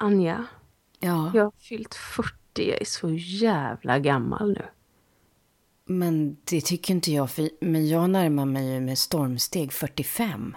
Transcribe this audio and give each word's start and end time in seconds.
Anja, 0.00 0.44
Ja, 1.00 1.30
jag 1.34 1.44
har 1.44 1.52
fyllt 1.58 1.94
40. 1.94 2.34
Jag 2.54 2.80
är 2.80 2.84
så 2.84 3.10
jävla 3.14 3.98
gammal 3.98 4.52
nu. 4.52 4.64
men 5.84 6.36
det 6.44 6.60
tycker 6.60 6.94
inte 6.94 7.12
jag. 7.12 7.30
För, 7.30 7.50
men 7.60 7.88
jag 7.88 8.10
närmar 8.10 8.44
mig 8.44 8.72
ju 8.74 8.80
med 8.80 8.98
stormsteg 8.98 9.72
45. 9.72 10.56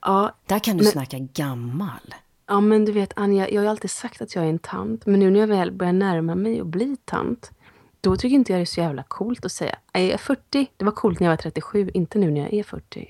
Ja, 0.00 0.34
Där 0.46 0.58
kan 0.58 0.76
du 0.76 0.84
Men- 0.84 0.92
snacka 0.92 1.18
gammal. 1.18 2.14
ja, 2.46 2.60
men 2.60 2.84
du 2.84 2.92
vet 2.92 3.12
Anja, 3.16 3.48
jag 3.48 3.56
har 3.60 3.62
ju 3.64 3.70
alltid 3.70 3.90
sagt 3.90 4.20
att 4.20 4.34
jag 4.34 4.44
är 4.44 4.48
en 4.48 4.58
tant. 4.58 5.06
Men 5.06 5.20
nu 5.20 5.30
när 5.30 5.40
jag 5.40 5.46
väl 5.46 5.72
börjar 5.72 5.92
närma 5.92 6.34
mig 6.34 6.60
och 6.60 6.66
bli 6.66 6.96
tant, 7.04 7.50
då 8.00 8.16
tycker 8.16 8.34
inte 8.36 8.52
jag 8.52 8.58
det 8.58 8.62
är 8.62 8.66
så 8.66 8.80
jävla 8.80 9.02
coolt 9.02 9.44
att 9.44 9.52
säga. 9.52 9.78
"Nej, 9.94 10.04
Jag 10.04 10.14
är 10.14 10.18
40. 10.18 10.66
Det 10.76 10.84
var 10.84 10.92
coolt 10.92 11.20
när 11.20 11.26
jag 11.26 11.32
var 11.32 11.36
37, 11.36 11.90
inte 11.94 12.18
nu 12.18 12.30
när 12.30 12.40
jag 12.40 12.52
är 12.54 12.62
40. 12.62 13.08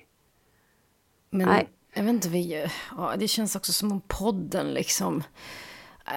Men 1.30 1.48
Nej. 1.48 1.69
Jag 1.94 2.02
vet 2.02 2.12
inte, 2.14 2.28
vi, 2.28 2.66
ja, 2.96 3.14
det 3.19 3.28
känns 3.28 3.56
också 3.56 3.72
som 3.72 3.92
om 3.92 4.00
podden 4.06 4.74
liksom... 4.74 5.22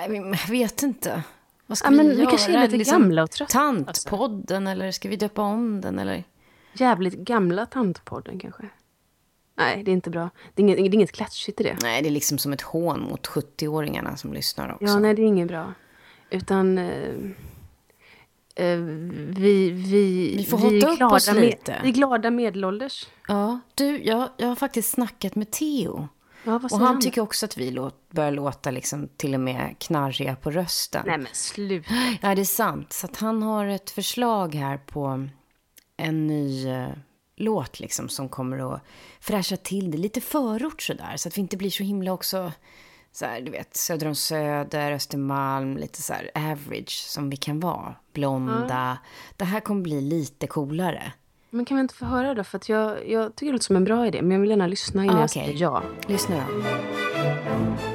Jag 0.08 0.48
vet 0.50 0.84
inte. 0.84 1.24
Vad 1.68 1.78
ska 1.78 1.88
Ja, 1.88 1.92
vi 1.92 1.98
men 1.98 2.08
vi 2.08 2.14
göra? 2.14 2.32
liksom 2.32 2.54
kanske 2.54 2.76
är 2.76 2.78
lite 2.78 2.92
gamla 2.92 3.24
och 3.24 3.32
trötta, 3.32 3.52
Tantpodden, 3.52 4.68
eller 4.68 4.92
ska 4.92 5.10
vi 5.10 5.16
döpa 5.16 5.42
om 5.42 5.82
den? 5.82 6.00
Eller? 6.00 6.24
Jävligt 6.74 7.14
gamla 7.14 7.66
tantpodden 7.66 8.40
kanske. 8.40 8.64
Nej, 9.58 9.84
det 9.84 9.92
är 9.92 9.94
inte 9.94 10.10
bra. 10.10 10.30
Det 10.54 10.62
är 10.62 10.64
inget, 10.64 10.78
det 10.78 10.84
är 10.84 10.94
inget 10.96 11.12
klatschigt 11.12 11.62
i 11.62 11.64
det. 11.64 11.78
Nej, 11.82 12.02
det 12.02 12.10
är 12.10 12.12
liksom 12.12 12.38
som 12.38 12.54
ett 12.54 12.62
hån 12.62 13.02
mot 13.02 13.28
70-åringarna 13.28 14.16
som 14.16 14.34
lyssnar 14.34 14.72
också. 14.74 14.86
Ja, 14.86 15.00
nej, 15.00 15.14
det 15.14 15.22
är 15.22 15.26
inget 15.26 15.48
bra. 15.48 15.74
Utan... 16.30 16.78
Eh, 16.78 17.14
vi, 18.56 19.70
vi, 19.72 20.36
Vi 20.38 20.46
får 20.50 20.58
vi 20.58 20.82
är 20.82 20.88
upp 20.92 20.98
glada 20.98 21.16
oss 21.16 21.28
med- 21.28 21.42
lite. 21.42 21.80
Vi 21.84 21.90
är 21.90 21.94
glada 21.94 22.32
medelålders. 22.32 23.08
Ja, 23.28 23.59
du, 23.76 24.04
jag, 24.04 24.30
jag 24.38 24.48
har 24.48 24.56
faktiskt 24.56 24.90
snackat 24.92 25.36
med 25.36 25.52
Theo. 25.52 26.08
Ja, 26.46 26.56
Och 26.56 26.70
han 26.72 26.81
han? 26.81 27.00
tycker 27.02 27.22
också 27.22 27.46
att 27.46 27.58
vi 27.58 27.72
låt, 27.72 28.09
börjar 28.12 28.31
låta 28.31 28.72
liksom 28.72 29.08
till 29.18 29.34
och 29.34 29.40
med 29.40 29.76
knarriga 29.80 30.36
på 30.36 30.52
rösten. 30.52 31.04
Nej 31.06 31.18
men 31.18 31.28
sluta. 31.34 31.94
Ja, 32.22 32.36
det 32.36 32.42
är 32.42 32.46
sant. 32.46 32.94
Så 32.94 33.06
att 33.06 33.18
han 33.18 33.44
har 33.44 33.66
ett 33.68 33.90
förslag 33.92 34.56
här 34.56 34.78
på 34.78 35.28
en 35.97 36.28
ny 36.28 36.68
eh, 36.68 36.88
låt 37.35 37.80
liksom 37.80 38.09
som 38.09 38.30
kommer 38.30 38.74
att 38.75 38.81
fräscha 39.20 39.58
till 39.58 39.91
det. 39.91 39.97
Lite 39.97 40.22
förort 40.22 40.81
sådär. 40.81 41.14
Så 41.18 41.28
att 41.28 41.38
vi 41.38 41.41
inte 41.41 41.58
blir 41.58 41.70
så 41.70 41.84
himla 41.84 42.14
också 42.14 42.52
så 43.13 43.25
här, 43.25 43.41
du 43.41 43.51
vet, 43.51 43.75
söder 43.78 44.07
om 44.07 44.16
Söder, 44.16 44.91
Östermalm, 44.91 45.78
lite 45.78 46.01
så 46.01 46.13
här 46.13 46.31
average 46.35 47.06
som 47.07 47.29
vi 47.29 47.38
kan 47.38 47.59
vara. 47.59 47.96
Blonda. 48.13 48.97
Det 49.38 49.46
här 49.46 49.59
kommer 49.59 49.81
bli 49.81 50.01
lite 50.01 50.47
coolare. 50.47 51.13
Men 51.50 51.66
kan 51.66 51.78
vi 51.78 51.81
inte 51.81 51.96
få 51.96 52.06
höra 52.06 52.34
då? 52.34 52.44
För 52.44 52.57
att 52.57 52.69
jag, 52.69 53.09
jag 53.09 53.35
tycker 53.35 53.46
det 53.46 53.52
låter 53.52 53.66
som 53.66 53.75
en 53.75 53.84
bra 53.84 54.07
idé. 54.07 54.22
Men 54.22 54.31
jag 54.31 54.40
vill 54.40 54.50
gärna 54.50 54.68
lyssna 54.68 55.03
innan 55.03 55.16
Ah, 55.16 55.19
jag 55.19 55.25
okej. 55.29 55.46
säger 55.46 55.62
ja. 55.62 55.84
Lyssna 56.07 56.35
då. 56.47 57.93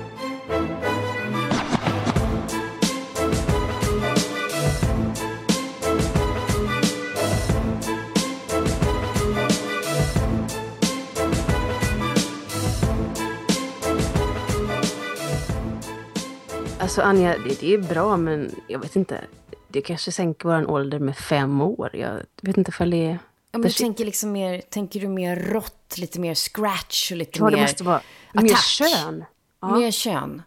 Alltså 16.88 17.02
Anja, 17.02 17.38
det, 17.38 17.60
det 17.60 17.74
är 17.74 17.78
bra 17.78 18.16
men 18.16 18.54
jag 18.66 18.78
vet 18.78 18.96
inte. 18.96 19.24
Det 19.68 19.80
kanske 19.80 20.12
sänker 20.12 20.48
vår 20.48 20.70
ålder 20.70 20.98
med 20.98 21.16
fem 21.16 21.60
år. 21.60 21.96
Jag 21.96 22.22
vet 22.42 22.56
inte 22.56 22.68
ifall 22.68 22.90
det 22.90 23.06
är... 23.06 23.18
Ja, 23.50 23.58
men 23.58 23.62
du 23.62 23.70
tänker, 23.70 24.04
liksom 24.04 24.32
mer, 24.32 24.60
tänker 24.60 25.00
du 25.00 25.08
mer 25.08 25.36
rått, 25.36 25.98
lite 25.98 26.20
mer 26.20 26.34
scratch 26.34 27.10
och 27.12 27.16
lite 27.16 27.38
ja, 27.38 27.44
mer 27.44 27.50
det 27.50 27.62
måste 27.62 27.84
vara 27.84 28.00
mer 28.32 28.44
attack? 28.44 28.64
kön. 28.64 29.24
Ja. 29.60 29.78
Mer 29.78 29.90
kön? 29.90 30.42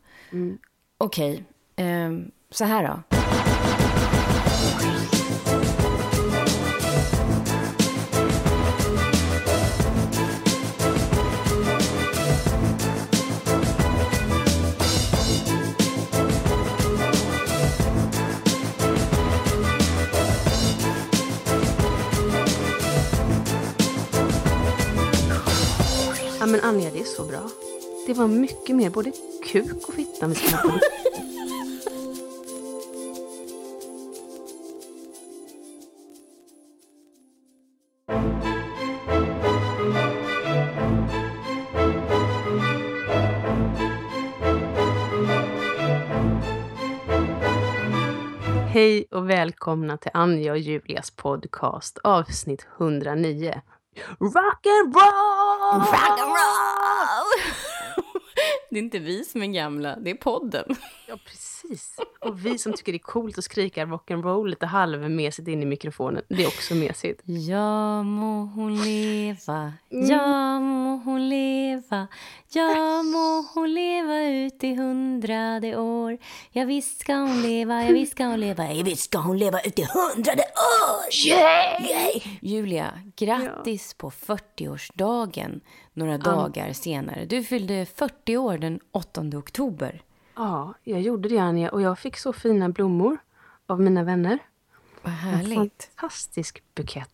Okej, 0.98 1.44
ehm, 1.76 2.32
så 2.52 2.66
här 2.66 2.88
då. 2.88 3.21
Ja 26.42 26.48
men 26.48 26.62
Anja, 26.62 26.90
det 26.94 27.00
är 27.00 27.04
så 27.04 27.24
bra. 27.24 27.50
Det 28.08 28.14
var 28.14 28.28
mycket 28.28 28.76
mer 28.76 28.90
både 28.90 29.12
kuk 29.44 29.88
och 29.88 29.94
fitta 29.94 30.28
vi 30.28 30.36
ska 30.36 30.56
ha 30.56 30.70
på. 30.70 30.80
Hej 48.68 49.06
och 49.12 49.30
välkomna 49.30 49.98
till 49.98 50.12
Anja 50.14 50.52
och 50.52 50.60
Julias 50.60 51.12
podcast 51.12 51.98
avsnitt 52.04 52.68
109. 52.80 53.62
Rock 54.20 54.66
and 54.66 54.96
roll! 54.96 55.41
Det 58.70 58.76
är 58.76 58.80
inte 58.80 59.00
vi 59.00 59.24
som 59.24 59.42
är 59.42 59.48
gamla, 59.48 59.96
det 59.96 60.12
är 60.12 60.16
podden. 60.16 60.76
Ja, 61.08 61.18
precis. 61.26 61.96
Och 62.26 62.46
vi 62.46 62.58
som 62.58 62.74
tycker 62.74 62.92
det 62.92 62.98
är 62.98 63.00
coolt 63.00 63.38
att 63.38 63.44
skrika 63.44 63.86
rock'n'roll 63.86 64.50
lite 64.50 64.66
halvmesigt 64.66 65.48
in 65.48 65.64
i 65.64 65.66
mikrofonen, 65.66 66.24
det 66.28 66.44
är 66.44 66.48
också 66.48 66.76
mesigt. 66.76 67.22
Ja 67.26 68.04
må 68.04 68.46
hon 68.46 68.84
leva, 68.84 69.74
ja 69.90 70.60
må 70.60 70.98
hon 70.98 71.30
leva 71.30 72.08
Ja 72.54 73.04
må 73.04 73.46
hon 73.54 73.74
leva 73.74 74.22
ut 74.24 74.64
i 74.64 74.76
hundrade 74.76 75.78
år 75.78 76.18
Ja 76.52 76.66
visst 76.66 77.00
ska 77.02 77.16
hon 77.16 77.42
leva, 77.42 77.84
ja 77.84 77.92
visst 77.92 78.12
ska 78.12 78.26
hon 78.26 78.40
leva 78.40 78.74
Ja 78.74 78.84
visst 78.84 79.04
ska 79.04 79.18
hon 79.18 79.38
leva 79.38 79.62
ut 79.62 79.80
i 79.80 79.86
hundrade 79.94 80.44
år 80.44 81.28
Yay! 81.28 82.22
Julia, 82.42 82.94
grattis 83.16 83.94
på 83.94 84.10
40-årsdagen 84.10 85.62
några 85.94 86.18
dagar 86.18 86.74
senare. 86.74 87.26
Du 87.26 87.44
fyllde 87.44 87.86
40 87.86 88.38
år 88.38 88.58
den 88.58 88.80
8 88.92 89.22
oktober. 89.38 90.02
Ja, 90.36 90.74
jag 90.84 91.02
gjorde 91.02 91.30
det 91.30 91.38
Anja 91.38 91.70
och 91.70 91.82
jag 91.82 92.00
fick 92.00 92.18
så 92.18 92.34
fina 92.34 92.70
blommor 92.70 93.18
av 93.68 93.82
mina 93.82 94.04
vänner. 94.04 94.40
Vad 95.02 95.14
En 95.14 95.20
härligt. 95.20 95.84
fantastisk 95.96 96.64
bukett. 96.76 97.10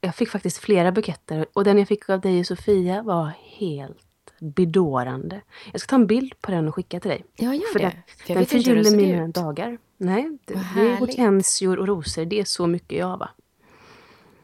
Jag 0.00 0.14
fick 0.14 0.28
faktiskt 0.28 0.58
flera 0.58 0.92
buketter 0.92 1.46
och 1.52 1.64
den 1.64 1.78
jag 1.78 1.88
fick 1.88 2.08
av 2.10 2.20
dig 2.20 2.40
och 2.40 2.46
Sofia 2.46 3.02
var 3.02 3.32
helt 3.58 4.06
bedårande. 4.38 5.40
Jag 5.72 5.80
ska 5.80 5.90
ta 5.90 5.96
en 5.96 6.06
bild 6.06 6.34
på 6.40 6.50
den 6.50 6.68
och 6.68 6.74
skicka 6.74 7.00
till 7.00 7.10
dig. 7.10 7.24
Ja, 7.36 7.54
gör 7.54 7.72
För 7.72 7.78
det. 7.78 7.84
den, 7.84 7.92
För 8.26 8.30
jag 8.34 8.38
den 8.38 8.46
förgyller 8.46 8.96
mina 8.96 9.28
dagar. 9.28 9.78
Nej, 9.96 10.38
det, 10.44 10.54
det 10.74 10.80
är 10.80 10.96
hortensior 10.96 11.78
och 11.78 11.86
rosor. 11.86 12.24
Det 12.24 12.40
är 12.40 12.44
så 12.44 12.66
mycket 12.66 12.98
jag 12.98 13.16
va. 13.18 13.30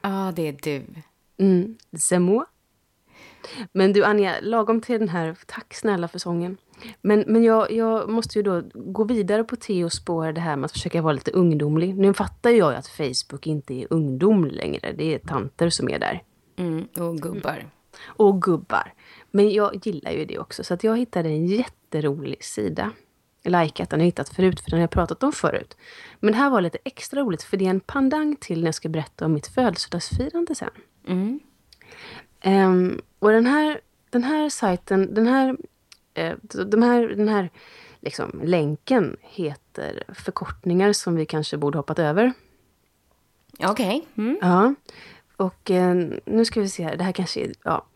Ja, 0.01 0.33
det 0.37 0.49
är 0.49 0.53
du. 0.63 0.85
Mm, 1.37 1.77
c'est 1.93 2.19
moi. 2.19 2.45
Men 3.73 3.93
du 3.93 4.05
Anja, 4.05 4.35
lagom 4.43 4.81
till 4.81 4.99
den 4.99 5.09
här, 5.09 5.37
tack 5.47 5.75
snälla 5.75 6.09
för 6.09 6.19
sången. 6.19 6.57
Men, 7.03 7.25
men 7.27 7.43
jag, 7.43 7.73
jag 7.73 8.09
måste 8.09 8.39
ju 8.39 8.43
då 8.43 8.63
gå 8.75 9.05
vidare 9.05 9.45
på 9.45 9.57
Theos 9.57 9.95
spår, 9.95 10.33
det 10.33 10.41
här 10.41 10.57
med 10.57 10.65
att 10.65 10.73
försöka 10.73 11.03
vara 11.03 11.13
lite 11.13 11.31
ungdomlig. 11.31 11.99
Nu 11.99 12.15
fattar 12.15 12.51
jag 12.51 12.73
ju 12.73 12.79
att 12.79 12.89
Facebook 12.89 13.47
inte 13.47 13.75
är 13.75 13.87
ungdom 13.91 14.45
längre. 14.45 14.93
Det 14.93 15.15
är 15.15 15.19
tanter 15.19 15.71
som 15.71 15.91
är 15.91 15.99
där. 15.99 16.23
Mm, 16.57 16.89
och 16.97 17.19
gubbar. 17.19 17.67
Och 18.07 18.43
gubbar. 18.43 18.93
Men 19.31 19.51
jag 19.51 19.87
gillar 19.87 20.11
ju 20.11 20.25
det 20.25 20.39
också. 20.39 20.65
Så 20.65 20.75
att 20.75 20.85
jag 20.85 20.99
hittade 20.99 21.29
en 21.29 21.47
jätterolig 21.47 22.45
sida. 22.45 22.91
Likat 23.45 23.91
den 23.91 24.01
har 24.01 24.05
jag 24.05 24.09
hittat 24.09 24.29
förut, 24.29 24.61
för 24.61 24.71
den 24.71 24.79
har 24.79 24.83
jag 24.83 24.91
pratat 24.91 25.23
om 25.23 25.33
förut. 25.33 25.77
Men 26.21 26.33
det 26.33 26.39
här 26.39 26.51
var 26.51 26.61
lite 26.61 26.79
extra 26.85 27.21
roligt, 27.21 27.43
för 27.43 27.57
det 27.57 27.67
är 27.67 27.71
en 27.71 27.81
pandang 27.81 28.37
till 28.37 28.61
när 28.61 28.67
jag 28.67 28.75
ska 28.75 28.89
berätta 28.89 29.25
om 29.25 29.33
mitt 29.33 29.47
födelsedagsfirande 29.47 30.55
sen. 30.55 30.71
Mm. 31.07 31.41
Um, 32.45 33.01
och 33.19 33.31
den 33.31 33.47
här, 33.47 33.81
den 34.11 34.25
här 34.25 34.49
sajten, 34.49 35.15
den 35.15 35.27
här, 35.27 35.57
de 36.67 36.83
här, 36.83 37.09
den 37.09 37.29
här 37.29 37.51
liksom, 38.01 38.41
länken 38.45 39.17
heter 39.21 40.05
förkortningar 40.09 40.93
som 40.93 41.17
vi 41.17 41.27
kanske 41.27 41.57
borde 41.57 41.79
hoppat 41.79 41.99
över. 41.99 42.33
Okej. 43.59 44.07
Mm. 44.17 44.39
Ja. 44.43 44.75
Och 45.37 45.71
uh, 45.71 45.95
nu 46.25 46.45
ska 46.45 46.61
vi 46.61 46.69
se 46.69 46.85
här, 46.85 46.97
det 46.97 47.05
här 47.05 47.13
kanske 47.13 47.41
är, 47.41 47.53
ja. 47.65 47.87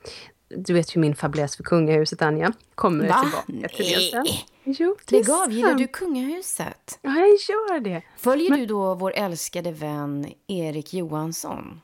Du 0.49 0.75
vet 0.75 0.97
ju 0.97 1.01
min 1.01 1.15
fabläs 1.15 1.57
för 1.57 1.63
kungahuset, 1.65 2.23
Anja. 2.23 2.53
Kommer 2.75 3.09
Va? 3.09 3.23
tillbaka 3.23 3.77
till 3.77 3.87
det 3.87 4.11
sen. 4.11 4.25
Jo, 4.65 4.97
det 5.07 5.17
Lägg 5.17 5.31
av, 5.31 5.53
gillar 5.53 5.75
du 5.75 5.87
kungahuset? 5.87 6.99
Ja, 7.03 7.11
jag 7.11 7.29
gör 7.29 7.81
det. 7.81 8.03
Följer 8.17 8.57
du 8.57 8.67
då 8.67 8.95
vår 8.95 9.13
älskade 9.13 9.73
vän 9.73 10.33
Erik 10.47 10.95
Johansson? 10.95 11.81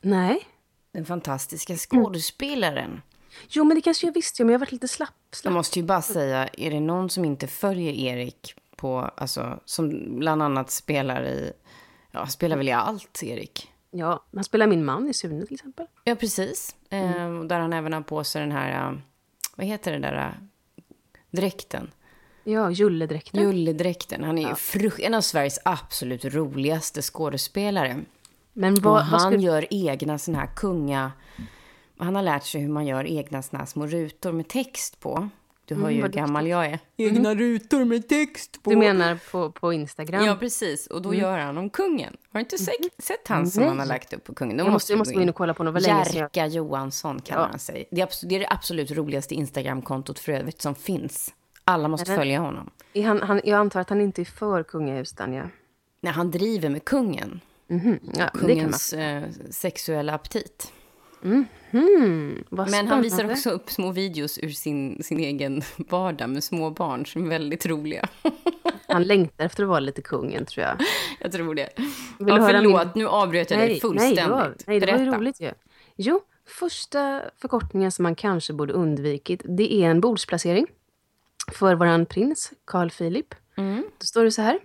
Nej. 0.00 0.48
Den 0.92 1.06
fantastiska 1.06 1.76
skådespelaren. 1.76 3.02
Jo, 3.48 3.64
men 3.64 3.74
det 3.74 3.80
kanske 3.80 4.06
jag 4.06 4.14
visste, 4.14 4.44
men 4.44 4.52
jag 4.52 4.58
har 4.58 4.66
varit 4.66 4.72
lite 4.72 4.88
slapp. 4.88 5.14
Jag 5.30 5.36
slapp. 5.36 5.54
måste 5.54 5.78
ju 5.78 5.84
bara 5.84 6.02
säga, 6.02 6.48
är 6.52 6.70
det 6.70 6.80
någon 6.80 7.10
som 7.10 7.24
inte 7.24 7.46
följer 7.46 7.92
Erik 7.92 8.54
på, 8.76 8.98
alltså, 9.16 9.60
som 9.64 10.18
bland 10.18 10.42
annat 10.42 10.70
spelar 10.70 11.24
i, 11.24 11.52
ja, 12.10 12.26
spelar 12.26 12.56
väl 12.56 12.68
i 12.68 12.72
allt, 12.72 13.22
Erik? 13.22 13.72
Ja, 13.90 14.24
han 14.34 14.44
spelar 14.44 14.66
min 14.66 14.84
man 14.84 15.08
i 15.08 15.14
Sune 15.14 15.46
till 15.46 15.54
exempel. 15.54 15.86
Ja, 16.04 16.14
precis. 16.14 16.76
Eh, 16.90 17.40
där 17.42 17.60
han 17.60 17.72
även 17.72 17.92
har 17.92 18.00
på 18.00 18.24
sig 18.24 18.40
den 18.40 18.52
här, 18.52 18.90
eh, 18.92 18.98
vad 19.56 19.66
heter 19.66 19.92
det 19.92 19.98
där, 19.98 20.16
eh, 20.16 20.32
dräkten? 21.30 21.90
Ja, 22.44 22.70
Julledräkten. 22.70 23.42
Julledräkten. 23.42 24.24
Han 24.24 24.38
är 24.38 24.48
ju 24.48 24.54
frukt- 24.54 25.00
en 25.00 25.14
av 25.14 25.20
Sveriges 25.20 25.58
absolut 25.64 26.24
roligaste 26.24 27.02
skådespelare. 27.02 28.00
Men 28.52 28.72
Och 28.74 28.82
vad, 28.82 28.94
vad 28.94 29.02
han 29.04 29.20
skulle... 29.20 29.42
gör 29.46 29.66
egna 29.70 30.18
såna 30.18 30.38
här 30.38 30.50
kunga... 30.56 31.12
Han 31.98 32.14
har 32.14 32.22
lärt 32.22 32.44
sig 32.44 32.60
hur 32.60 32.68
man 32.68 32.86
gör 32.86 33.04
egna 33.06 33.42
såna 33.42 33.66
små 33.66 33.86
rutor 33.86 34.32
med 34.32 34.48
text 34.48 35.00
på. 35.00 35.28
Du 35.64 35.74
hör 35.74 35.90
ju 35.90 36.02
hur 36.02 36.08
gammal 36.08 36.46
jag 36.46 36.66
är. 36.66 36.78
Egna 36.96 37.34
rutor 37.34 37.84
med 37.84 38.08
text 38.08 38.62
på. 38.62 38.70
Du 38.70 38.76
menar 38.76 39.18
på, 39.30 39.50
på 39.52 39.72
Instagram? 39.72 40.24
Ja, 40.24 40.36
precis. 40.40 40.86
Och 40.86 41.02
då 41.02 41.14
gör 41.14 41.38
han 41.38 41.58
om 41.58 41.70
kungen. 41.70 42.16
Har 42.32 42.40
du 42.40 42.40
inte 42.40 42.58
sett, 42.58 42.74
sett 42.98 43.28
han 43.28 43.50
som 43.50 43.60
Nej. 43.60 43.68
han 43.68 43.78
har 43.78 43.86
lagt 43.86 44.12
upp 44.12 44.24
på 44.24 44.34
kungen? 44.34 44.56
Då 44.56 44.64
jag 44.64 44.72
måste, 44.72 44.92
jag 44.92 44.98
måste 44.98 45.14
gå 45.14 45.20
in 45.20 45.28
och 45.28 45.34
kolla 45.34 45.54
på 45.54 45.64
jag... 45.64 45.80
Jerka 45.82 46.46
Johansson 46.46 47.20
kallar 47.20 47.42
Ja. 47.42 47.48
han 47.50 47.58
sig. 47.58 47.88
Det 47.90 48.00
är, 48.00 48.28
det 48.28 48.34
är 48.34 48.40
det 48.40 48.48
absolut 48.50 48.90
roligaste 48.90 49.34
Instagramkontot 49.34 50.18
för 50.18 50.32
övrigt 50.32 50.62
som 50.62 50.74
finns. 50.74 51.34
Alla 51.64 51.88
måste 51.88 52.14
följa 52.16 52.40
honom. 52.40 52.70
Han, 52.94 53.22
han, 53.22 53.40
jag 53.44 53.58
antar 53.58 53.80
att 53.80 53.88
han 53.88 54.00
inte 54.00 54.22
är 54.22 54.24
för 54.24 54.62
kungahuset, 54.62 55.20
Anja. 55.20 55.50
När 56.00 56.12
han 56.12 56.30
driver 56.30 56.68
med 56.68 56.84
kungen. 56.84 57.40
Mhm. 57.66 57.98
Ja, 58.02 58.24
det 58.24 58.30
kan 58.30 58.40
man. 58.40 58.48
Kungens 58.48 58.92
eh, 58.92 59.22
sexuella 59.50 60.14
aptit. 60.14 60.72
Hmm, 61.22 62.44
vad 62.50 62.70
Men 62.70 62.88
han 62.88 63.02
visar 63.02 63.16
spännande. 63.16 63.34
också 63.34 63.50
upp 63.50 63.70
små 63.70 63.90
videos 63.92 64.38
ur 64.42 64.48
sin, 64.50 65.02
sin 65.02 65.18
egen 65.20 65.62
vardag 65.76 66.30
med 66.30 66.44
små 66.44 66.70
barn 66.70 67.06
som 67.06 67.24
är 67.24 67.28
väldigt 67.28 67.66
roliga. 67.66 68.08
Han 68.90 69.02
längtar 69.02 69.44
efter 69.44 69.62
att 69.62 69.68
vara 69.68 69.80
lite 69.80 70.02
kungen, 70.02 70.44
tror 70.46 70.66
jag. 70.66 70.76
Jag 71.20 71.32
tror 71.32 71.54
det. 71.54 71.68
du 72.18 72.28
ja, 72.28 72.46
förlåt, 72.46 72.84
min- 72.94 73.02
nu 73.04 73.08
avbröt 73.08 73.50
jag 73.50 73.60
dig 73.60 73.68
Nej, 73.68 73.80
fullständigt. 73.80 74.16
det 74.24 74.30
var, 74.30 74.54
nej, 74.66 74.80
det 74.80 74.92
var 74.92 74.98
ju 74.98 75.04
roligt 75.10 75.40
ju. 75.40 75.50
Jo, 75.96 76.20
första 76.46 77.22
förkortningen 77.40 77.92
som 77.92 78.02
man 78.02 78.14
kanske 78.14 78.52
borde 78.52 78.72
undvikit, 78.72 79.42
det 79.44 79.74
är 79.74 79.90
en 79.90 80.00
bordsplacering 80.00 80.66
för 81.52 81.74
våran 81.74 82.06
prins, 82.06 82.52
Carl 82.64 82.90
Philip. 82.90 83.34
Mm. 83.56 83.84
Då 83.98 84.04
står 84.06 84.24
det 84.24 84.30
så 84.30 84.42
här. 84.42 84.58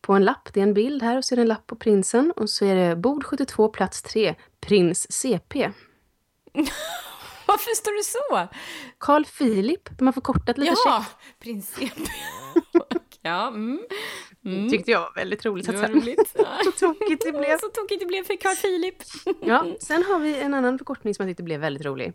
På 0.00 0.12
en 0.12 0.24
lapp, 0.24 0.48
det 0.52 0.60
är 0.60 0.64
en 0.64 0.74
bild 0.74 1.02
här 1.02 1.16
och 1.16 1.24
så 1.24 1.34
är 1.34 1.36
det 1.36 1.42
en 1.42 1.48
lapp 1.48 1.66
på 1.66 1.76
prinsen 1.76 2.32
och 2.36 2.50
så 2.50 2.64
är 2.64 2.74
det 2.74 2.96
bord 2.96 3.24
72, 3.24 3.68
plats 3.68 4.02
3, 4.02 4.34
prins 4.60 5.12
CP. 5.12 5.70
Varför 7.46 7.74
står 7.76 7.96
det 7.96 8.04
så? 8.04 8.56
Carl 8.98 9.24
Philip, 9.24 9.98
de 9.98 10.06
har 10.06 10.12
förkortat 10.12 10.58
lite 10.58 10.74
Ja, 10.84 11.04
prins 11.38 11.74
CP. 11.74 12.00
ja, 13.22 13.48
mm. 13.48 13.80
käckt. 14.44 14.70
Tyckte 14.70 14.90
jag 14.90 15.00
var 15.00 15.12
väldigt 15.14 15.44
roligt. 15.44 15.66
Det 15.66 15.74
att 15.74 15.80
var 15.80 15.88
roligt. 15.88 16.34
Så 16.64 16.72
tokigt 16.72 17.24
det 17.24 17.32
blev. 17.32 17.58
Så 17.58 17.68
tokigt 17.68 18.00
det 18.00 18.06
blev 18.06 18.24
för 18.24 18.36
Carl 18.36 18.56
Philip. 18.56 18.94
Ja, 19.40 19.66
sen 19.80 20.02
har 20.02 20.18
vi 20.18 20.40
en 20.40 20.54
annan 20.54 20.78
förkortning 20.78 21.14
som 21.14 21.22
jag 21.22 21.30
tyckte 21.30 21.42
blev 21.42 21.60
väldigt 21.60 21.86
rolig. 21.86 22.12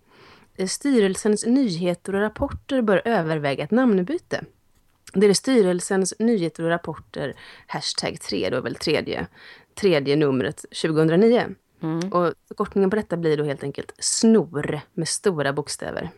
Eh, 0.55 0.67
Styrelsens 0.67 1.45
nyheter 1.45 2.15
och 2.15 2.21
rapporter 2.21 2.81
bör 2.81 3.01
överväga 3.05 3.63
ett 3.63 3.71
namnbyte. 3.71 4.45
Det 5.13 5.27
är 5.27 5.33
styrelsens 5.33 6.13
nyheter 6.19 6.63
och 6.63 6.69
rapporter, 6.69 7.33
hashtag 7.67 8.21
3, 8.21 8.49
då 8.49 8.57
är 8.57 8.61
väl 8.61 8.75
tredje, 8.75 9.27
tredje 9.75 10.15
numret 10.15 10.65
2009. 10.81 11.55
Och 12.11 12.33
förkortningen 12.47 12.89
på 12.89 12.95
detta 12.95 13.17
blir 13.17 13.37
då 13.37 13.43
helt 13.43 13.63
enkelt 13.63 13.93
SNOR 13.99 14.81
med 14.93 15.07
stora 15.07 15.53
bokstäver. 15.53 16.09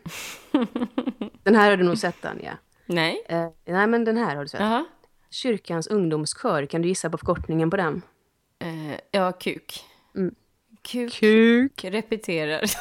den 1.44 1.56
här 1.56 1.70
har 1.70 1.78
du 1.78 1.84
nog 1.84 1.98
sett, 1.98 2.26
Anja. 2.26 2.58
Nej. 2.86 3.26
Eh, 3.30 3.48
nej, 3.66 3.88
men 3.88 4.06
den 4.06 4.18
här 4.18 4.36
har 4.36 4.44
du 4.44 4.48
sett. 4.48 4.60
Jaha. 4.60 4.86
Kyrkans 5.30 5.88
ungdomskör, 5.88 6.66
kan 6.66 6.82
du 6.82 6.88
gissa 6.88 7.10
på 7.10 7.18
förkortningen 7.18 7.70
på 7.70 7.78
den? 7.78 8.02
Eh, 8.60 9.00
ja, 9.12 9.32
kuk. 9.32 9.86
Kuk. 10.82 11.14
Kuk. 11.14 11.84
Repeterar. 11.84 12.62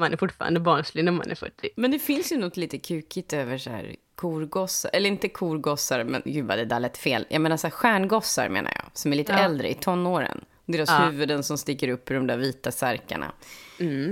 Man 0.00 0.12
är 0.12 0.16
fortfarande 0.16 0.60
barnslig 0.60 1.04
när 1.04 1.12
man 1.12 1.30
är 1.30 1.34
40. 1.34 1.68
Men 1.76 1.90
det 1.90 1.98
finns 1.98 2.32
ju 2.32 2.36
något 2.38 2.56
lite 2.56 2.78
kukigt 2.78 3.32
över 3.32 3.58
så 3.58 3.70
här 3.70 3.96
korgossar, 4.14 4.90
eller 4.92 5.08
inte 5.10 5.28
korgossar, 5.28 6.04
men 6.04 6.22
gud 6.24 6.46
vad 6.46 6.58
det 6.58 6.64
där 6.64 6.80
lät 6.80 6.98
fel. 6.98 7.26
Jag 7.28 7.40
menar 7.40 7.56
så 7.56 7.66
här 7.66 7.72
stjärngossar 7.72 8.48
menar 8.48 8.72
jag, 8.74 8.84
som 8.92 9.12
är 9.12 9.16
lite 9.16 9.32
Ja. 9.32 9.38
äldre, 9.38 9.70
i 9.70 9.74
tonåren. 9.74 10.44
Deras 10.66 10.88
Ja. 10.88 10.98
huvuden 10.98 11.42
som 11.42 11.58
sticker 11.58 11.88
upp 11.88 12.10
ur 12.10 12.14
de 12.14 12.26
där 12.26 12.36
vita 12.36 12.70
särkarna. 12.72 13.32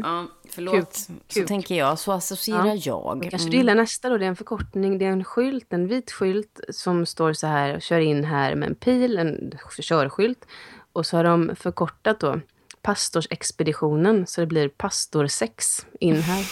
Ja, 0.03 0.27
förlåt, 0.51 0.75
Kuk, 0.75 0.93
så 1.29 1.41
kuk. 1.41 1.49
tänker 1.49 1.75
jag, 1.75 1.99
så 1.99 2.13
associerar 2.13 2.79
jag. 2.87 3.29
Kanske 3.31 3.51
du 3.51 3.57
gillar 3.57 3.75
nästa 3.75 4.09
då, 4.09 4.19
det 4.19 4.25
är 4.25 4.29
en 4.29 4.37
förkortning, 4.37 4.99
det 4.99 5.05
är 5.05 5.11
en 5.11 5.25
skylt, 5.25 5.73
en 5.73 5.89
vit 5.89 6.13
skylt 6.13 6.61
som 6.71 7.07
står 7.07 7.33
så 7.33 7.47
här, 7.47 7.81
kör 7.81 7.99
in 7.99 8.25
här 8.25 8.55
med 8.55 8.69
en 8.69 8.75
pil, 8.75 9.19
en 9.19 9.53
körskylt. 9.81 10.47
Och 10.93 11.07
så 11.07 11.17
har 11.17 11.25
de 11.25 11.57
förkortat 11.57 12.21
då 12.21 12.41
pastorsexpeditionen, 12.87 14.27
så 14.27 14.41
det 14.41 14.47
blir 14.47 14.69
pastor 14.69 15.27
6 15.27 15.87
in 16.01 16.17
här. 16.17 16.47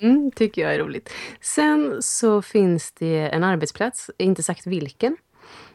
Mm, 0.00 0.30
tycker 0.36 0.62
jag 0.62 0.74
är 0.74 0.78
roligt. 0.78 1.10
Sen 1.40 2.02
så 2.02 2.42
finns 2.42 2.92
det 2.92 3.28
en 3.28 3.44
arbetsplats, 3.44 4.10
inte 4.18 4.42
sagt 4.42 4.66
vilken, 4.66 5.16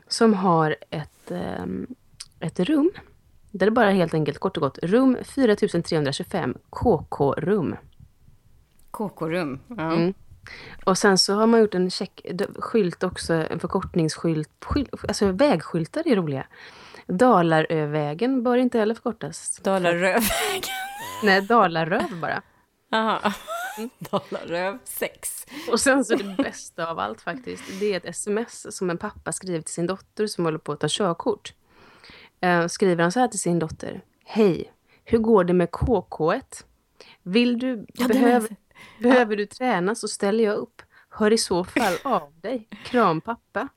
som 0.07 0.33
har 0.33 0.75
ett, 0.89 1.31
ehm, 1.31 1.87
ett 2.39 2.59
rum. 2.59 2.91
Där 3.51 3.65
det 3.65 3.71
bara 3.71 3.91
helt 3.91 4.13
enkelt 4.13 4.37
kort 4.37 4.57
och 4.57 4.61
gott 4.61 4.79
rum 4.83 5.17
4325 5.23 6.57
KK-rum. 6.69 7.75
KK-rum. 8.91 9.59
Ja. 9.67 9.93
Mm. 9.93 10.13
Och 10.85 10.97
sen 10.97 11.17
så 11.17 11.33
har 11.33 11.47
man 11.47 11.59
gjort 11.59 11.75
en 11.75 11.89
check, 11.89 12.21
skylt 12.59 13.03
också, 13.03 13.33
en 13.33 13.59
förkortningsskylt. 13.59 14.49
Skylt, 14.65 14.89
alltså 15.07 15.31
vägskyltar 15.31 16.07
är 16.07 16.15
roliga. 16.15 16.47
Dalarövägen 17.07 18.43
bör 18.43 18.57
inte 18.57 18.79
heller 18.79 18.95
förkortas. 18.95 19.59
Dalarövvägen. 19.63 20.23
Nej, 21.23 21.41
Dalaröv 21.41 22.19
bara. 22.21 22.41
Jaha. 22.89 23.33
Dalaröv 23.99 24.77
6. 24.83 25.45
Och 25.71 25.79
sen 25.79 26.05
så 26.05 26.15
det 26.15 26.43
bästa 26.43 26.87
av 26.87 26.99
allt 26.99 27.21
faktiskt, 27.21 27.63
det 27.79 27.93
är 27.93 27.97
ett 27.97 28.05
sms 28.05 28.77
som 28.77 28.89
en 28.89 28.97
pappa 28.97 29.31
skriver 29.31 29.61
till 29.61 29.73
sin 29.73 29.87
dotter 29.87 30.27
som 30.27 30.45
håller 30.45 30.57
på 30.57 30.71
att 30.71 30.79
ta 30.79 30.87
körkort. 30.89 31.53
Eh, 32.41 32.67
skriver 32.67 33.03
han 33.03 33.11
så 33.11 33.19
här 33.19 33.27
till 33.27 33.39
sin 33.39 33.59
dotter. 33.59 34.01
Hej, 34.25 34.73
hur 35.03 35.17
går 35.17 35.43
det 35.43 35.53
med 35.53 35.69
KK1? 35.69 36.63
Vill 37.23 37.59
du, 37.59 37.85
Ja, 37.93 38.07
behöver, 38.07 38.55
behöver 38.99 39.35
du 39.35 39.45
träna 39.45 39.95
så 39.95 40.07
ställer 40.07 40.43
jag 40.43 40.55
upp. 40.55 40.81
Hör 41.09 41.33
i 41.33 41.37
så 41.37 41.63
fall 41.63 41.93
av 42.03 42.33
dig. 42.41 42.67
Kram 42.85 43.21
pappa. 43.21 43.67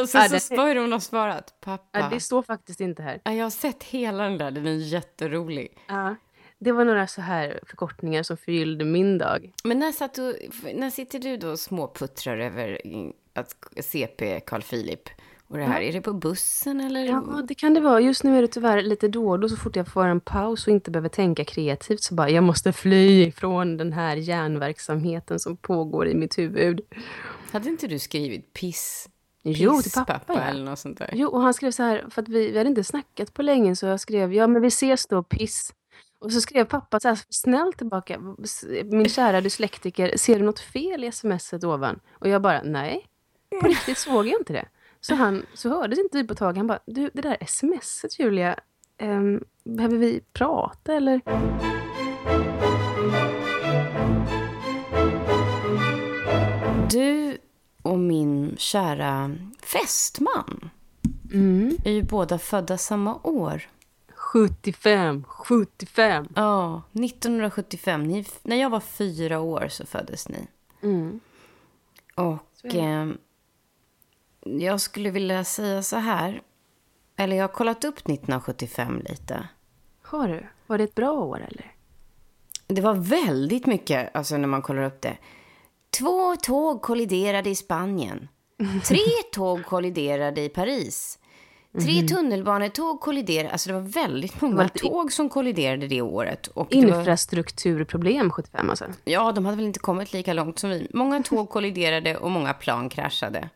Och 0.00 0.08
så, 0.08 0.18
Ja, 0.18 0.24
så 0.24 0.34
det- 0.34 0.40
spör 0.40 0.76
hon 0.76 0.92
har 0.92 0.98
svarat. 0.98 1.54
Pappa. 1.60 1.98
Ja, 1.98 2.08
det 2.12 2.20
står 2.20 2.42
faktiskt 2.42 2.80
inte 2.80 3.02
här. 3.02 3.20
Ja, 3.24 3.32
jag 3.32 3.44
har 3.44 3.50
sett 3.50 3.82
hela 3.82 4.24
den 4.24 4.38
där, 4.38 4.50
den 4.50 4.66
är 4.66 4.72
jätterolig. 4.72 5.78
Ja, 5.88 6.14
det 6.58 6.72
var 6.72 6.84
några 6.84 7.06
så 7.06 7.20
här 7.20 7.60
förkortningar 7.66 8.22
som 8.22 8.36
förgyllde 8.36 8.84
min 8.84 9.18
dag. 9.18 9.52
Men 9.64 9.78
när, 9.78 9.92
satt 9.92 10.14
du, 10.14 10.48
när 10.74 10.90
sitter 10.90 11.18
du 11.18 11.36
då 11.36 11.48
och 11.50 11.58
småputtrar 11.58 12.38
över 12.38 12.80
att 13.34 13.54
CP 13.84 14.40
Carl 14.40 14.62
Philip 14.62 15.08
Och 15.50 15.58
det 15.58 15.64
här, 15.64 15.80
är 15.80 15.92
det 15.92 16.00
på 16.00 16.12
bussen 16.12 16.80
eller? 16.80 17.04
Ja, 17.04 17.42
det 17.48 17.54
kan 17.54 17.74
det 17.74 17.80
vara. 17.80 18.00
Just 18.00 18.24
nu 18.24 18.38
är 18.38 18.42
det 18.42 18.48
tyvärr 18.48 18.82
lite 18.82 19.08
då 19.08 19.30
och 19.30 19.40
då, 19.40 19.48
så 19.48 19.56
fort 19.56 19.76
jag 19.76 19.88
får 19.88 20.06
en 20.06 20.20
paus 20.20 20.66
och 20.66 20.72
inte 20.72 20.90
behöver 20.90 21.08
tänka 21.08 21.44
kreativt, 21.44 22.02
så 22.02 22.14
bara, 22.14 22.30
jag 22.30 22.44
måste 22.44 22.72
fly 22.72 23.22
ifrån 23.26 23.76
den 23.76 23.92
här 23.92 24.16
hjärnverksamheten 24.16 25.38
som 25.38 25.56
pågår 25.56 26.08
i 26.08 26.14
mitt 26.14 26.38
huvud. 26.38 26.80
Hade 27.52 27.68
inte 27.68 27.86
du 27.86 27.98
skrivit 27.98 28.52
piss? 28.52 29.08
Jo, 29.42 29.82
till 29.82 29.92
pappa, 29.92 30.18
Pisspappa 30.18 30.40
ja. 30.40 30.50
eller 30.50 30.64
något 30.64 30.78
sånt 30.78 30.98
där? 30.98 31.10
Jo, 31.12 31.28
och 31.28 31.40
han 31.40 31.54
skrev 31.54 31.70
så 31.70 31.82
här, 31.82 32.06
för 32.10 32.22
att 32.22 32.28
vi, 32.28 32.50
vi 32.50 32.58
hade 32.58 32.70
inte 32.70 32.84
snackat 32.84 33.34
på 33.34 33.42
länge, 33.42 33.76
så 33.76 33.86
jag 33.86 34.00
skrev, 34.00 34.34
ja 34.34 34.46
men 34.46 34.62
vi 34.62 34.68
ses 34.68 35.06
då, 35.06 35.22
piss. 35.22 35.72
Och 36.20 36.32
så 36.32 36.40
skrev 36.40 36.64
pappa 36.64 37.00
så 37.00 37.08
här 37.08 37.18
snällt 37.28 37.78
tillbaka, 37.78 38.20
min 38.84 39.08
kära 39.08 39.40
dyslektiker, 39.40 40.16
ser 40.16 40.38
du 40.38 40.44
något 40.44 40.60
fel 40.60 41.04
i 41.04 41.12
smset 41.12 41.64
ovan? 41.64 42.00
Och 42.12 42.28
jag 42.28 42.42
bara, 42.42 42.62
nej, 42.62 43.06
på 43.60 43.68
riktigt 43.68 43.98
såg 43.98 44.26
jag 44.26 44.40
inte 44.40 44.52
det. 44.52 44.66
Så 45.00 45.14
han, 45.14 45.46
så 45.54 45.68
hördes 45.68 45.98
inte 45.98 46.18
vi 46.18 46.24
på 46.26 46.32
ett 46.32 46.38
tag, 46.38 46.56
han 46.56 46.66
bara, 46.66 46.78
du 46.86 47.10
det 47.14 47.22
där 47.22 47.38
smset 47.46 48.18
Julia, 48.18 48.56
ehm, 48.98 49.44
behöver 49.64 49.96
vi 49.96 50.20
prata 50.32 50.94
eller? 50.94 51.20
Du 56.90 57.38
och 57.82 57.98
min 57.98 58.56
kära 58.58 59.36
fästman 59.62 60.70
Mm. 61.32 61.76
är 61.84 61.92
ju 61.92 62.02
båda 62.02 62.38
födda 62.38 62.78
samma 62.78 63.20
år. 63.22 63.62
75, 64.14 65.24
75. 65.28 66.28
Ja, 66.36 66.82
1975. 66.92 68.04
Ni, 68.04 68.26
när 68.42 68.56
jag 68.56 68.70
var 68.70 68.80
fyra 68.80 69.40
år 69.40 69.66
så 69.70 69.86
föddes 69.86 70.28
ni. 70.28 70.46
Mm. 70.82 71.20
Och 72.14 72.74
eh, 72.74 73.08
jag 74.46 74.80
skulle 74.80 75.10
vilja 75.10 75.44
säga 75.44 75.82
så 75.82 75.96
här. 75.96 76.42
Eller 77.16 77.36
jag 77.36 77.42
har 77.44 77.48
kollat 77.54 77.84
upp 77.84 77.98
1975 77.98 79.02
lite. 79.08 79.48
Har 80.02 80.28
du? 80.28 80.46
Var 80.66 80.78
det 80.78 80.84
ett 80.84 80.94
bra 80.94 81.12
år 81.12 81.46
eller? 81.48 81.72
Det 82.66 82.80
var 82.80 82.94
väldigt 82.94 83.66
mycket, 83.66 84.16
alltså 84.16 84.36
när 84.36 84.48
man 84.48 84.62
kollar 84.62 84.82
upp 84.82 85.00
det. 85.00 85.16
Två 85.98 86.36
tåg 86.36 86.82
kolliderade 86.82 87.50
i 87.50 87.54
Spanien. 87.54 88.28
Tre 88.84 88.98
tåg 89.32 89.64
kolliderade 89.64 90.40
i 90.40 90.48
Paris. 90.48 91.18
Tre 91.80 92.02
tunnelbanetåg 92.02 93.00
kolliderade. 93.00 93.50
Alltså 93.52 93.68
det 93.68 93.74
var 93.74 93.80
väldigt 93.88 94.40
många 94.40 94.62
lite- 94.62 94.78
tåg 94.78 95.12
som 95.12 95.28
kolliderade 95.28 95.86
det 95.86 96.02
året. 96.02 96.46
Och 96.46 96.74
var, 96.74 96.82
Infrastrukturproblem 96.82 98.30
75 98.30 98.70
alltså. 98.70 98.84
ja, 99.04 99.32
de 99.32 99.44
hade 99.44 99.56
väl 99.56 99.66
inte 99.66 99.78
kommit 99.78 100.12
lika 100.12 100.32
långt 100.32 100.58
som 100.58 100.70
vi. 100.70 100.88
Många 100.94 101.22
tåg 101.22 101.48
kolliderade 101.50 102.16
och 102.16 102.30
många 102.30 102.52
plan 102.54 102.88
kraschade. 102.88 103.48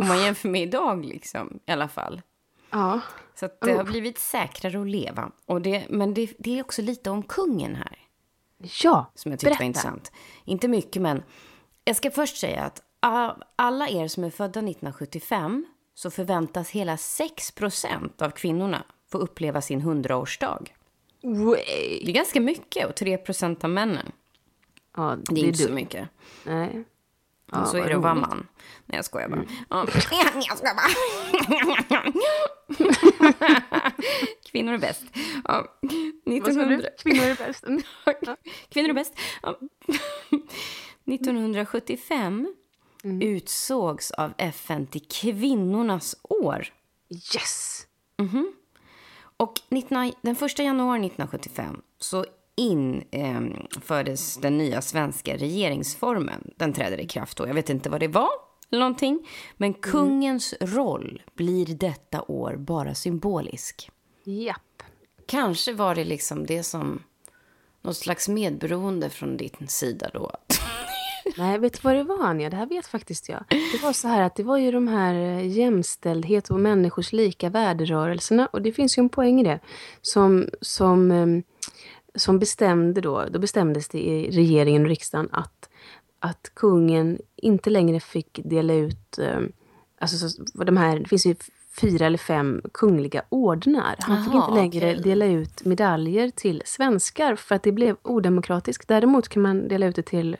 Om 0.00 0.08
man 0.08 0.22
jämför 0.22 0.48
med 0.48 0.62
idag 0.62 1.04
liksom, 1.04 1.58
i 1.66 1.72
alla 1.72 1.88
fall. 1.88 2.22
Ja. 2.70 3.00
Så 3.34 3.48
det 3.60 3.72
har 3.72 3.84
blivit 3.84 4.18
säkrare 4.18 4.80
att 4.80 4.86
leva. 4.88 5.30
Och 5.46 5.62
det, 5.62 5.86
men 5.88 6.14
det, 6.14 6.32
det 6.38 6.58
är 6.58 6.62
också 6.62 6.82
lite 6.82 7.10
om 7.10 7.22
kungen 7.22 7.74
här. 7.74 7.98
Ja, 8.82 9.12
som 9.14 9.30
jag 9.30 9.38
tyckte 9.40 9.48
berätta. 9.50 9.62
var 9.62 9.66
intressant. 9.66 10.12
Inte 10.44 10.68
mycket, 10.68 11.02
men 11.02 11.22
jag 11.84 11.96
ska 11.96 12.10
först 12.10 12.36
säga 12.36 12.62
att 12.62 12.82
av 13.00 13.42
alla 13.56 13.88
er 13.88 14.08
som 14.08 14.24
är 14.24 14.30
födda 14.30 14.60
1975 14.60 15.66
så 15.94 16.10
förväntas 16.10 16.70
hela 16.70 16.96
6% 16.96 18.22
av 18.22 18.30
kvinnorna 18.30 18.84
få 19.10 19.18
uppleva 19.18 19.60
sin 19.60 19.82
100-årsdag. 19.82 20.68
Way. 21.22 22.00
Det 22.04 22.10
är 22.10 22.14
ganska 22.14 22.40
mycket 22.40 22.86
och 22.86 22.94
3% 22.94 23.64
av 23.64 23.70
männen. 23.70 24.12
Ja, 24.96 25.16
Det 25.28 25.40
är 25.40 25.44
inte 25.44 25.58
så 25.58 25.64
dumt. 25.66 25.74
mycket. 25.74 26.08
Nej. 26.44 26.84
Och 27.52 27.68
så 27.68 27.76
är 27.76 27.88
det 27.88 27.96
att 27.96 28.02
vara 28.02 28.14
man. 28.14 28.46
Nej, 28.86 28.96
jag 28.98 29.04
skojar 29.04 29.28
bara. 29.28 29.44
Ja. 29.70 29.86
Jag 30.48 30.58
skojar 30.58 30.74
bara. 30.74 30.88
Kvinnor 34.50 34.72
är 34.72 34.78
bäst. 34.78 35.04
Ja. 35.44 35.66
Vad 35.80 35.92
sa 35.92 36.36
1900... 36.36 36.76
du? 36.76 37.02
Kvinnor 37.02 37.24
är 37.24 37.36
bäst. 37.46 37.64
Mm. 37.66 37.82
Kvinnor 38.68 38.90
är 38.90 38.94
bäst. 38.94 39.14
Ja. 39.42 39.58
1975 41.14 42.54
utsågs 43.04 44.10
av 44.10 44.32
FN 44.38 44.86
till 44.86 45.06
kvinnornas 45.08 46.16
år. 46.22 46.66
Yes! 47.08 47.86
Och 49.36 49.60
19, 49.68 50.12
den 50.22 50.36
1 50.36 50.58
januari 50.58 50.98
1975 50.98 51.82
så 51.98 52.24
infördes 52.56 54.36
den 54.36 54.58
nya 54.58 54.82
svenska 54.82 55.36
regeringsformen. 55.36 56.50
Den 56.56 56.72
träder 56.72 57.00
i 57.00 57.06
kraft 57.06 57.38
då. 57.38 57.46
Jag 57.46 57.54
vet 57.54 57.70
inte 57.70 57.90
vad 57.90 58.00
det 58.00 58.08
var 58.08 58.30
eller 58.70 58.80
någonting. 58.80 59.26
Men 59.56 59.74
kungens 59.74 60.54
roll 60.60 61.22
blir 61.34 61.66
detta 61.66 62.22
år 62.22 62.56
bara 62.56 62.94
symbolisk. 62.94 63.90
Japp. 64.24 64.82
Kanske 65.26 65.72
var 65.72 65.94
det 65.94 66.04
liksom 66.04 66.46
det 66.46 66.62
som 66.62 67.02
något 67.82 67.96
slags 67.96 68.28
medberoende 68.28 69.10
från 69.10 69.36
din 69.36 69.68
sida 69.68 70.10
då. 70.14 70.30
Nej, 71.36 71.58
vet 71.58 71.72
du 71.72 71.78
vad 71.82 71.94
det 71.94 72.02
var 72.02 72.24
Anja? 72.24 72.50
Det 72.50 72.56
här 72.56 72.66
vet 72.66 72.86
faktiskt 72.86 73.28
jag. 73.28 73.44
Det 73.48 73.82
var 73.82 73.92
så 73.92 74.08
här 74.08 74.22
att 74.22 74.36
det 74.36 74.42
var 74.42 74.56
ju 74.56 74.70
de 74.70 74.88
här 74.88 75.14
eh, 75.14 75.46
jämställdhet 75.46 76.50
och 76.50 76.60
människors 76.60 77.12
lika 77.12 77.50
värderörelserna 77.50 78.46
och 78.46 78.62
det 78.62 78.72
finns 78.72 78.98
ju 78.98 79.00
en 79.00 79.08
poäng 79.08 79.40
i 79.40 79.44
det 79.44 79.60
som, 80.02 80.48
som, 80.60 81.10
em, 81.10 81.42
som 82.14 82.38
bestämde 82.38 83.00
då, 83.00 83.24
då 83.30 83.38
bestämdes 83.38 83.88
det 83.88 83.98
i 83.98 84.30
regeringen 84.30 84.82
och 84.82 84.88
riksdagen 84.88 85.28
att, 85.32 85.68
att 86.18 86.50
kungen 86.54 87.18
inte 87.36 87.70
längre 87.70 88.00
fick 88.00 88.40
dela 88.44 88.74
ut, 88.74 89.18
em, 89.18 89.52
alltså 89.98 90.28
så, 90.28 90.42
de 90.64 90.76
här, 90.76 90.98
det 90.98 91.08
finns 91.08 91.26
ju 91.26 91.34
fyra 91.80 92.06
eller 92.06 92.18
fem 92.18 92.62
kungliga 92.72 93.22
ordnar. 93.28 93.96
Han 93.98 94.24
fick 94.24 94.34
Aha, 94.34 94.44
inte 94.44 94.60
längre 94.60 94.90
okej. 94.92 95.02
dela 95.02 95.26
ut 95.26 95.64
medaljer 95.64 96.30
till 96.30 96.62
svenskar 96.64 97.36
för 97.36 97.54
att 97.54 97.62
det 97.62 97.72
blev 97.72 97.96
odemokratiskt. 98.02 98.88
Däremot 98.88 99.28
kan 99.28 99.42
man 99.42 99.68
dela 99.68 99.86
ut 99.86 99.96
det 99.96 100.02
till 100.02 100.36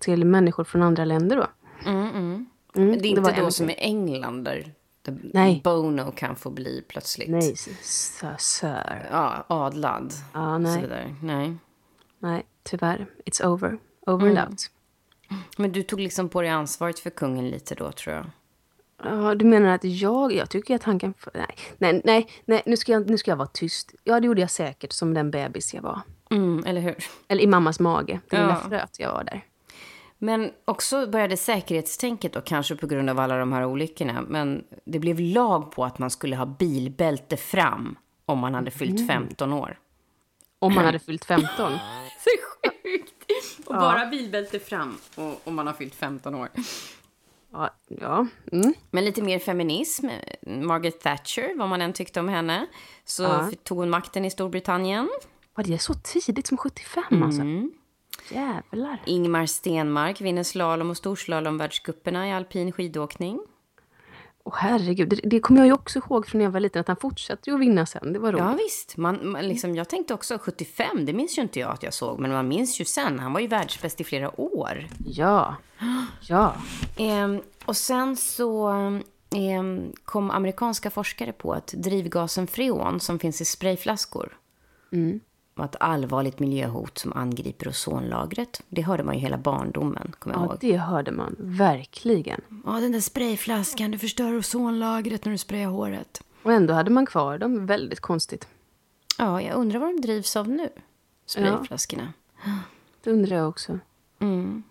till 0.00 0.24
människor 0.24 0.64
från 0.64 0.82
andra 0.82 1.04
länder 1.04 1.36
då. 1.36 1.46
Mm, 1.90 2.46
Men 2.72 2.98
det 2.98 3.08
är 3.08 3.10
inte 3.10 3.20
då 3.40 3.44
en- 3.44 3.52
som 3.52 3.70
i 3.70 3.74
England 3.78 4.44
där 4.44 4.72
där 5.06 5.30
Nej. 5.34 5.60
Bono 5.64 6.12
kan 6.12 6.36
få 6.36 6.50
bli 6.50 6.84
plötsligt 6.88 7.28
Nej, 7.30 7.54
sir. 8.38 9.08
ja, 9.10 9.44
adlad. 9.48 10.12
Och 10.32 10.60
nej. 10.60 10.74
Så 10.74 10.80
vidare. 10.80 11.14
nej. 11.22 11.56
Nej, 12.18 12.46
tyvärr. 12.62 13.06
It's 13.26 13.46
over. 13.46 13.78
Over 14.06 14.28
and 14.28 14.38
out. 14.38 14.70
Men 15.56 15.72
du 15.72 15.82
tog 15.82 16.00
liksom 16.00 16.28
på 16.28 16.42
dig 16.42 16.50
ansvaret 16.50 16.98
för 16.98 17.10
kungen 17.10 17.48
lite 17.48 17.74
då, 17.74 17.92
tror 17.92 18.16
jag. 18.16 18.26
Ja, 19.04 19.34
du 19.34 19.44
menar 19.44 19.68
att 19.68 19.84
jag... 19.84 20.32
Jag 20.32 20.50
tycker 20.50 20.74
att 20.74 20.82
han 20.82 20.98
kan... 20.98 21.14
Nej, 21.34 21.46
nej, 21.78 22.00
nej, 22.04 22.28
nej 22.44 22.62
nu, 22.66 22.76
ska 22.76 22.92
jag, 22.92 23.10
nu 23.10 23.18
ska 23.18 23.30
jag 23.30 23.36
vara 23.36 23.48
tyst. 23.48 23.94
Ja, 24.04 24.20
det 24.20 24.26
gjorde 24.26 24.40
jag 24.40 24.50
säkert 24.50 24.92
som 24.92 25.14
den 25.14 25.30
bebis 25.30 25.74
jag 25.74 25.82
var. 25.82 26.00
Mm, 26.30 26.62
eller 26.66 26.80
hur? 26.80 26.96
Eller 27.28 27.42
i 27.42 27.46
mammas 27.46 27.80
mage. 27.80 28.20
Lilla 28.30 28.48
Ja. 28.62 28.68
fröet 28.68 28.96
jag 29.00 29.12
var 29.12 29.24
där. 29.24 29.44
Men 30.18 30.52
också 30.64 31.06
började 31.06 31.36
säkerhetstänket 31.36 32.32
då, 32.32 32.40
kanske 32.40 32.76
på 32.76 32.86
grund 32.86 33.10
av 33.10 33.20
alla 33.20 33.36
de 33.36 33.52
här 33.52 33.64
olyckorna. 33.64 34.22
Men 34.28 34.64
det 34.84 34.98
blev 34.98 35.20
lag 35.20 35.70
på 35.72 35.84
att 35.84 35.98
man 35.98 36.10
skulle 36.10 36.36
ha 36.36 36.46
bilbälte 36.46 37.36
fram 37.36 37.98
om 38.26 38.38
man 38.38 38.54
hade 38.54 38.70
fyllt 38.70 39.06
15 39.06 39.52
år. 39.52 39.78
Om 40.58 40.74
man 40.74 40.84
hade 40.84 40.98
fyllt 41.06 41.24
15. 41.24 41.48
Så 42.18 42.30
sjukt! 42.82 43.12
Och 43.66 43.74
bara 43.74 44.06
bilbälte 44.06 44.58
fram 44.58 44.98
om 45.44 45.54
man 45.54 45.66
har 45.66 45.74
fyllt 45.74 45.94
15 45.94 46.34
år. 46.34 46.48
Ja, 47.52 47.70
ja. 47.88 48.26
Mm. 48.52 48.74
Men 48.90 49.04
lite 49.04 49.22
mer 49.22 49.38
feminism. 49.38 50.08
Margaret 50.46 51.00
Thatcher, 51.00 51.58
vad 51.58 51.68
man 51.68 51.82
än 51.82 51.92
tyckte 51.92 52.20
om 52.20 52.28
henne, 52.28 52.66
så 53.04 53.22
Ja. 53.22 53.50
tog 53.62 53.78
hon 53.78 53.90
makten 53.90 54.24
i 54.24 54.30
Storbritannien. 54.30 55.10
Var 55.54 55.64
det 55.64 55.78
så 55.78 55.94
tidigt 55.94 56.46
som 56.46 56.56
75 56.58 57.22
alltså? 57.22 57.42
Jävlar. 58.30 59.02
Ingmar 59.06 59.46
Stenmark 59.46 60.20
vinner 60.20 60.42
slalom 60.42 60.90
och 60.90 60.96
storslalomvärldscuperna 60.96 62.28
i 62.28 62.32
alpin 62.32 62.72
skidåkning. 62.72 63.40
Åh 64.44 64.54
herregud, 64.56 65.08
det, 65.08 65.20
det 65.24 65.40
kommer 65.40 65.60
jag 65.60 65.66
ju 65.66 65.72
också 65.72 65.98
ihåg 65.98 66.26
från 66.26 66.38
när 66.38 66.44
jag 66.44 66.50
var 66.50 66.60
liten, 66.60 66.80
att 66.80 66.88
han 66.88 66.96
fortsatte 66.96 67.50
ju 67.50 67.54
att 67.54 67.60
vinna 67.60 67.86
sen. 67.86 68.12
Det 68.12 68.18
var 68.18 68.32
roligt. 68.32 68.44
Ja 68.44 68.54
visst, 68.58 68.96
man, 68.96 69.30
man, 69.30 69.48
liksom, 69.48 69.76
jag 69.76 69.88
tänkte 69.88 70.14
också 70.14 70.38
75, 70.38 71.06
det 71.06 71.12
minns 71.12 71.38
ju 71.38 71.42
inte 71.42 71.60
jag 71.60 71.70
att 71.70 71.82
jag 71.82 71.94
såg, 71.94 72.18
men 72.18 72.30
man 72.30 72.48
minns 72.48 72.80
ju 72.80 72.84
sen, 72.84 73.18
han 73.18 73.32
var 73.32 73.40
ju 73.40 73.46
världsbäst 73.46 74.00
i 74.00 74.04
flera 74.04 74.40
år. 74.40 74.86
Ja. 75.06 75.56
Ja. 76.20 76.54
Ehm, 76.96 77.40
och 77.64 77.76
sen 77.76 78.16
så 78.16 78.68
ehm, 79.34 79.92
kom 80.04 80.30
amerikanska 80.30 80.90
forskare 80.90 81.32
på 81.32 81.52
att 81.52 81.66
drivgasen 81.66 82.46
freon 82.46 83.00
som 83.00 83.18
finns 83.18 83.40
i 83.40 83.44
sprayflaskor 83.44 84.38
var 84.90 85.20
ett 85.64 85.76
allvarligt 85.80 86.38
miljöhot 86.38 86.98
som 86.98 87.12
angriper 87.12 87.68
ozonlagret. 87.68 88.62
Det 88.68 88.82
hörde 88.82 89.02
man 89.02 89.14
ju 89.14 89.20
hela 89.20 89.38
barndomen, 89.38 90.12
kommer 90.18 90.36
jag 90.36 90.42
ja, 90.42 90.46
ihåg. 90.46 90.58
det 90.60 90.76
hörde 90.76 91.10
man. 91.12 91.36
Verkligen. 91.38 92.40
Ja, 92.64 92.72
den 92.72 92.92
där 92.92 93.00
sprayflaskan, 93.00 93.90
du 93.90 93.98
förstör 93.98 94.36
ozonlagret 94.38 95.24
när 95.24 95.32
du 95.32 95.38
sprayar 95.38 95.68
håret. 95.68 96.22
Och 96.42 96.52
ändå 96.52 96.74
hade 96.74 96.90
man 96.90 97.06
kvar 97.06 97.38
dem. 97.38 97.66
Väldigt 97.66 98.00
konstigt. 98.00 98.48
Ja, 99.18 99.42
jag 99.42 99.56
undrar 99.56 99.80
vad 99.80 99.88
de 99.88 100.00
drivs 100.00 100.36
av 100.36 100.48
nu, 100.48 100.68
sprayflaskorna. 101.26 102.12
Det 103.02 103.10
undrar 103.10 103.36
jag 103.36 103.48
också. 103.48 103.78
Mm. 104.18 104.62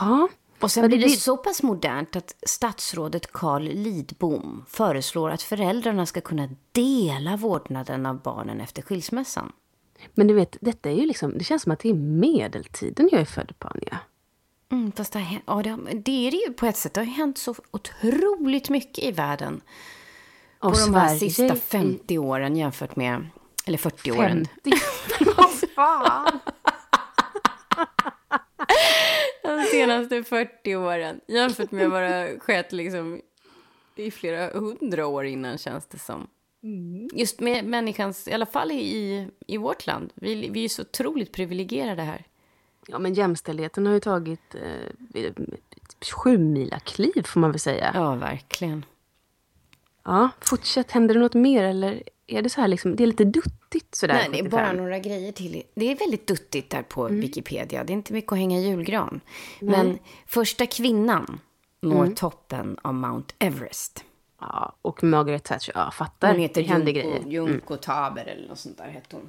Ja. 0.00 0.28
Och 0.60 0.70
sen 0.70 0.82
Ja, 0.82 0.88
blir 0.88 0.98
det 0.98 1.08
så 1.08 1.36
pass 1.36 1.62
modernt 1.62 2.16
att 2.16 2.34
statsrådet 2.46 3.32
Carl 3.32 3.62
Lidbom 3.62 4.64
föreslår 4.68 5.30
att 5.30 5.42
föräldrarna 5.42 6.06
ska 6.06 6.20
kunna 6.20 6.48
dela 6.72 7.36
vårdnaden 7.36 8.06
av 8.06 8.22
barnen 8.22 8.60
efter 8.60 8.82
skilsmässan. 8.82 9.52
Men 10.14 10.26
du 10.26 10.34
vet, 10.34 10.56
detta 10.60 10.90
är 10.90 10.94
ju 10.94 11.06
liksom, 11.06 11.38
det 11.38 11.44
känns 11.44 11.62
som 11.62 11.72
att 11.72 11.78
det 11.80 11.88
är 11.90 11.94
medeltiden 11.94 13.08
jag 13.12 13.20
är 13.20 13.24
född 13.24 13.52
på, 13.58 13.68
Anja. 13.68 13.98
Mm, 14.72 14.92
fast 14.92 15.12
det, 15.12 15.18
har, 15.18 15.38
ja, 15.46 15.62
det, 15.62 15.70
har, 15.70 15.78
det 15.94 16.26
är 16.26 16.30
det 16.30 16.36
ju 16.36 16.52
på 16.52 16.66
ett 16.66 16.76
sätt. 16.76 16.94
Det 16.94 17.00
har 17.00 17.06
hänt 17.06 17.38
så 17.38 17.54
otroligt 17.70 18.68
mycket 18.70 19.04
i 19.04 19.12
världen 19.12 19.60
på 20.60 20.66
Och 20.68 20.72
de 20.72 20.94
här 20.94 21.06
Sverige 21.08 21.18
sista 21.30 21.54
i- 21.56 21.58
50 21.58 22.18
åren 22.18 22.56
jämfört 22.56 22.96
med, 22.96 23.26
eller 23.66 23.78
40 23.78 24.12
åren. 24.12 24.48
50. 24.64 24.72
Vad 25.36 25.50
fan? 25.74 26.38
De 29.42 29.62
senaste 29.70 30.22
40 30.24 30.76
åren 30.76 31.20
jämfört 31.28 31.70
med 31.70 31.90
vad 31.90 32.02
det 32.02 32.36
skett 32.40 32.72
liksom 32.72 33.20
i 33.96 34.10
flera 34.10 34.58
hundra 34.58 35.06
år 35.06 35.24
innan 35.26 35.58
känns 35.58 35.86
det 35.86 35.98
som. 35.98 36.26
Just 37.12 37.40
med 37.40 37.64
människans, 37.64 38.28
i 38.28 38.32
alla 38.32 38.46
fall 38.46 38.72
i, 38.72 39.28
i 39.46 39.56
vårt 39.56 39.86
land. 39.86 40.12
Vi, 40.14 40.48
vi 40.48 40.64
är 40.64 40.68
så 40.68 40.82
otroligt 40.82 41.32
privilegierade 41.32 42.02
här. 42.02 42.24
Ja, 42.86 42.98
men 42.98 43.14
jämställdheten 43.14 43.86
har 43.86 43.94
ju 43.94 44.00
tagit 44.00 44.54
eh, 44.54 45.32
sju 46.12 46.38
mila 46.38 46.78
kliv 46.78 47.22
får 47.22 47.40
man 47.40 47.50
väl 47.50 47.60
säga. 47.60 47.90
Ja. 47.94 48.00
Ja, 48.00 48.14
verkligen. 48.14 48.84
fortsätt. 50.40 50.90
Händer 50.90 51.14
det 51.14 51.20
något 51.20 51.34
mer 51.34 51.64
eller 51.64 52.02
är 52.26 52.42
det 52.42 52.50
så 52.50 52.60
här 52.60 52.68
liksom, 52.68 52.96
det 52.96 53.02
är 53.04 53.06
lite 53.06 53.24
duttigt 53.24 53.94
sådär? 53.94 54.14
Nej, 54.14 54.28
det 54.32 54.38
är 54.38 54.42
75? 54.42 54.50
bara 54.50 54.72
några 54.72 54.98
grejer 54.98 55.32
till. 55.32 55.62
Det 55.74 55.90
är 55.92 55.96
väldigt 55.96 56.26
duttigt 56.26 56.70
där 56.70 56.82
på 56.82 57.08
Wikipedia. 57.08 57.84
Det 57.84 57.92
är 57.92 57.94
inte 57.94 58.12
mycket 58.12 58.32
att 58.32 58.38
hänga 58.38 58.58
i 58.58 58.68
julgran. 58.68 59.20
Men 59.60 59.98
första 60.26 60.66
kvinnan 60.66 61.40
når 61.80 62.06
toppen 62.06 62.78
av 62.82 62.94
Mount 62.94 63.34
Everest. 63.38 64.04
Ja, 64.40 64.72
och 64.82 65.04
Margaret 65.04 65.44
Thatcher, 65.44 65.72
ja 65.74 65.90
fattar. 65.90 66.28
Hon 66.30 66.40
heter 66.40 66.60
Junko, 66.60 66.92
grejer. 66.92 67.22
Junko 67.26 67.76
Taber 67.76 68.24
eller 68.24 68.48
något 68.48 68.58
sånt 68.58 68.78
där 68.78 68.88
hette 68.88 69.16
hon. 69.16 69.28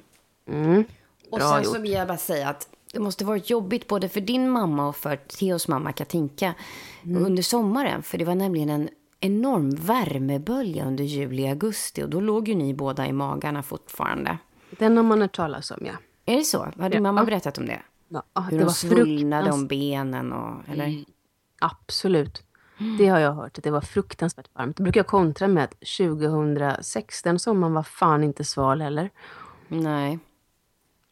Mm. 0.56 0.84
Och 1.30 1.38
Bra 1.38 1.48
sen 1.48 1.62
gjort. 1.62 1.74
så 1.76 1.80
vill 1.80 1.92
jag 1.92 2.08
bara 2.08 2.18
säga 2.18 2.48
att 2.48 2.68
det 2.92 3.00
måste 3.00 3.24
varit 3.24 3.50
jobbigt 3.50 3.86
både 3.88 4.08
för 4.08 4.20
din 4.20 4.50
mamma 4.50 4.88
och 4.88 4.96
för 4.96 5.16
Theos 5.16 5.68
mamma 5.68 5.92
Katinka 5.92 6.54
Mm. 7.04 7.24
under 7.26 7.42
sommaren. 7.42 8.02
För 8.02 8.18
det 8.18 8.24
var 8.24 8.34
nämligen 8.34 8.70
en 8.70 8.88
enorm 9.20 9.70
värmebölja 9.70 10.84
under 10.86 11.04
juli 11.04 11.44
och 11.44 11.48
augusti. 11.48 12.02
Och 12.02 12.08
då 12.10 12.20
låg 12.20 12.48
ju 12.48 12.54
ni 12.54 12.74
båda 12.74 13.06
i 13.06 13.12
magarna 13.12 13.62
fortfarande. 13.62 14.38
Den 14.70 14.96
har 14.96 15.04
man 15.04 15.20
hört 15.20 15.36
talas 15.36 15.70
om, 15.70 15.86
ja. 15.86 15.92
Är 16.26 16.36
det 16.36 16.44
så? 16.44 16.68
Har 16.78 16.90
din 16.90 17.02
mamma 17.02 17.24
berättat 17.24 17.58
om 17.58 17.66
det? 17.66 17.82
ja 18.08 18.22
Hur 18.34 18.50
det 18.50 18.56
de 18.58 18.64
var 18.64 18.72
svullnade 18.72 19.50
om 19.50 19.66
benen 19.66 20.32
och... 20.32 20.68
Eller? 20.68 21.04
Absolut. 21.58 22.42
Det 22.98 23.06
har 23.08 23.18
jag 23.18 23.32
hört, 23.32 23.58
att 23.58 23.64
det 23.64 23.70
var 23.70 23.80
fruktansvärt 23.80 24.48
varmt. 24.54 24.76
Då 24.76 24.82
brukar 24.82 25.00
jag 25.00 25.06
kontra 25.06 25.48
med 25.48 25.64
att 25.64 25.74
2006, 25.98 27.22
den 27.22 27.38
sommaren 27.38 27.74
var 27.74 27.82
fan 27.82 28.24
inte 28.24 28.44
sval 28.44 28.80
heller. 28.82 29.10
Nej. 29.68 30.18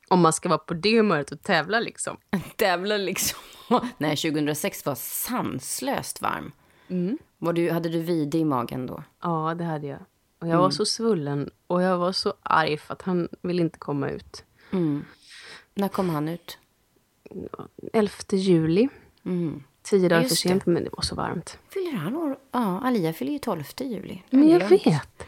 Om 0.09 0.21
man 0.21 0.33
ska 0.33 0.49
vara 0.49 0.59
på 0.59 0.75
det 0.75 0.97
humöret 0.97 1.33
och 1.33 1.43
tävla 1.43 1.81
liksom. 1.81 2.17
Tävlar 2.57 2.99
liksom. 2.99 3.39
Nej, 3.99 4.17
2006 4.17 4.87
var 4.87 4.95
sanslöst 4.95 6.23
varm. 6.23 6.53
Var 7.39 7.53
du, 7.53 7.71
hade 7.71 7.89
du 7.89 8.01
vide 8.01 8.39
i 8.39 8.45
magen 8.45 8.87
då? 8.87 9.03
Ja, 9.23 9.55
det 9.59 9.65
hade 9.65 9.87
jag. 9.87 10.01
Och 10.41 10.49
jag 10.49 10.59
var 10.59 10.71
så 10.71 10.85
svullen 10.85 11.51
och 11.67 11.83
jag 11.83 11.99
var 11.99 12.13
så 12.13 12.35
arg 12.43 12.79
för 12.79 12.93
att 12.93 13.03
han 13.03 13.29
ville 13.43 13.63
inte 13.63 13.79
komma 13.79 14.11
ut. 14.11 14.45
När 15.75 15.89
kom 15.89 16.11
han 16.11 16.29
ut? 16.29 16.59
11 17.93 18.13
juli. 18.33 18.89
Tio 19.91 20.09
dagar 20.09 20.23
för 20.23 20.35
sent, 20.37 20.67
men 20.67 20.85
det 20.85 20.91
var 20.93 21.03
så 21.03 21.15
varmt. 21.15 21.59
Fyller 21.75 21.93
han 21.93 22.17
år? 22.17 22.39
Ja, 22.53 22.81
Alia 22.85 23.13
fyller 23.13 23.33
ju 23.33 23.39
12 23.39 23.65
juli. 23.81 24.23
Men 24.31 24.49
jag 24.49 24.61
Glömt. 24.69 24.87
vet. 24.87 25.27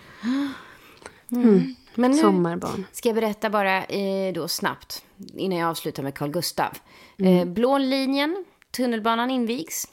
Men 1.94 2.10
nu 2.10 2.16
Sommarbarn. 2.18 2.84
ska 2.92 3.08
jag 3.08 3.16
berätta 3.16 3.50
bara 3.50 3.84
eh, 3.84 4.32
då 4.32 4.48
snabbt, 4.48 5.04
innan 5.34 5.58
jag 5.58 5.68
avslutar 5.70 6.02
med 6.02 6.14
Carl 6.14 6.30
Gustav. 6.30 6.78
Eh, 7.18 7.44
Blå 7.44 7.78
linjen, 7.78 8.44
tunnelbanan 8.70 9.30
invigs. 9.30 9.88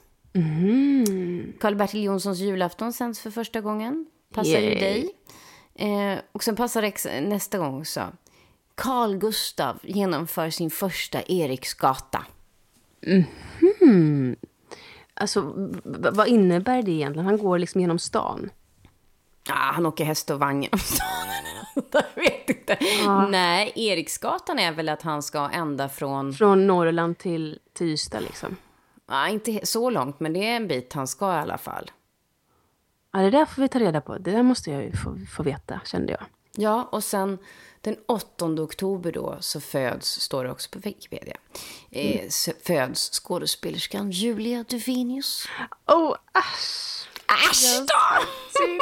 Karl-Bertil 1.59 2.03
Jonssons 2.03 2.39
julafton 2.39 2.93
sänds 2.93 3.19
för 3.19 3.31
första 3.31 3.61
gången. 3.61 4.05
Passar 4.33 4.59
ju 4.59 4.75
dig. 4.75 5.09
Eh, 5.75 6.19
och 6.31 6.43
sen 6.43 6.55
passar 6.55 6.81
det 6.81 6.87
ex- 6.87 7.07
nästa 7.21 7.57
gång 7.57 7.79
också. 7.81 8.01
Carl 8.75 9.17
Gustav 9.17 9.79
genomför 9.83 10.49
sin 10.49 10.69
första 10.69 11.21
Eriksgata. 11.21 12.25
Alltså, 15.19 15.53
vad 16.11 16.27
innebär 16.27 16.81
det 16.83 16.91
egentligen? 16.91 17.25
Han 17.25 17.37
går 17.37 17.59
liksom 17.59 17.81
genom 17.81 17.99
stan. 17.99 18.49
Ah, 19.49 19.71
han 19.71 19.85
åker 19.85 20.05
häst 20.05 20.29
och 20.29 20.39
vagn 20.39 20.63
genom 20.63 20.79
stan. 20.83 21.07
Jag 21.91 22.23
vet 22.23 22.49
inte. 22.49 22.77
Nej, 23.29 23.71
Eriksgatan 23.75 24.59
är 24.59 24.71
väl 24.71 24.89
att 24.89 25.01
han 25.01 25.23
ska 25.23 25.49
ända 25.49 25.89
från... 25.89 26.33
Från 26.33 26.67
Norrland 26.67 27.17
till, 27.17 27.59
till 27.73 27.87
Ystad 27.87 28.19
liksom. 28.19 28.55
Ja, 29.07 29.27
inte 29.27 29.51
he- 29.51 29.65
så 29.65 29.89
långt, 29.89 30.19
men 30.19 30.33
det 30.33 30.47
är 30.47 30.55
en 30.55 30.67
bit 30.67 30.93
han 30.93 31.07
ska 31.07 31.33
i 31.33 31.37
alla 31.37 31.57
fall. 31.57 31.91
Ja, 33.13 33.19
det 33.19 33.29
där 33.29 33.45
får 33.45 33.61
vi 33.61 33.67
ta 33.67 33.79
reda 33.79 34.01
på. 34.01 34.17
Det 34.17 34.31
där 34.31 34.43
måste 34.43 34.71
jag 34.71 34.83
ju 34.83 34.91
få, 34.91 35.17
få 35.35 35.43
veta, 35.43 35.79
kände 35.85 36.11
jag. 36.11 36.21
Ja, 36.55 36.89
och 36.91 37.03
sen 37.03 37.37
den 37.81 37.97
8 38.07 38.45
oktober 38.45 39.11
då 39.11 39.37
så 39.39 39.61
föds, 39.61 40.21
står 40.21 40.43
det 40.43 40.51
också 40.51 40.69
på 40.69 40.79
Wikipedia, 40.79 41.37
eh, 41.91 42.29
så 42.29 42.51
föds 42.63 43.09
skådespelerskan 43.11 44.11
Julia 44.11 44.65
Duvenius. 44.69 45.47
Oh, 45.87 46.15
äsch! 46.33 47.07
Äsch 47.27 47.79
då! 47.87 48.25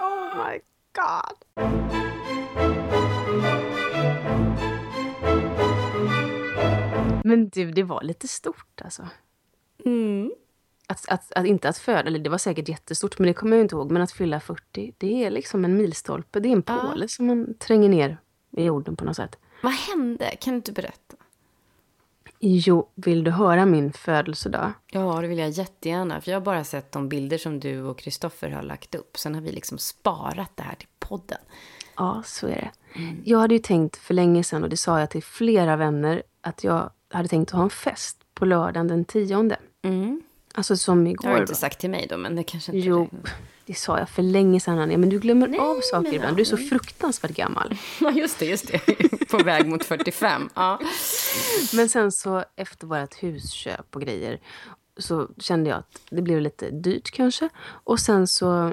Oh 0.00 0.46
my 0.46 0.60
god. 0.94 1.38
Men 7.24 7.48
du, 7.48 7.70
det 7.70 7.82
var 7.82 8.02
lite 8.02 8.28
stort 8.28 8.80
alltså. 8.84 9.08
Att, 10.86 11.08
att, 11.08 11.32
att 11.32 11.46
inte 11.46 11.68
att 11.68 11.78
föda, 11.78 12.00
eller 12.00 12.18
det 12.18 12.30
var 12.30 12.38
säkert 12.38 12.68
jättestort, 12.68 13.18
men 13.18 13.26
det 13.26 13.34
kommer 13.34 13.56
jag 13.56 13.64
inte 13.64 13.74
ihåg. 13.74 13.90
Men 13.90 14.02
att 14.02 14.12
fylla 14.12 14.40
40, 14.40 14.92
det 14.98 15.24
är 15.24 15.30
liksom 15.30 15.64
en 15.64 15.76
milstolpe. 15.76 16.40
Det 16.40 16.48
är 16.48 16.52
en 16.52 16.62
påle 16.62 17.08
som 17.08 17.26
man 17.26 17.54
tränger 17.58 17.88
ner 17.88 18.18
i 18.56 18.64
jorden 18.64 18.96
på 18.96 19.04
något 19.04 19.16
sätt. 19.16 19.38
Vad 19.62 19.72
hände? 19.72 20.36
Kan 20.40 20.52
du 20.52 20.56
inte 20.56 20.72
berätta? 20.72 21.16
Jo, 22.40 22.88
vill 22.94 23.24
du 23.24 23.30
höra 23.30 23.66
min 23.66 23.92
födelsedag? 23.92 24.72
Ja, 24.90 25.20
det 25.20 25.28
vill 25.28 25.38
jag 25.38 25.50
jättegärna. 25.50 26.20
För 26.20 26.30
jag 26.30 26.40
har 26.40 26.44
bara 26.44 26.64
sett 26.64 26.92
de 26.92 27.08
bilder 27.08 27.38
som 27.38 27.60
du 27.60 27.82
och 27.82 27.98
Kristoffer 27.98 28.50
har 28.50 28.62
lagt 28.62 28.94
upp. 28.94 29.16
Sen 29.18 29.34
har 29.34 29.42
vi 29.42 29.52
liksom 29.52 29.78
sparat 29.78 30.50
det 30.54 30.62
här 30.62 30.74
till 30.74 30.88
podden. 30.98 31.38
Ja, 31.96 32.22
så 32.24 32.46
är 32.46 32.50
det. 32.50 32.70
Jag 33.24 33.38
hade 33.38 33.54
ju 33.54 33.60
tänkt 33.60 33.96
för 33.96 34.14
länge 34.14 34.44
sedan, 34.44 34.62
och 34.62 34.68
det 34.68 34.76
sa 34.76 35.00
jag 35.00 35.10
till 35.10 35.22
flera 35.22 35.76
vänner, 35.76 36.22
att 36.40 36.64
jag 36.64 36.90
hade 37.10 37.28
tänkt 37.28 37.48
att 37.48 37.56
ha 37.56 37.62
en 37.62 37.70
fest 37.70 38.18
på 38.34 38.44
lördagen 38.44 38.88
den 38.88 39.04
tionde. 39.04 39.56
Alltså 40.56 40.76
som 40.76 41.04
Det 41.04 41.10
igår. 41.10 41.28
har 41.28 41.34
du 41.36 41.40
inte 41.40 41.54
sagt 41.54 41.78
till 41.80 41.90
mig 41.90 42.06
då, 42.10 42.16
men 42.16 42.36
det 42.36 42.42
kanske 42.44 42.72
inte 42.72 42.88
Jo, 42.88 43.02
räknas. 43.02 43.32
det 43.66 43.74
sa 43.74 43.98
jag 43.98 44.08
för 44.08 44.22
länge 44.22 44.60
sedan, 44.60 44.78
Anja. 44.78 44.98
Men 44.98 45.08
du 45.08 45.18
glömmer 45.18 45.48
Nej, 45.48 45.60
av 45.60 45.80
saker 45.82 46.12
ibland. 46.14 46.36
Du 46.36 46.40
är 46.40 46.44
så 46.44 46.56
fruktansvärt 46.56 47.30
gammal. 47.30 47.76
Ja, 48.00 48.10
just 48.10 48.38
det, 48.38 48.46
just 48.46 48.68
det. 48.68 48.78
På 49.30 49.38
väg 49.38 49.66
mot 49.68 49.84
45. 49.84 50.48
Ja. 50.54 50.80
Men 51.72 51.88
sen 51.88 52.12
så 52.12 52.44
efter 52.56 52.86
vårt 52.86 53.14
husköp 53.22 53.96
och 53.96 54.02
grejer 54.02 54.40
så 54.96 55.28
kände 55.38 55.70
jag 55.70 55.78
att 55.78 56.00
det 56.10 56.22
blev 56.22 56.40
lite 56.40 56.70
dyrt 56.70 57.10
kanske. 57.10 57.48
Och 57.66 58.00
sen 58.00 58.26
så, 58.26 58.72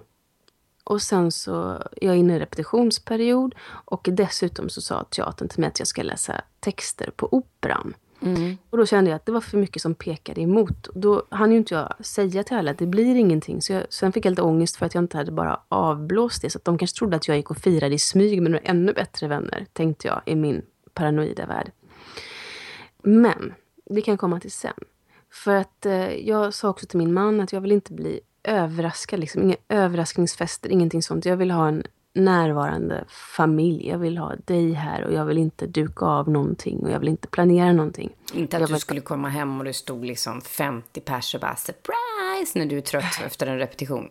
och 0.83 1.01
sen 1.01 1.31
så 1.31 1.69
är 2.01 2.07
jag 2.07 2.17
inne 2.17 2.35
i 2.35 2.39
repetitionsperiod 2.39 3.55
och 3.85 4.07
dessutom 4.11 4.69
så 4.69 4.81
sa 4.81 5.03
teatern 5.03 5.47
till 5.49 5.59
mig 5.59 5.67
att 5.67 5.79
jag 5.79 5.87
ska 5.87 6.03
läsa 6.03 6.41
texter 6.59 7.11
på 7.15 7.27
operan. 7.33 7.93
Mm. 8.21 8.57
Och 8.69 8.77
då 8.77 8.85
kände 8.85 9.09
jag 9.09 9.15
att 9.15 9.25
det 9.25 9.31
var 9.31 9.41
för 9.41 9.57
mycket 9.57 9.81
som 9.81 9.95
pekade 9.95 10.41
emot. 10.41 10.87
Och 10.87 10.99
Då 10.99 11.23
hann 11.29 11.51
ju 11.51 11.57
inte 11.57 11.73
jag 11.73 12.05
säga 12.05 12.43
till 12.43 12.57
alla 12.57 12.71
att 12.71 12.77
det 12.77 12.85
blir 12.85 13.15
ingenting. 13.15 13.61
Så 13.61 13.73
jag, 13.73 13.83
sen 13.89 14.11
fick 14.11 14.25
jag 14.25 14.31
lite 14.31 14.41
ångest 14.41 14.75
för 14.75 14.85
att 14.85 14.93
jag 14.95 15.03
inte 15.03 15.17
hade 15.17 15.31
bara 15.31 15.59
avblåst 15.69 16.41
det. 16.41 16.49
Så 16.49 16.57
att 16.57 16.65
de 16.65 16.77
kanske 16.77 16.97
trodde 16.97 17.15
att 17.15 17.27
jag 17.27 17.37
gick 17.37 17.51
och 17.51 17.57
firade 17.57 17.95
i 17.95 17.99
smyg 17.99 18.41
med 18.41 18.51
några 18.51 18.65
ännu 18.65 18.93
bättre 18.93 19.27
vänner, 19.27 19.65
tänkte 19.73 20.07
jag 20.07 20.21
i 20.25 20.35
min 20.35 20.61
paranoida 20.93 21.45
värld. 21.45 21.71
Men 23.03 23.53
det 23.85 24.01
kan 24.01 24.17
komma 24.17 24.39
till 24.39 24.51
sen. 24.51 24.73
För 25.31 25.55
att 25.55 25.85
eh, 25.85 26.13
jag 26.13 26.53
sa 26.53 26.69
också 26.69 26.85
till 26.85 26.97
min 26.97 27.13
man 27.13 27.41
att 27.41 27.53
jag 27.53 27.61
vill 27.61 27.71
inte 27.71 27.93
bli 27.93 28.19
överraskad. 28.43 29.19
Liksom. 29.19 29.41
Inga 29.41 29.55
överraskningsfester, 29.69 30.69
ingenting 30.69 31.03
sånt. 31.03 31.25
Jag 31.25 31.37
vill 31.37 31.51
ha 31.51 31.67
en 31.67 31.83
närvarande 32.13 33.03
familj. 33.35 33.87
Jag 33.89 33.97
vill 33.97 34.17
ha 34.17 34.35
dig 34.45 34.71
här 34.73 35.03
och 35.05 35.13
jag 35.13 35.25
vill 35.25 35.37
inte 35.37 35.67
duka 35.67 36.05
av 36.05 36.29
någonting 36.29 36.79
och 36.79 36.91
jag 36.91 36.99
vill 36.99 37.09
inte 37.09 37.27
planera 37.27 37.73
någonting. 37.73 38.09
Inte 38.33 38.57
att 38.57 38.61
Jag 38.61 38.69
du 38.69 38.73
vet- 38.73 38.81
skulle 38.81 39.01
komma 39.01 39.29
hem 39.29 39.59
och 39.59 39.65
det 39.65 39.73
stod 39.73 40.05
liksom 40.05 40.41
50 40.41 41.01
pers 41.01 41.35
och 41.35 41.41
bara 41.41 41.55
surprise 41.55 42.59
när 42.59 42.65
du 42.65 42.77
är 42.77 42.81
trött 42.81 43.21
efter 43.25 43.47
en 43.47 43.57
repetition. 43.57 44.09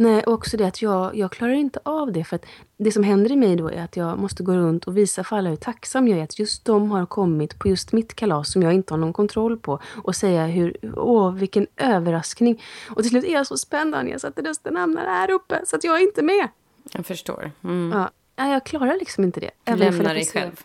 Nej, 0.00 0.22
och 0.24 0.32
också 0.32 0.56
det 0.56 0.66
att 0.66 0.82
jag, 0.82 1.16
jag 1.16 1.32
klarar 1.32 1.52
inte 1.52 1.80
av 1.82 2.12
det. 2.12 2.24
För 2.24 2.36
att 2.36 2.44
det 2.76 2.92
som 2.92 3.02
händer 3.04 3.32
i 3.32 3.36
mig 3.36 3.56
då 3.56 3.70
är 3.70 3.82
att 3.84 3.96
jag 3.96 4.18
måste 4.18 4.42
gå 4.42 4.52
runt 4.52 4.84
och 4.84 4.96
visa 4.96 5.24
för 5.24 5.36
alla 5.36 5.48
hur 5.50 5.56
tacksam 5.56 6.08
jag 6.08 6.18
är 6.18 6.22
att 6.24 6.38
just 6.38 6.64
de 6.64 6.90
har 6.90 7.06
kommit 7.06 7.58
på 7.58 7.68
just 7.68 7.92
mitt 7.92 8.14
kalas 8.14 8.52
som 8.52 8.62
jag 8.62 8.74
inte 8.74 8.92
har 8.94 8.98
någon 8.98 9.12
kontroll 9.12 9.58
på. 9.58 9.80
Och 10.04 10.16
säga 10.16 10.46
hur, 10.46 10.76
åh 10.96 11.32
vilken 11.34 11.66
överraskning. 11.76 12.62
Och 12.90 12.96
till 13.02 13.10
slut 13.10 13.24
är 13.24 13.32
jag 13.32 13.46
så 13.46 13.56
spänd 13.58 13.94
Anja, 13.94 14.18
så 14.18 14.26
att 14.26 14.38
rösten 14.38 14.76
hamnar 14.76 15.04
här 15.04 15.30
uppe. 15.30 15.60
Så 15.66 15.76
att 15.76 15.84
jag 15.84 15.96
är 15.96 16.02
inte 16.02 16.22
med. 16.22 16.48
Jag 16.92 17.06
förstår. 17.06 17.50
Mm. 17.64 17.98
Ja, 18.36 18.48
jag 18.48 18.66
klarar 18.66 18.98
liksom 18.98 19.24
inte 19.24 19.40
det. 19.40 19.50
Du 19.64 19.76
lämnar 19.76 20.14
dig 20.14 20.24
se- 20.24 20.40
själv. 20.40 20.64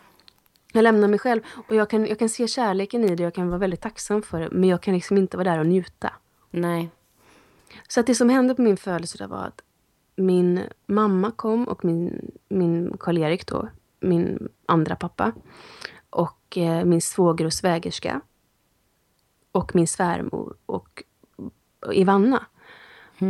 Jag 0.72 0.82
lämnar 0.82 1.08
mig 1.08 1.18
själv. 1.18 1.42
Och 1.68 1.74
jag 1.74 1.90
kan, 1.90 2.06
jag 2.06 2.18
kan 2.18 2.28
se 2.28 2.48
kärleken 2.48 3.04
i 3.04 3.16
det, 3.16 3.22
jag 3.22 3.34
kan 3.34 3.48
vara 3.48 3.58
väldigt 3.58 3.80
tacksam 3.80 4.22
för 4.22 4.40
det. 4.40 4.48
Men 4.52 4.68
jag 4.68 4.82
kan 4.82 4.94
liksom 4.94 5.16
inte 5.18 5.36
vara 5.36 5.50
där 5.50 5.58
och 5.58 5.66
njuta. 5.66 6.12
Nej. 6.50 6.90
Så 7.88 8.00
att 8.00 8.06
det 8.06 8.14
som 8.14 8.28
hände 8.28 8.54
på 8.54 8.62
min 8.62 8.76
födelsedag 8.76 9.28
var 9.28 9.44
att 9.44 9.60
min 10.16 10.60
mamma 10.86 11.30
kom 11.30 11.68
och 11.68 11.84
min, 11.84 12.30
min 12.48 12.96
Karl-Erik 13.00 13.46
då, 13.46 13.68
min 14.00 14.48
andra 14.66 14.96
pappa. 14.96 15.32
Och 16.10 16.58
eh, 16.58 16.84
min 16.84 17.00
svåger 17.00 17.44
och 17.44 17.52
svägerska. 17.52 18.20
Och 19.52 19.74
min 19.74 19.86
svärmor 19.86 20.56
och, 20.66 21.02
och 21.80 21.94
Ivanna. 21.94 22.46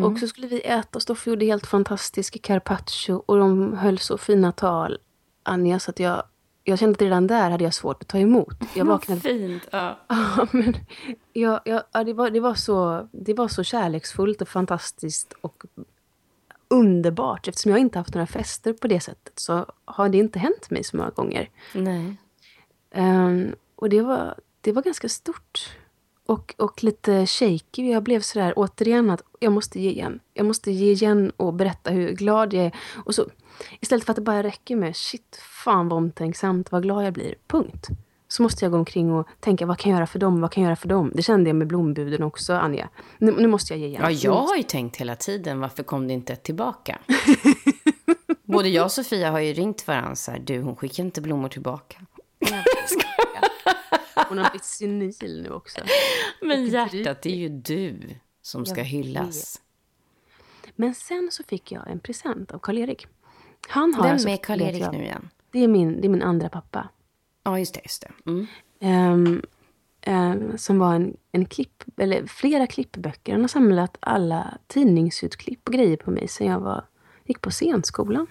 Och 0.03 0.19
så 0.19 0.29
skulle 0.29 0.47
vi 0.47 0.61
äta 0.61 0.89
och 0.93 1.03
Stoffe 1.03 1.31
gjorde 1.31 1.45
helt 1.45 1.67
fantastisk 1.67 2.43
carpaccio 2.43 3.23
och 3.27 3.39
de 3.39 3.73
höll 3.73 3.99
så 3.99 4.19
fina 4.19 4.53
tal, 4.53 4.99
Anja, 5.43 5.79
så 5.79 5.91
att 5.91 6.01
jag, 6.01 6.23
jag 6.65 6.79
kände 6.79 6.95
att 6.95 7.03
redan 7.03 7.27
där 7.27 7.51
hade 7.51 7.65
jag 7.65 7.75
svårt 7.75 8.03
att 8.03 8.09
ta 8.09 8.19
emot. 8.19 8.57
Jag 8.75 8.85
vaknade 8.85 9.21
Fint. 9.21 9.63
Ja. 9.71 9.99
Ja, 10.09 10.47
men 10.53 10.77
jag, 11.33 11.61
ja, 11.65 12.05
det, 12.05 12.13
var, 12.13 12.31
det, 12.31 12.41
var 12.41 12.55
så, 12.55 13.09
det 13.13 13.35
var 13.35 13.49
så 13.49 13.65
kärleksfullt 13.65 14.43
och 14.43 14.49
fantastiskt 14.49 15.33
och 15.41 15.65
underbart. 16.69 17.49
Eftersom 17.49 17.71
jag 17.71 17.81
inte 17.81 17.99
haft 17.99 18.15
några 18.15 18.27
fester 18.27 18.73
på 18.73 18.89
det 18.89 19.01
sättet 19.01 19.39
så 19.39 19.67
har 19.85 20.09
det 20.09 20.19
inte 20.19 20.39
hänt 20.39 20.71
mig 20.71 20.85
så 20.85 20.97
många 20.97 21.11
gånger. 21.11 21.51
Nej. 21.75 22.17
Ehm, 22.91 23.55
och 23.77 23.89
det 23.89 24.03
var, 24.03 24.35
det 24.61 24.73
var 24.73 24.83
ganska 24.83 25.09
stort. 25.09 25.77
Och, 26.27 26.55
och 26.59 26.85
lite 26.85 27.27
shaky. 27.27 27.91
Jag 27.91 28.03
blev 28.03 28.21
sådär 28.21 28.53
återigen 28.57 29.11
att 29.11 29.23
jag 29.41 29.53
måste 29.53 29.81
ge 29.81 29.91
igen. 29.91 30.21
Jag 30.35 30.47
måste 30.47 30.71
ge 30.71 30.93
igen 30.93 31.33
och 31.37 31.55
berätta 31.55 31.91
hur 31.91 32.13
glad 32.13 32.55
jag 32.55 32.65
är. 32.65 32.73
Och 33.05 33.15
så, 33.15 33.27
istället 33.81 34.05
för 34.05 34.13
att 34.13 34.17
det 34.17 34.23
bara 34.23 34.43
räcker 34.43 34.77
med 34.77 34.97
shit, 34.97 35.41
fan 35.65 35.89
vad 35.89 35.97
omtänksamt, 35.97 36.73
vad 36.73 36.83
glad 36.83 37.07
jag 37.07 37.13
blir. 37.13 37.35
Punkt. 37.47 37.89
Så 38.29 38.43
måste 38.43 38.65
jag 38.65 38.73
gå 38.73 38.79
omkring 38.79 39.13
och 39.13 39.29
tänka, 39.41 39.67
vad 39.67 39.79
kan 39.79 39.91
jag 39.91 39.99
göra 39.99 40.07
för 40.07 40.19
dem? 40.19 40.41
Vad 40.41 40.53
kan 40.53 40.63
jag 40.63 40.69
göra 40.69 40.77
för 40.77 40.89
dem? 40.89 41.13
Det 41.15 41.23
kände 41.23 41.51
jag 41.51 41.57
med 41.57 41.67
blombuden 41.67 42.23
också, 42.23 42.55
Anja. 42.55 42.89
Nu, 43.19 43.33
nu 43.33 43.49
måste 43.49 43.73
jag 43.73 43.81
ge 43.81 43.87
igen. 43.87 44.03
Ja, 44.05 44.11
jag 44.11 44.33
har 44.33 44.57
ju 44.57 44.63
tänkt 44.63 44.97
hela 44.97 45.17
tiden, 45.17 45.61
varför 45.61 45.83
kom 45.83 46.09
det 46.09 46.15
inte 46.15 46.37
tillbaka? 46.37 46.99
Både 48.43 48.69
jag 48.69 48.85
och 48.85 48.93
Sofia 48.93 49.31
har 49.31 49.41
ju 49.41 49.53
ringt 49.53 49.87
varandra 49.87 50.17
så 50.17 50.31
här, 50.31 50.39
du, 50.39 50.61
hon 50.61 50.77
skickar 50.77 51.05
inte 51.05 51.21
blommor 51.21 51.49
tillbaka. 51.49 52.01
Hon 54.29 54.39
har 54.39 54.51
blivit 54.51 54.65
senil 54.65 55.43
nu 55.43 55.51
också. 55.51 55.81
Men 56.43 56.67
hjärtat, 56.67 57.23
det 57.23 57.31
är 57.33 57.37
ju 57.37 57.49
du 57.49 58.01
som 58.43 58.67
ska 58.67 58.83
hyllas. 58.83 59.61
Men 60.77 60.95
sen 60.95 61.29
så 61.33 61.43
fick 61.43 61.73
jag 61.73 61.91
en 61.91 62.01
present 62.01 62.51
av 62.51 62.59
Karl-Erik. 62.59 63.07
Han 63.69 63.95
har 63.95 64.03
Vem 64.03 64.13
alltså 64.13 64.29
är 64.29 64.37
Karl-Erik 64.37 64.93
nu 64.93 65.03
igen? 65.03 65.31
Det 65.51 65.65
är 65.65 65.69
min, 65.69 66.01
det 66.01 66.07
är 66.07 66.11
min 66.11 66.23
andra 66.23 66.49
pappa. 66.49 66.89
Ja, 67.43 67.59
just 67.59 67.75
det. 67.75 67.81
Just 67.85 68.03
det. 68.03 68.31
Mm. 68.31 68.47
Ehm, 68.81 69.43
ehm, 70.01 70.59
som 70.59 70.79
var 70.79 70.95
en, 70.95 71.17
en 71.33 71.47
klipp, 71.47 71.85
eller 71.97 72.27
flera 72.27 72.67
klippböcker. 72.67 73.33
Han 73.33 73.41
har 73.41 73.49
samlat 73.49 73.97
alla 74.01 74.59
tidningsutklipp 74.67 75.69
och 75.69 75.75
grejer 75.75 75.97
på 75.97 76.11
mig 76.11 76.29
sen 76.29 76.47
jag 76.47 76.61
var, 76.61 76.85
gick 77.25 77.41
på 77.41 77.51
scenskolan. 77.51 78.27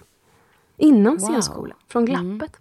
Innan 0.76 1.16
Wow. 1.16 1.28
scenskolan, 1.28 1.78
från 1.88 2.04
Glappet. 2.04 2.60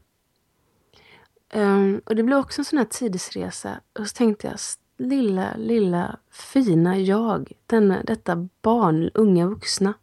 Ehm, 1.54 2.02
och 2.06 2.16
det 2.16 2.24
blev 2.24 2.38
också 2.38 2.62
en 2.62 2.66
sån 2.66 2.78
här 2.78 2.86
tidsresa. 2.86 3.80
Och 4.00 4.08
så 4.08 4.14
tänkte 4.14 4.48
jag, 4.48 4.58
lilla, 4.98 5.56
lilla 5.58 6.20
fina 6.32 6.98
jag, 6.98 7.52
denna, 7.66 8.04
detta 8.04 8.48
barn, 8.62 9.10
unga 9.14 9.48
vuxna, 9.48 9.94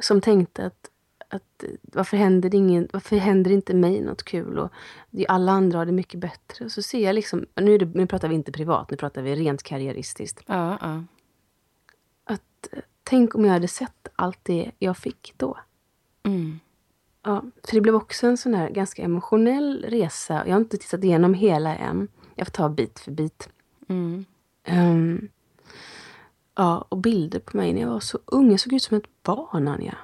som 0.00 0.20
tänkte 0.20 0.66
att, 0.66 0.90
att 1.28 1.64
varför, 1.82 2.16
händer 2.16 2.50
det 2.50 2.56
ingen, 2.56 2.88
varför 2.92 3.16
händer 3.16 3.50
inte 3.50 3.74
mig 3.74 4.00
något 4.00 4.22
kul? 4.22 4.58
Och 4.58 4.72
alla 5.28 5.52
andra 5.52 5.78
har 5.78 5.86
det 5.86 5.92
mycket 5.92 6.20
bättre. 6.20 6.64
Och 6.64 6.72
så 6.72 6.82
ser 6.82 7.04
jag 7.04 7.14
liksom, 7.14 7.46
nu, 7.54 7.78
det, 7.78 7.86
nu 7.94 8.06
pratar 8.06 8.28
vi 8.28 8.34
inte 8.34 8.52
privat, 8.52 8.90
nu 8.90 8.96
pratar 8.96 9.22
vi 9.22 9.34
rent 9.34 9.62
karriäristiskt. 9.62 10.42
Ja, 10.46 10.78
ja. 10.80 11.04
Att, 12.24 12.68
eh, 12.72 12.82
tänk 13.02 13.34
om 13.34 13.44
jag 13.44 13.52
hade 13.52 13.68
sett 13.68 14.08
allt 14.16 14.38
det 14.42 14.70
jag 14.78 14.96
fick 14.96 15.34
då. 15.36 15.58
Mm. 16.22 16.60
Ja, 17.22 17.44
för 17.64 17.74
det 17.74 17.80
blev 17.80 17.94
också 17.94 18.26
en 18.26 18.36
sån 18.36 18.54
här 18.54 18.70
ganska 18.70 19.02
emotionell 19.02 19.84
resa. 19.88 20.42
Jag 20.46 20.54
har 20.54 20.60
inte 20.60 20.76
tittat 20.78 21.04
igenom 21.04 21.34
hela 21.34 21.76
än. 21.76 22.08
Jag 22.34 22.46
får 22.46 22.52
ta 22.52 22.68
bit 22.68 23.00
för 23.00 23.10
bit. 23.10 23.48
Mm. 23.88 24.24
Ehm, 24.64 25.28
ja, 26.56 26.86
och 26.88 26.96
bilder 26.98 27.38
på 27.40 27.56
mig 27.56 27.72
när 27.72 27.80
jag 27.80 27.88
var 27.88 28.00
så 28.00 28.18
ung. 28.24 28.50
Jag 28.50 28.60
såg 28.60 28.72
ut 28.72 28.82
som 28.82 28.96
ett 28.96 29.22
barn, 29.22 29.68
Anja. 29.68 29.94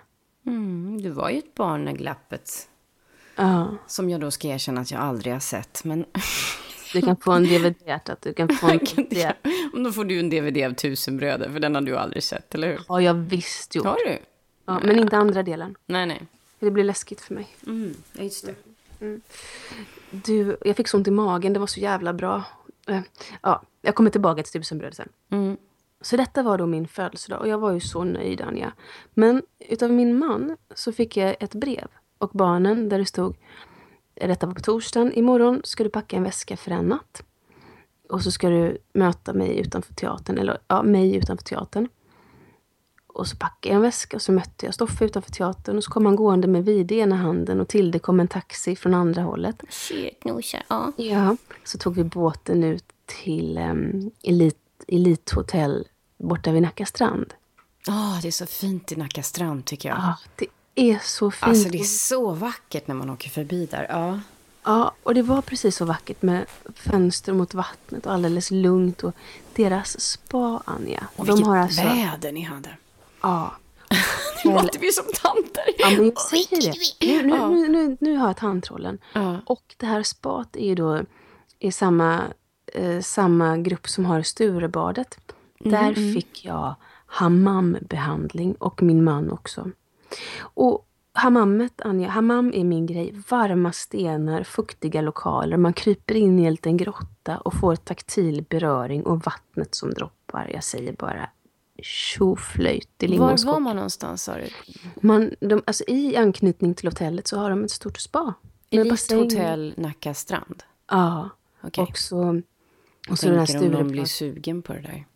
Mm. 0.47 1.03
Du 1.03 1.11
var 1.11 1.31
ju 1.31 1.39
ett 1.39 1.55
barn 1.55 1.85
när 1.85 1.93
glappet, 1.93 2.69
Ja, 3.37 3.69
som 3.87 4.11
jag 4.11 4.21
då 4.21 4.31
ska 4.31 4.49
erkänna 4.49 4.81
att 4.81 4.91
jag 4.91 5.01
aldrig 5.01 5.33
har 5.33 5.41
sett. 5.41 5.85
Men 5.85 6.05
du 6.93 7.01
kan 7.03 7.17
få 7.17 7.33
en 7.33 7.45
DVD-hjärtat. 7.45 8.23
Du 8.23 8.35
kan 8.35 8.49
få 8.49 8.69
en 8.69 8.79
DVD. 8.97 9.33
Om 9.75 9.83
då 9.83 9.93
får 9.93 10.05
du 10.05 10.19
en 10.21 10.31
DVD 10.31 10.57
av 10.67 10.75
Tusenbröder, 10.75 11.51
för 11.51 11.61
den 11.61 11.75
har 11.75 11.83
du 11.83 11.97
aldrig 11.97 12.23
sett, 12.23 12.55
eller 12.55 12.69
hur? 12.69 12.81
har 12.89 13.01
jag 13.01 13.15
visst 13.15 13.75
gjort. 13.75 13.87
Har 13.87 13.99
du? 14.07 14.19
Ja, 14.67 14.81
men 14.85 14.99
inte 14.99 15.17
andra 15.17 15.43
delen. 15.43 15.75
Nej, 15.87 16.07
nej. 16.07 16.23
Det 16.59 16.71
blir 16.71 16.85
läskigt 16.85 17.21
för 17.21 17.35
mig. 17.35 17.49
Mm. 17.67 17.95
Just 18.13 18.47
det. 18.47 18.55
Du, 20.11 20.57
jag 20.65 20.77
fick 20.77 20.89
så 20.89 20.97
ont 20.97 21.09
i 21.09 21.11
magen. 21.11 21.53
Det 21.53 21.59
var 21.61 21.67
så 21.67 21.81
jävla 21.81 22.13
bra. 22.13 22.45
Eh, 22.87 23.01
Ja, 23.43 23.63
jag 23.83 23.95
kommer 23.95 24.11
tillbaka 24.11 24.43
till 24.43 24.53
tusenbröd 24.53 24.95
sen. 24.95 25.09
Mm. 25.31 25.57
Så 26.01 26.17
detta 26.17 26.43
var 26.43 26.59
då 26.59 26.67
min 26.67 26.89
födelsedag 26.89 27.41
och 27.41 27.49
jag 27.49 27.59
var 27.59 27.73
ju 27.73 27.81
så 27.81 28.05
nöjd, 28.05 28.41
Anja. 28.41 28.73
Men 29.15 29.43
utav 29.59 29.91
min 29.91 30.19
man 30.19 30.57
så 30.75 30.93
fick 30.93 31.17
jag 31.17 31.37
ett 31.41 31.55
brev 31.55 31.89
och 32.19 32.31
barnen 32.33 32.89
där 32.89 32.99
det 32.99 33.07
stod 33.07 33.37
Detta 34.15 34.47
var 34.47 34.55
på 34.55 34.61
torsdagen. 34.61 35.13
Imorgon 35.13 35.61
ska 35.65 35.85
du 35.85 35.91
packa 35.91 36.17
en 36.17 36.23
väska 36.23 36.57
för 36.57 36.71
en 36.71 36.85
natt. 36.85 37.23
Och 38.09 38.23
så 38.23 38.31
ska 38.31 38.49
du 38.49 38.79
möta 38.93 39.33
mig 39.33 39.59
utanför 39.59 39.95
teatern. 39.95 40.39
Eller 40.39 40.59
ja, 40.69 40.83
mig 40.83 41.17
utanför 41.17 41.45
teatern. 41.45 41.89
Och 43.17 43.27
så 43.27 43.37
packade 43.37 43.69
jag 43.69 43.77
en 43.77 43.83
väska 43.83 44.17
och 44.17 44.23
så 44.23 44.33
mötte 44.33 44.67
jag 44.67 44.75
Stoffe 44.75 45.05
utanför 45.05 45.31
teatern. 45.31 45.77
Och 45.77 45.85
så 45.85 45.91
kom 45.91 46.07
han 46.07 46.17
gående 46.17 46.49
med 46.49 46.65
vide 46.65 46.95
i 46.95 46.99
ena 46.99 47.17
handen 47.17 47.61
och 47.61 47.69
Tilde 47.69 47.99
kom 47.99 48.21
en 48.21 48.29
taxi 48.29 48.77
från 48.77 48.95
andra 48.95 49.23
hållet. 49.23 49.63
Sötnosar, 49.69 50.63
ja. 50.69 50.93
Ja. 50.97 51.37
Så 51.65 51.79
tog 51.79 51.95
vi 51.95 52.05
båten 52.05 52.65
ut 52.65 52.85
till 53.07 53.59
um, 53.59 54.11
Elit, 54.23 54.59
Elithotell 54.89 55.89
borta 56.17 56.53
vid 56.53 56.63
Nacka 56.63 56.87
strand. 56.87 57.35
Åh, 57.89 58.19
det 58.23 58.29
är 58.29 58.33
så 58.33 58.47
fint 58.47 58.93
i 58.93 58.97
Nacka 58.97 59.23
strand, 59.23 59.65
tycker 59.65 59.89
jag. 59.89 59.99
Ja, 59.99 60.17
det 60.37 60.47
är 60.75 60.99
så 61.03 61.31
fint. 61.31 61.49
Alltså, 61.49 61.69
det 61.69 61.79
är 61.79 61.85
så 61.85 62.31
vackert 62.31 62.87
när 62.87 62.95
man 62.95 63.11
åker 63.11 63.31
förbi 63.31 63.67
där. 63.67 63.87
Ja. 63.91 64.21
Ja, 64.63 64.93
och 65.03 65.15
det 65.15 65.23
var 65.23 65.43
precis 65.43 65.77
så 65.77 65.85
vackert 65.85 66.23
med 66.23 66.47
fönster 66.75 67.33
mot 67.33 67.55
vattnet 67.55 68.07
och 68.07 68.13
alldeles 68.13 68.51
lugnt. 68.51 69.05
Och 69.05 69.15
deras 69.55 70.01
spa, 70.01 70.63
Anja. 70.65 71.07
Och 71.17 71.27
de 71.27 71.33
vilket 71.33 71.47
har 71.47 71.57
alltså... 71.57 71.83
väder 71.83 72.33
ni 72.33 72.41
hade. 72.41 72.71
Ja. 73.27 73.53
Nu 74.45 74.53
låter 74.53 74.79
vi 74.79 74.93
som 74.93 75.05
tanter. 75.05 75.65
Ja, 75.79 75.91
men 75.91 76.05
jag 76.05 76.21
säger 76.21 76.73
det. 77.01 77.23
Nu, 77.23 77.23
nu, 77.23 77.49
nu, 77.49 77.69
nu, 77.69 77.97
nu 78.01 78.17
har 78.17 78.27
jag 78.27 78.37
tandtrollen. 78.37 78.99
Ja. 79.13 79.37
Och 79.47 79.75
det 79.77 79.87
här 79.87 80.03
spat 80.03 80.57
är 80.57 80.67
ju 80.67 80.75
då 80.75 81.01
i 81.59 81.73
samma, 81.73 82.23
eh, 82.73 83.01
samma 83.01 83.57
grupp 83.57 83.89
som 83.89 84.05
har 84.05 84.23
Sturebadet. 84.23 85.19
Där 85.59 85.95
fick 85.95 86.45
jag 86.45 86.75
hammambehandling 87.07 88.55
och 88.55 88.83
min 88.83 89.05
man 89.05 89.31
också. 89.31 89.71
Och 90.41 90.87
hammammet, 91.13 91.81
Anja, 91.81 92.09
hammam 92.09 92.53
är 92.55 92.65
min 92.65 92.87
grej. 92.87 93.23
Varma 93.29 93.73
stenar, 93.73 94.43
fuktiga 94.43 95.01
lokaler. 95.01 95.57
Man 95.57 95.73
kryper 95.73 96.15
in 96.15 96.39
i 96.39 96.45
en 96.45 96.53
liten 96.53 96.77
grotta 96.77 97.39
och 97.39 97.55
får 97.55 97.77
taktil 97.77 98.45
beröring 98.49 99.07
och 99.07 99.25
vattnet 99.25 99.75
som 99.75 99.91
droppar. 99.91 100.51
Jag 100.55 100.65
säger 100.65 100.93
bara 100.93 101.29
tjoflöjt 101.83 102.89
i 103.03 103.07
Var 103.07 103.11
lingonskog. 103.11 103.53
var 103.53 103.61
man 103.61 103.77
någonstans, 103.77 104.23
sa 104.23 104.35
du? 104.35 104.49
Man, 105.01 105.31
de, 105.41 105.63
alltså 105.67 105.85
I 105.87 106.17
anknytning 106.17 106.75
till 106.75 106.89
hotellet 106.89 107.27
så 107.27 107.39
har 107.39 107.51
de 107.51 107.65
ett 107.65 107.71
stort 107.71 107.99
spa. 107.99 108.35
Elite. 108.71 109.15
Hotel 109.17 109.75
Nacka 109.77 110.15
strand. 110.15 110.63
Ja. 110.91 111.31
Okej. 111.63 111.83
Och 111.91 111.99
så, 111.99 112.43
och 113.11 113.19
så 113.19 113.27
den 113.29 113.39
här 113.39 113.47
Tänker 113.47 113.67
om 113.67 113.73
någon 113.73 113.89
blir 113.89 114.05
sugen 114.05 114.63
på 114.63 114.73
det 114.73 114.81
där. 114.81 115.07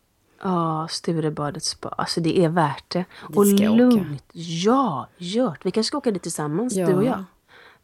ja, 0.43 0.89
Sturebadets 0.91 1.69
spa. 1.69 1.89
Alltså 1.89 2.21
det 2.21 2.39
är 2.45 2.49
värt 2.49 2.91
det. 2.91 3.05
Dit 3.29 3.37
och 3.37 3.47
jag 3.47 3.55
åka. 3.55 3.71
lugnt. 3.71 4.25
Ja, 4.33 5.09
gört. 5.19 5.67
Vi 5.67 5.71
kanske 5.71 5.89
ska 5.89 5.99
åka 5.99 6.11
dit 6.11 6.23
tillsammans, 6.23 6.75
Ja. 6.77 6.87
du 6.87 6.95
och 6.95 7.05
jag. 7.05 7.25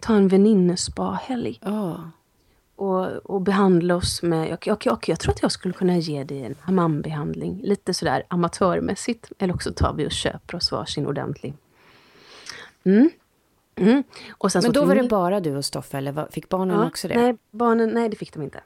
Ta 0.01 0.15
en 0.15 0.29
väninnespa-helg. 0.29 1.59
Ja. 1.63 2.11
Och, 2.77 3.07
och 3.07 3.41
behandla 3.41 3.97
oss 3.97 4.23
med... 4.23 4.49
Jag, 4.51 4.59
jag, 4.67 4.79
jag, 4.85 4.99
jag 5.07 5.21
tror 5.21 5.33
att 5.33 5.43
jag 5.43 5.53
skulle 5.53 5.75
kunna 5.75 5.97
ge 5.97 6.25
dig 6.25 6.45
en 6.45 6.55
hammambehandling. 6.61 7.61
Lite 7.63 7.95
sådär 7.95 8.23
amatörmässigt. 8.29 9.33
Eller 9.39 9.55
också 9.55 9.73
tar 9.73 9.95
vi 9.95 10.07
och 10.07 10.13
köper 10.13 10.57
oss 10.57 10.73
varsin 10.73 11.07
ordentlig. 11.07 11.55
Mm. 12.85 13.11
Mm. 13.77 14.03
Och 14.31 14.53
sen 14.53 14.63
Men 14.63 14.73
då 14.73 14.85
var 14.85 14.95
det 14.95 15.09
bara 15.09 15.41
du 15.41 15.57
och 15.57 15.65
Stoffe, 15.65 15.99
eller 15.99 16.29
fick 16.31 16.49
barnen 16.49 16.81
Ja, 16.81 16.87
också 16.87 17.09
det? 17.09 17.17
Nej, 17.23 17.37
barnen, 17.51 17.91
nej, 17.91 18.09
det 18.09 18.17
fick 18.17 18.33
de 18.33 18.43
inte. 18.43 18.61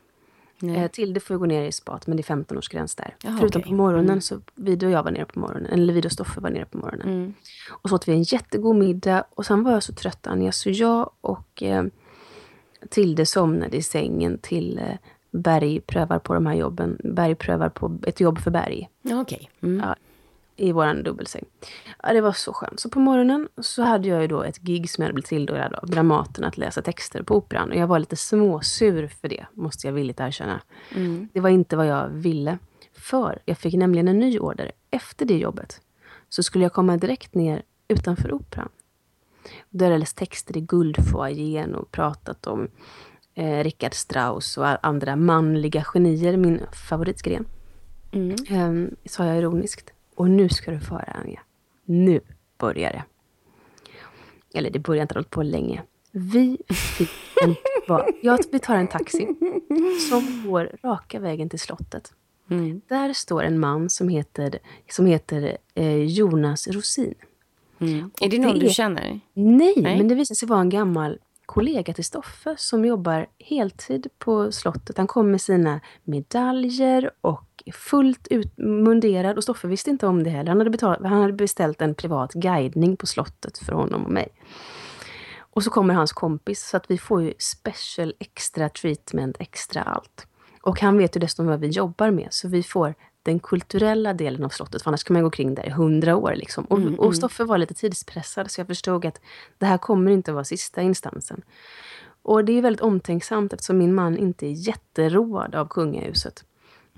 Nej. 0.63 0.77
Eh, 0.77 0.91
Tilde 0.91 1.21
får 1.21 1.35
gå 1.37 1.47
ner 1.47 1.63
i 1.63 1.73
spat, 1.73 2.07
men 2.07 2.17
det 2.17 2.31
är 2.31 2.35
15-årsgräns 2.35 2.97
där. 2.97 3.17
Jaha, 3.23 3.37
Förutom 3.41 3.61
okej. 3.61 3.71
på 3.71 3.77
morgonen, 3.77 4.07
Mm. 4.11 4.21
så 4.21 4.41
Vid 4.55 4.85
och 4.85 4.91
jag 4.91 5.03
var 5.03 5.11
nere 5.11 5.25
på 5.25 5.41
morgonen. 5.41 5.67
Eller 5.67 5.93
Vid 5.93 6.07
och 6.07 6.13
Stoffe 6.13 6.41
var 6.41 6.51
nere 6.51 6.65
på 6.65 6.79
morgonen. 6.79 7.09
Mm. 7.09 7.35
Och 7.71 7.89
så 7.89 7.95
åt 7.95 8.09
vi 8.09 8.13
en 8.13 8.23
jättegod 8.23 8.77
middag. 8.77 9.25
Och 9.35 9.47
sen 9.47 9.63
var 9.65 9.73
jag 9.73 9.83
så 9.83 9.93
trött, 9.93 10.27
Anja, 10.27 10.53
så 10.53 10.71
jag 10.71 11.11
och 11.21 11.63
eh, 11.63 11.85
Tilde 12.89 13.27
somnade 13.27 13.77
i 13.77 13.83
sängen 13.83 14.39
till 14.39 14.79
eh, 14.79 14.97
Berg 15.31 15.81
prövar 15.81 16.19
på 16.19 16.35
de 16.35 16.47
här 16.47 16.55
jobben. 16.55 16.97
Berg 17.05 17.35
prövar 17.35 17.69
på 17.69 17.99
ett 18.07 18.21
jobb 18.21 18.39
för 18.39 18.51
Berg 18.51 18.89
okej. 19.13 19.51
Mm. 19.63 19.81
Ja. 19.87 19.97
i 20.57 20.73
våran 20.73 21.03
dubbelsäng. 21.03 21.45
Ja, 22.03 22.13
det 22.13 22.21
var 22.21 22.33
så 22.33 22.53
skönt. 22.53 22.81
Så 22.81 22.91
på 22.91 23.01
morgonen 23.01 23.49
så 23.59 23.83
hade 23.83 24.09
jag 24.09 24.23
ju 24.23 24.27
då 24.27 24.43
ett 24.43 24.59
gig 24.59 24.91
som 24.91 25.03
jag 25.03 25.07
hade 25.07 25.15
blivit 25.15 25.29
tilldelad 25.29 25.75
av 25.75 25.87
Dramaten 25.87 26.45
att 26.45 26.59
läsa 26.59 26.83
texter 26.83 27.23
på 27.23 27.37
Operan. 27.37 27.71
Och 27.71 27.77
jag 27.77 27.87
var 27.87 27.99
lite 27.99 28.17
småsur 28.17 29.09
för 29.09 29.29
det, 29.29 29.47
måste 29.53 29.87
jag 29.87 29.95
villigt 29.95 30.21
erkänna. 30.21 30.61
Mm. 30.95 31.29
Det 31.33 31.41
var 31.41 31.51
inte 31.51 31.77
vad 31.77 31.87
jag 31.87 32.09
ville. 32.09 32.59
För 32.93 33.39
jag 33.45 33.59
fick 33.59 33.75
nämligen 33.75 34.09
en 34.09 34.19
ny 34.19 34.39
order. 34.39 34.73
Efter 34.91 35.27
det 35.27 35.39
jobbet 35.39 35.81
så 36.29 36.43
skulle 36.43 36.65
jag 36.65 36.73
komma 36.73 36.97
direkt 36.97 37.35
ner 37.35 37.63
utanför 37.89 38.33
Operan. 38.33 38.69
Där 39.71 39.91
jag 39.91 40.01
läst 40.01 40.17
texter 40.17 40.57
i 40.57 40.61
guldfoajén 40.61 41.75
och 41.75 41.91
pratat 41.91 42.47
om 42.47 42.69
eh, 43.35 43.65
Richard 43.65 43.95
Strauss 43.95 44.59
och 44.59 44.87
andra 44.87 45.17
manliga 45.17 45.85
genier, 45.85 46.37
min 46.37 46.61
favoritgren. 46.89 47.47
Mm. 48.13 48.37
Um, 48.51 48.97
sa 49.05 49.27
jag 49.27 49.39
ironiskt. 49.39 49.93
Och 50.15 50.31
nu 50.31 50.49
ska 50.49 50.71
du 50.71 50.81
få 50.81 50.95
höra, 50.95 51.13
Anja. 51.13 51.41
Nu 51.85 52.21
börjar 52.59 52.93
det. 52.93 53.05
Eller 54.59 54.71
det 54.71 54.79
börjar 54.79 55.03
inte, 55.03 55.15
har 55.15 55.19
hållit 55.19 55.31
på 55.31 55.43
länge. 55.43 55.83
Vi 56.13 56.59
fick 56.69 57.11
en... 57.43 57.55
Ja, 58.23 58.39
vi 58.53 58.59
tar 58.59 58.75
en 58.75 58.89
taxi 58.89 59.29
som 60.11 60.43
går 60.47 60.71
raka 60.83 61.19
vägen 61.19 61.49
till 61.49 61.61
slottet. 61.61 62.13
Mm. 62.51 62.81
Där 62.89 63.13
står 63.13 63.43
en 63.43 63.61
man 63.61 63.91
som 63.91 64.09
heter, 64.09 64.59
som 64.91 65.07
heter 65.07 65.57
eh, 65.75 66.05
Jonas 66.05 66.69
Rosin. 66.69 67.15
Mm. 67.81 68.11
Är 68.21 68.29
det 68.29 68.37
det 68.37 68.43
någon 68.47 68.59
du 68.59 68.67
är- 68.67 68.71
känner? 68.71 69.21
Nej, 69.35 69.75
Nej. 69.77 69.99
men 69.99 70.09
det 70.09 70.15
visade 70.15 70.37
sig 70.37 70.49
vara 70.49 70.61
en 70.61 70.69
gammal 70.69 71.19
kollega 71.47 71.95
till 71.95 72.05
Stoffe 72.05 72.55
som 72.59 72.85
jobbar 72.85 73.27
heltid 73.39 74.07
på 74.19 74.53
slottet. 74.53 74.97
Han 74.99 75.07
kom 75.07 75.31
med 75.31 75.41
sina 75.41 75.81
medaljer 76.05 77.11
och 77.21 77.63
fullt 77.75 78.29
utmunderad. 78.31 79.37
Och 79.37 79.43
Stoffe 79.43 79.69
visste 79.69 79.91
inte 79.91 80.07
om 80.07 80.23
det 80.23 80.31
heller. 80.31 80.49
Han 80.51 80.59
hade, 80.59 80.71
betalt, 80.71 80.99
han 81.03 81.21
hade 81.21 81.33
beställt 81.33 81.83
en 81.83 81.95
privat 81.95 82.33
guidning 82.33 82.97
på 82.97 83.07
slottet 83.07 83.59
för 83.59 83.73
honom 83.73 84.05
och 84.05 84.11
mig. 84.13 84.29
Och 85.39 85.63
så 85.65 85.71
kommer 85.71 85.95
hans 85.95 86.13
kompis, 86.13 86.69
så 86.69 86.77
att 86.77 86.91
vi 86.91 86.99
får 86.99 87.23
ju 87.23 87.35
special, 87.39 88.15
extra 88.19 88.69
treatment, 88.69 89.37
extra 89.41 89.83
allt. 89.83 90.27
Och 90.63 90.81
han 90.81 90.99
vet 90.99 91.17
ju 91.17 91.21
dessutom 91.21 91.47
vad 91.47 91.61
vi 91.61 91.67
jobbar 91.69 92.11
med, 92.11 92.29
så 92.31 92.49
vi 92.49 92.63
får 92.63 92.95
den 93.23 93.41
kulturella 93.41 94.13
delen 94.13 94.45
av 94.45 94.49
slottet, 94.49 94.83
för 94.83 94.91
annars 94.91 95.05
kan 95.05 95.15
man 95.15 95.23
gå 95.23 95.31
kring 95.31 95.55
där 95.55 95.67
i 95.67 95.71
hundra 95.71 96.17
år. 96.17 96.35
Liksom. 96.35 96.65
Och, 96.65 97.07
och 97.07 97.17
Stoffe 97.17 97.45
var 97.45 97.59
lite 97.59 97.75
tidspressad, 97.75 98.51
så 98.51 98.61
jag 98.61 98.67
förstod 98.67 99.05
att 99.05 99.21
det 99.59 99.67
här 99.67 99.79
kommer 99.79 100.11
inte 100.11 100.33
vara 100.33 100.45
sista 100.45 100.83
instansen. 100.83 101.43
Och 102.23 102.45
det 102.45 102.59
är 102.59 102.63
väldigt 102.63 102.81
omtänksamt 102.81 103.53
eftersom 103.53 103.79
min 103.79 103.95
man 103.95 104.17
inte 104.17 104.47
är 104.47 104.69
jätteroad 104.69 105.55
av 105.55 105.69
kungahuset. 105.69 106.45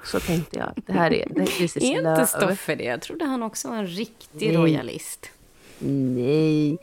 Så 0.04 0.20
tänkte 0.20 0.58
jag, 0.58 0.72
det 0.86 0.92
här 0.92 1.12
är... 1.12 1.28
Det 1.34 1.40
här 1.40 1.82
Är 1.82 2.10
inte. 2.10 2.26
Stoffe 2.26 2.74
det? 2.74 2.84
Jag 2.84 3.00
trodde 3.02 3.24
han 3.24 3.42
också 3.42 3.68
var 3.68 3.76
en 3.76 3.86
riktig 3.86 4.48
Nej. 4.48 4.56
royalist. 4.56 5.30
Nej. 5.78 6.78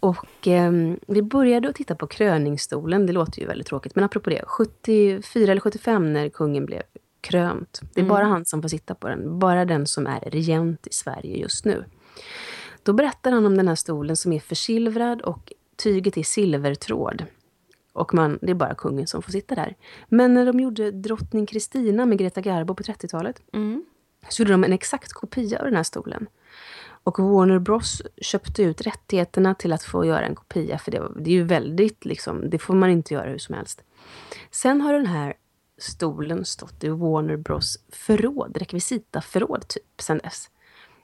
Och 0.00 0.46
ehm, 0.46 0.98
vi 1.06 1.22
började 1.22 1.68
att 1.68 1.76
titta 1.76 1.94
på 1.94 2.06
kröningsstolen. 2.06 3.06
Det 3.06 3.12
låter 3.12 3.40
ju 3.40 3.46
väldigt 3.46 3.66
tråkigt. 3.66 3.94
Men 3.94 4.04
apropå 4.04 4.30
det. 4.30 4.44
74 4.46 5.52
eller 5.52 5.60
75 5.60 6.12
när 6.12 6.28
kungen 6.28 6.66
blev 6.66 6.82
krönt. 7.22 7.80
Det 7.94 8.00
är 8.00 8.04
bara 8.04 8.24
han 8.24 8.44
som 8.44 8.62
får 8.62 8.68
sitta 8.68 8.94
på 8.94 9.08
den. 9.08 9.38
Bara 9.38 9.64
den 9.64 9.86
som 9.86 10.06
är 10.06 10.20
regent 10.20 10.86
i 10.86 10.92
Sverige 10.92 11.36
just 11.36 11.64
nu. 11.64 11.84
Då 12.82 12.92
berättar 12.92 13.32
han 13.32 13.46
om 13.46 13.56
den 13.56 13.68
här 13.68 13.74
stolen 13.74 14.16
som 14.16 14.32
är 14.32 14.40
försilvrad 14.40 15.20
och 15.22 15.52
tyget 15.76 16.16
är 16.16 16.22
silvertråd. 16.22 17.24
Och 17.92 18.14
man, 18.14 18.38
det 18.42 18.50
är 18.50 18.54
bara 18.54 18.74
kungen 18.74 19.06
som 19.06 19.22
får 19.22 19.32
sitta 19.32 19.54
där. 19.54 19.76
Men 20.08 20.34
när 20.34 20.46
de 20.46 20.60
gjorde 20.60 20.90
drottning 20.90 21.46
Kristina 21.46 22.06
med 22.06 22.18
Greta 22.18 22.40
Garbo 22.40 22.74
på 22.74 22.82
30-talet 22.82 23.42
Mm. 23.52 23.84
så 24.28 24.42
gjorde 24.42 24.52
de 24.52 24.64
en 24.64 24.72
exakt 24.72 25.12
kopia 25.12 25.58
av 25.58 25.64
den 25.64 25.76
här 25.76 25.82
stolen. 25.82 26.26
Och 27.04 27.18
Warner 27.18 27.58
Bros 27.58 28.02
köpte 28.16 28.62
ut 28.62 28.80
rättigheterna 28.80 29.54
till 29.54 29.72
att 29.72 29.82
få 29.82 30.04
göra 30.04 30.26
en 30.26 30.34
kopia, 30.34 30.78
för 30.78 30.90
det, 30.90 31.02
det 31.16 31.30
är 31.30 31.34
ju 31.34 31.42
väldigt, 31.42 32.04
liksom, 32.04 32.50
det 32.50 32.58
får 32.58 32.74
man 32.74 32.90
inte 32.90 33.14
göra 33.14 33.30
hur 33.30 33.38
som 33.38 33.54
helst. 33.54 33.82
Sen 34.50 34.80
har 34.80 34.92
den 34.92 35.06
här 35.06 35.34
stolen 35.82 36.44
stått 36.44 36.84
i 36.84 36.88
Warner 36.88 37.36
Bros 37.36 37.78
förråd, 37.88 38.56
rekvisitaförråd 38.56 39.68
typ, 39.68 40.00
sen 40.00 40.18
dess. 40.18 40.50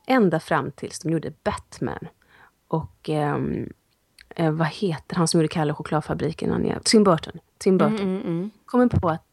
Ända 0.07 0.41
fram 0.41 0.71
tills 0.73 0.99
de 0.99 1.13
gjorde 1.13 1.33
Batman. 1.45 2.09
Och 2.69 3.09
ehm, 3.09 3.73
eh, 4.37 4.51
vad 4.51 4.69
heter 4.69 5.17
han 5.17 5.29
som 5.29 5.41
gjorde 5.41 5.49
Kalle 5.49 5.75
chokladfabriken? 5.75 6.53
Anja? 6.53 6.81
Tim 6.85 7.05
Burton. 7.05 7.39
Tim 7.59 7.79
Burton 7.79 8.01
Mm, 8.01 8.23
mm. 8.23 8.51
kommer 8.67 8.87
på 8.87 9.09
att 9.09 9.25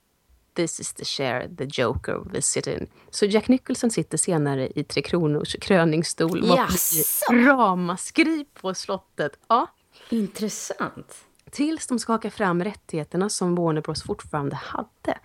this 0.54 0.80
is 0.80 0.94
the 0.94 1.06
chair 1.06 1.50
the 1.58 1.68
Joker 1.82 2.20
will 2.32 2.44
sit 2.44 2.68
in. 2.68 2.88
Så 3.12 3.26
Jack 3.26 3.48
Nicholson 3.48 3.92
sitter 3.92 4.18
senare 4.18 4.70
i 4.80 4.84
Tre 4.84 5.02
Kronors 5.02 5.56
kröningsstol. 5.62 6.32
blir 6.32 7.46
Ramaskri 7.46 8.46
på 8.54 8.74
slottet. 8.74 9.40
Ja. 9.48 9.68
Intressant. 10.10 11.16
Tills 11.56 11.88
de 11.88 12.00
skakar 12.00 12.30
fram 12.30 12.64
rättigheterna 12.64 13.30
som 13.30 13.56
Warner 13.56 13.82
Bros 13.82 14.04
fortfarande 14.04 14.56
hade. 14.56 15.20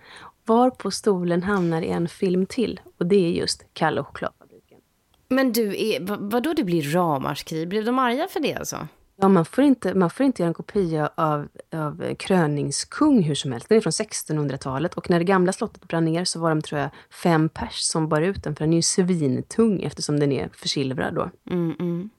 Var 0.45 0.69
på 0.69 0.91
stolen 0.91 1.43
hamnar 1.43 1.81
i 1.81 1.89
en 1.89 2.07
film 2.07 2.45
till. 2.45 2.79
Och 2.99 3.05
det 3.05 3.15
är 3.15 3.29
just 3.29 3.65
Kalle 3.73 4.01
och 4.01 4.07
chokladfabriken. 4.07 4.79
Men 5.27 5.51
du, 5.51 5.89
är, 5.89 5.99
vad, 5.99 6.31
vadå 6.31 6.53
det 6.53 6.63
blir 6.63 6.91
ramaskri? 6.91 7.65
Blev 7.65 7.85
de 7.85 7.99
arga 7.99 8.27
för 8.27 8.39
det 8.39 8.55
alltså? 8.55 8.87
Ja, 9.15 9.27
man 9.27 9.45
får 9.45 9.63
inte, 9.63 9.93
man 9.93 10.09
får 10.09 10.25
inte 10.25 10.41
göra 10.41 10.47
en 10.47 10.53
kopia 10.53 11.09
av, 11.15 11.47
av 11.73 12.15
kröningskung 12.15 13.23
hur 13.23 13.35
som 13.35 13.51
helst. 13.51 13.69
Den 13.69 13.77
är 13.77 13.81
från 13.81 13.91
1600-talet 13.91 14.93
och 14.93 15.09
när 15.09 15.19
det 15.19 15.25
gamla 15.25 15.53
slottet 15.53 15.87
brann 15.87 16.05
ner 16.05 16.25
så 16.25 16.39
var 16.39 16.49
de, 16.49 16.61
tror 16.61 16.81
jag, 16.81 16.89
fem 17.23 17.49
pers 17.49 17.79
som 17.79 18.09
bar 18.09 18.21
ut 18.21 18.43
den. 18.43 18.55
För 18.55 18.63
den 18.63 18.73
är 18.73 18.77
ju 18.77 18.81
svintung 18.81 19.81
eftersom 19.81 20.19
den 20.19 20.31
är 20.31 20.49
försilvrad 20.53 21.13
då. 21.13 21.29
Mm, 21.49 21.75
mm. 21.79 22.09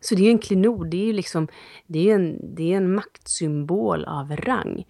Så 0.00 0.14
det 0.14 0.22
är 0.22 0.24
ju 0.24 0.30
en 0.30 0.38
klenod, 0.38 0.90
det 0.90 0.96
är 0.96 1.06
ju 1.06 1.12
liksom, 1.12 1.48
det 1.86 2.10
är 2.10 2.14
en, 2.14 2.54
det 2.54 2.72
är 2.72 2.76
en 2.76 2.94
maktsymbol 2.94 4.04
av 4.04 4.36
rang. 4.36 4.86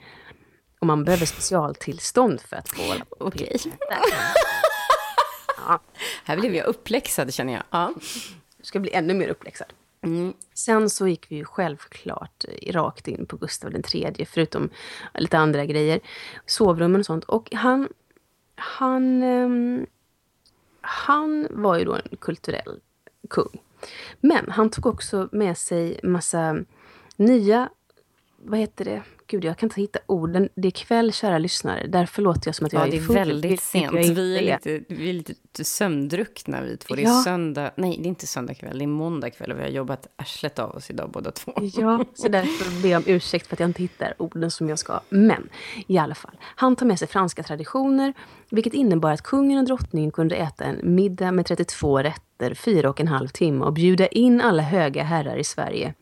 Och 0.78 0.86
man 0.86 1.04
behöver 1.04 1.26
specialtillstånd 1.26 2.40
för 2.40 2.56
att 2.56 2.68
få 2.68 2.82
hålla 2.82 3.04
på. 3.04 3.16
Okej. 3.20 3.56
Ja, 5.68 5.80
Här 6.24 6.36
blev 6.36 6.54
jag 6.54 6.66
uppläxad 6.66 7.34
känner 7.34 7.52
jag. 7.52 7.62
Ja. 7.70 7.92
du 8.56 8.64
ska 8.64 8.80
bli 8.80 8.92
ännu 8.92 9.14
mer 9.14 9.28
uppläxad. 9.28 9.66
Mm. 10.02 10.32
Sen 10.54 10.90
så 10.90 11.08
gick 11.08 11.30
vi 11.30 11.36
ju 11.36 11.44
självklart 11.44 12.44
eh, 12.48 12.72
rakt 12.72 13.08
in 13.08 13.26
på 13.26 13.36
Gustav 13.36 13.70
den 13.70 13.82
tredje, 13.82 14.26
förutom 14.26 14.70
lite 15.14 15.38
andra 15.38 15.64
grejer. 15.64 16.00
Sovrummen 16.46 17.00
och 17.00 17.06
sånt. 17.06 17.24
Och 17.24 17.48
han, 17.52 17.88
han, 18.54 19.22
ehm, 19.22 19.86
han 20.80 21.48
var 21.50 21.78
ju 21.78 21.84
då 21.84 21.94
en 21.94 22.16
kulturell 22.20 22.80
kung. 23.30 23.62
Men 24.20 24.50
han 24.50 24.70
tog 24.70 24.86
också 24.86 25.28
med 25.32 25.58
sig 25.58 26.00
massa 26.02 26.56
nya, 27.16 27.68
vad 28.44 28.58
heter 28.58 28.84
det? 28.84 29.02
Gud, 29.28 29.44
jag 29.44 29.58
kan 29.58 29.66
inte 29.66 29.80
hitta 29.80 29.98
orden. 30.06 30.48
Det 30.54 30.68
är 30.68 30.72
kväll, 30.72 31.12
kära 31.12 31.38
lyssnare. 31.38 31.86
Därför 31.86 32.22
låter 32.22 32.48
jag 32.48 32.54
som 32.54 32.66
att 32.66 32.72
jag 32.72 32.82
Ja, 32.82 32.86
är 32.86 32.90
det 32.90 32.96
är 32.96 33.00
full, 33.00 33.14
väldigt 33.14 33.62
sent. 33.62 33.92
Vi 33.94 34.38
är. 34.38 34.42
lite, 34.42 34.94
vi 34.94 35.08
är 35.10 35.12
lite 35.12 35.64
sömndruckna 35.64 36.60
vi 36.62 36.76
två. 36.76 36.94
Det 36.94 37.02
är 37.02 37.04
Ja. 37.04 37.22
söndag. 37.24 37.70
Nej, 37.76 37.96
det 37.98 38.04
är 38.04 38.08
inte 38.08 38.26
söndag 38.26 38.54
kväll. 38.54 38.78
Det 38.78 38.84
är 38.84 38.86
måndag 38.86 39.30
kväll 39.30 39.52
och 39.52 39.58
vi 39.58 39.62
har 39.62 39.68
jobbat 39.70 40.06
arslet 40.16 40.58
av 40.58 40.70
oss 40.70 40.90
idag 40.90 41.10
båda 41.10 41.30
två. 41.30 41.52
Ja, 41.62 42.04
så 42.14 42.28
därför 42.28 42.82
ber 42.82 42.88
jag 42.88 42.98
om 42.98 43.04
ursäkt 43.06 43.46
för 43.46 43.56
att 43.56 43.60
jag 43.60 43.68
inte 43.68 43.82
hittar 43.82 44.14
orden 44.18 44.50
som 44.50 44.68
jag 44.68 44.78
ska. 44.78 45.00
Men 45.08 45.48
i 45.86 45.98
alla 45.98 46.14
fall, 46.14 46.36
han 46.42 46.76
tar 46.76 46.86
med 46.86 46.98
sig 46.98 47.08
franska 47.08 47.42
traditioner, 47.42 48.14
vilket 48.50 48.74
innebar 48.74 49.10
att 49.12 49.22
kungen 49.22 49.58
och 49.58 49.64
drottningen 49.64 50.10
kunde 50.10 50.34
äta 50.36 50.64
en 50.64 50.94
middag 50.94 51.32
med 51.32 51.46
32 51.46 51.98
rätter, 51.98 52.25
fyra 52.54 52.90
och 52.90 53.00
en 53.00 53.08
halv 53.08 53.28
timme 53.28 53.64
och 53.64 53.72
bjuda 53.72 54.06
in 54.06 54.40
alla 54.40 54.62
höga 54.62 55.02
herrar 55.02 55.36
i 55.36 55.44
Sverige. 55.44 55.94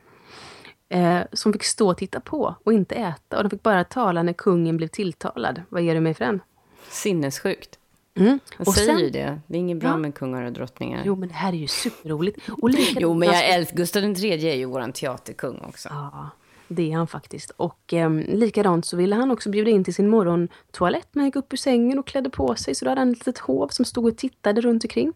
Eh, 0.89 1.21
som 1.33 1.53
fick 1.53 1.65
stå 1.65 1.89
och 1.91 1.97
titta 1.99 2.21
på 2.21 2.55
och 2.65 2.73
inte 2.73 2.95
äta. 2.95 3.37
Och 3.37 3.43
de 3.45 3.51
fick 3.51 3.63
bara 3.63 3.85
tala 3.85 4.23
när 4.23 4.33
kungen 4.33 4.77
blev 4.77 4.89
tilltalad. 4.89 5.63
Vad 5.69 5.83
ger 5.83 5.95
du 5.95 6.01
mig 6.01 6.15
för 6.15 6.25
den? 6.25 6.41
Sinnessjukt. 6.89 7.79
Mm. 8.17 8.39
Jag 8.59 8.69
Och 8.69 8.75
säger 8.75 8.93
sen- 8.93 8.99
ju 9.05 9.11
det. 9.11 9.41
Det 9.47 9.57
är 9.57 9.61
inget 9.61 9.79
bra 9.79 9.89
Ja. 9.89 9.97
med 9.97 10.15
kungar 10.15 10.43
och 10.43 10.53
drottningar. 10.53 11.03
Jo, 11.07 11.17
men 11.17 11.29
det 11.29 11.35
här 11.35 11.53
är 11.53 11.57
ju 11.57 11.67
superroligt. 11.67 12.49
Och 12.63 12.71
lika- 12.71 13.01
Jo, 13.01 13.15
men 13.15 13.29
jag 13.29 13.49
älskar 13.49 13.77
Gustav 13.77 14.03
III 14.05 14.51
är 14.51 14.55
ju 14.55 14.65
våran 14.65 14.93
teaterkung 14.93 15.61
också. 15.69 15.89
Ja. 15.93 16.29
Det 16.69 16.93
är 16.93 16.97
han 16.97 17.07
faktiskt. 17.07 17.51
Och 17.57 17.93
eh, 17.95 18.11
likadant 18.11 18.87
så 18.87 18.97
ville 18.97 19.17
han 19.17 19.31
också 19.31 19.51
bjuda 19.51 19.71
in 19.71 19.85
till 19.85 19.95
sin 19.95 20.09
morgontoalett 20.09 21.09
när 21.13 21.21
han 21.23 21.29
gick 21.29 21.37
upp 21.37 21.53
ur 21.53 21.57
sängen 21.57 21.99
och 21.99 22.07
klädde 22.07 22.31
på 22.31 22.55
sig. 22.55 22.75
Så 22.75 22.85
då 22.85 22.91
hade 22.91 23.01
han 23.01 23.11
ett 23.13 23.19
litet 23.27 23.39
hov 23.39 23.69
som 23.69 23.85
stod 23.85 24.07
och 24.07 24.17
tittade 24.17 24.61
runt 24.61 24.85
omkring. 24.85 25.13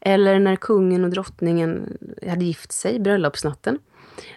Eller 0.00 0.38
när 0.38 0.56
kungen 0.56 1.04
och 1.04 1.10
drottningen 1.10 1.98
hade 2.28 2.44
gift 2.44 2.72
sig, 2.72 3.00
bröllopsnatten. 3.00 3.78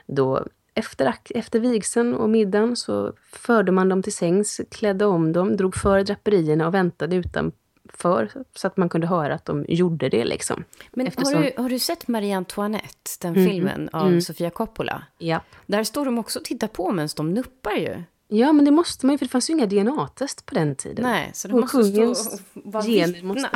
Då 0.05 0.45
efter, 0.75 1.15
efter 1.29 1.59
vigseln 1.59 2.13
och 2.13 2.29
middagen 2.29 2.75
så 2.75 3.13
förde 3.31 3.71
man 3.71 3.89
dem 3.89 4.03
till 4.03 4.13
sängs, 4.13 4.61
klädde 4.71 5.05
om 5.05 5.33
dem, 5.33 5.57
drog 5.57 5.75
för 5.75 6.03
draperierna 6.03 6.67
och 6.67 6.73
väntade 6.73 7.15
utanför 7.15 8.29
så 8.55 8.67
att 8.67 8.77
man 8.77 8.89
kunde 8.89 9.07
höra 9.07 9.33
att 9.33 9.45
de 9.45 9.65
gjorde 9.67 10.09
det. 10.09 10.25
Liksom. 10.25 10.63
Men 10.91 11.07
Eftersom... 11.07 11.33
har, 11.33 11.43
du, 11.43 11.61
har 11.61 11.69
du 11.69 11.79
sett 11.79 12.07
Marie 12.07 12.37
Antoinette, 12.37 13.11
den 13.21 13.35
mm. 13.35 13.49
filmen 13.49 13.89
av 13.93 14.07
mm. 14.07 14.21
Sofia 14.21 14.49
Coppola? 14.49 15.03
Ja. 15.17 15.41
Där 15.65 15.83
står 15.83 16.05
de 16.05 16.17
också 16.17 16.39
och 16.39 16.45
tittar 16.45 16.67
på 16.67 16.91
medan 16.91 17.09
de 17.15 17.33
nuppar 17.33 17.71
ju. 17.71 18.03
Ja, 18.27 18.53
men 18.53 18.65
det 18.65 18.71
måste 18.71 19.05
man 19.05 19.13
ju, 19.13 19.17
för 19.17 19.25
det 19.25 19.29
fanns 19.29 19.49
ju 19.49 19.53
inga 19.53 19.65
DNA-test 19.65 20.45
på 20.45 20.55
den 20.55 20.75
tiden. 20.75 21.03
Nej, 21.03 21.31
så 21.33 21.47
det 21.47 21.53
måste 21.53 21.83
stå 21.83 22.09
och 22.09 22.17
vara 22.53 22.83
gener 22.83 23.23
måste... 23.23 23.49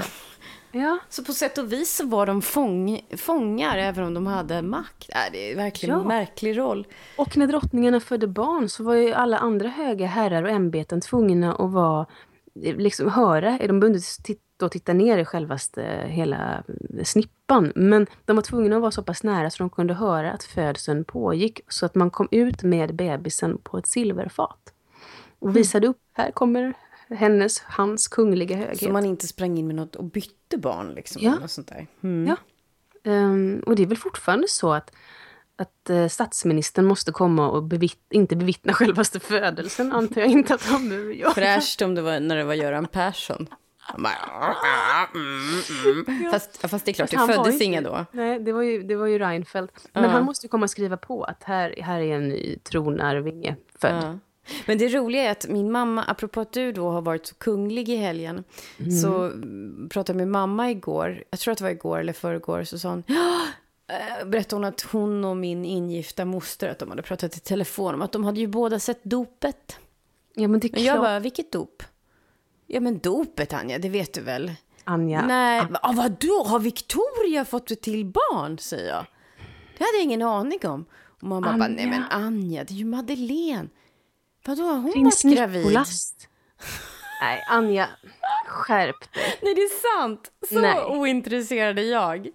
Ja. 0.71 0.97
Så 1.09 1.23
på 1.23 1.33
sätt 1.33 1.57
och 1.57 1.73
vis 1.73 1.95
så 1.95 2.05
var 2.05 2.25
de 2.25 2.41
fång, 2.41 3.01
fångar 3.17 3.77
även 3.77 4.03
om 4.03 4.13
de 4.13 4.27
hade 4.27 4.61
makt. 4.61 5.09
Äh, 5.09 5.31
det 5.31 5.51
är 5.51 5.55
verkligen 5.55 5.95
ja. 5.95 6.01
en 6.01 6.07
märklig 6.07 6.57
roll. 6.57 6.87
Och 7.17 7.37
när 7.37 7.47
drottningarna 7.47 7.99
födde 7.99 8.27
barn 8.27 8.69
så 8.69 8.83
var 8.83 8.95
ju 8.95 9.13
alla 9.13 9.37
andra 9.37 9.69
höga 9.69 10.07
herrar 10.07 10.43
och 10.43 10.49
ämbeten 10.49 11.01
tvungna 11.01 11.53
att 11.55 11.71
vara, 11.71 12.05
liksom 12.53 13.09
höra, 13.09 13.57
de 13.67 13.79
bundna 13.79 13.99
att 14.65 14.71
titta 14.71 14.93
ner 14.93 15.17
i 15.17 15.25
självaste 15.25 15.81
hela 16.07 16.63
snippan. 17.03 17.71
Men 17.75 18.07
de 18.25 18.35
var 18.35 18.43
tvungna 18.43 18.75
att 18.75 18.81
vara 18.81 18.91
så 18.91 19.03
pass 19.03 19.23
nära 19.23 19.49
så 19.49 19.63
de 19.63 19.69
kunde 19.69 19.93
höra 19.93 20.31
att 20.31 20.43
födseln 20.43 21.03
pågick. 21.05 21.61
Så 21.67 21.85
att 21.85 21.95
man 21.95 22.09
kom 22.09 22.27
ut 22.31 22.63
med 22.63 22.95
bebisen 22.95 23.57
på 23.63 23.77
ett 23.77 23.87
silverfat. 23.87 24.73
Och 25.39 25.55
visade 25.55 25.87
upp, 25.87 25.97
här 26.13 26.31
kommer 26.31 26.73
hennes, 27.09 27.59
hans 27.59 28.07
kungliga 28.07 28.57
höghet. 28.57 28.79
Så 28.79 28.89
man 28.89 29.05
inte 29.05 29.27
sprang 29.27 29.57
in 29.57 29.67
med 29.67 29.75
något 29.75 29.95
och 29.95 30.03
bytte 30.03 30.57
barn 30.57 30.93
liksom? 30.93 31.21
Ja. 31.23 31.33
Och 31.43 31.51
sånt 31.51 31.67
där. 31.67 31.87
Mm. 32.03 32.27
ja. 32.27 32.37
Um, 33.11 33.59
och 33.65 33.75
det 33.75 33.83
är 33.83 33.87
väl 33.87 33.97
fortfarande 33.97 34.47
så 34.47 34.73
att, 34.73 34.91
att 35.55 35.89
uh, 35.89 36.07
statsministern 36.07 36.85
måste 36.85 37.11
komma 37.11 37.49
och 37.49 37.63
bevitt, 37.63 38.05
inte 38.09 38.35
bevittna 38.35 38.73
självaste 38.73 39.19
födelsen, 39.19 39.91
antar 39.91 40.21
jag 40.21 40.29
inte 40.29 40.53
att 40.53 40.65
han 40.65 40.89
behöver 40.89 41.13
göra. 41.13 41.33
Fräscht 41.33 41.81
om 41.81 41.95
det 41.95 42.01
var 42.01 42.19
när 42.19 42.35
det 42.35 42.43
var 42.43 42.53
Göran 42.53 42.87
Persson. 42.87 43.47
Bara, 43.97 44.13
mm, 45.15 46.05
mm. 46.07 46.31
Fast, 46.31 46.57
fast 46.57 46.85
det 46.85 46.91
är 46.91 46.93
klart, 46.93 47.11
det 47.11 47.33
föddes 47.33 47.61
inga 47.61 47.81
då. 47.81 48.05
Nej, 48.11 48.39
det 48.39 48.51
var 48.51 48.61
ju, 48.61 48.83
det 48.83 48.95
var 48.95 49.07
ju 49.07 49.19
Reinfeldt. 49.19 49.87
Men 49.93 50.05
uh. 50.05 50.09
han 50.09 50.23
måste 50.23 50.45
ju 50.45 50.49
komma 50.49 50.63
och 50.63 50.69
skriva 50.69 50.97
på 50.97 51.23
att 51.23 51.43
här, 51.43 51.75
här 51.77 51.99
är 51.99 52.15
en 52.15 52.27
ny 52.27 52.59
tronarvinge 52.63 53.55
född. 53.79 54.03
Uh. 54.03 54.15
Men 54.65 54.77
det 54.77 54.87
roliga 54.89 55.23
är 55.23 55.31
att 55.31 55.47
min 55.47 55.71
mamma, 55.71 56.03
apropå 56.03 56.41
att 56.41 56.51
du 56.51 56.71
då 56.71 56.89
har 56.89 57.01
varit 57.01 57.27
så 57.27 57.35
kunglig 57.35 57.89
i 57.89 57.95
helgen, 57.95 58.43
mm. 58.79 58.91
så 58.91 59.31
pratade 59.89 60.11
jag 60.11 60.17
med 60.17 60.27
mamma 60.27 60.71
igår, 60.71 61.23
jag 61.29 61.39
tror 61.39 61.51
att 61.51 61.57
det 61.57 61.63
var 61.63 61.71
igår 61.71 61.99
eller 61.99 62.13
förrgår, 62.13 62.63
så 62.63 62.79
sa 62.79 62.89
hon, 62.89 63.03
äh, 63.87 64.27
berättade 64.27 64.55
hon 64.55 64.65
att 64.65 64.81
hon 64.81 65.25
och 65.25 65.37
min 65.37 65.65
ingifta 65.65 66.25
moster, 66.25 66.69
att 66.69 66.79
de 66.79 66.89
hade 66.89 67.01
pratat 67.01 67.37
i 67.37 67.39
telefon 67.39 67.93
om 67.93 68.01
att 68.01 68.11
de 68.11 68.23
hade 68.23 68.39
ju 68.39 68.47
båda 68.47 68.79
sett 68.79 69.03
dopet. 69.03 69.79
Ja, 70.35 70.47
men 70.47 70.59
det 70.59 70.67
är 70.67 70.69
klart. 70.69 70.81
jag 70.81 70.99
bara, 70.99 71.19
vilket 71.19 71.51
dop? 71.51 71.83
Ja, 72.67 72.79
men 72.79 72.99
dopet, 72.99 73.53
Anja, 73.53 73.79
det 73.79 73.89
vet 73.89 74.13
du 74.13 74.21
väl? 74.21 74.51
Anja. 74.83 75.25
Nej, 75.27 75.67
ah. 75.81 75.91
vadå, 75.91 76.43
har 76.47 76.59
Victoria 76.59 77.45
fått 77.45 77.71
ett 77.71 77.81
till 77.81 78.05
barn, 78.05 78.57
säger 78.59 78.89
jag. 78.89 79.05
Det 79.77 79.83
hade 79.83 79.97
jag 79.97 80.03
ingen 80.03 80.21
aning 80.21 80.59
om. 80.63 80.85
Och 80.91 81.23
mamma 81.23 81.47
Anja. 81.47 81.59
bara, 81.59 81.75
nej 81.75 81.87
men 81.87 82.03
Anja, 82.03 82.63
det 82.63 82.73
är 82.73 82.75
ju 82.75 82.85
Madeleine. 82.85 83.69
Vadå, 84.47 84.63
har 84.63 84.73
hon 84.73 84.91
Prins 84.91 85.25
varit 85.25 85.37
gravid? 85.37 85.65
Nikolas. 85.65 86.13
Nej, 87.21 87.43
Anja, 87.49 87.89
skärp 88.47 89.13
dig. 89.13 89.39
Nej, 89.41 89.55
det 89.55 89.61
är 89.61 89.99
sant. 89.99 90.31
Så 90.49 90.59
Nej. 90.59 90.85
ointresserad 90.85 91.79
är 91.79 91.91
jag. 91.91 92.27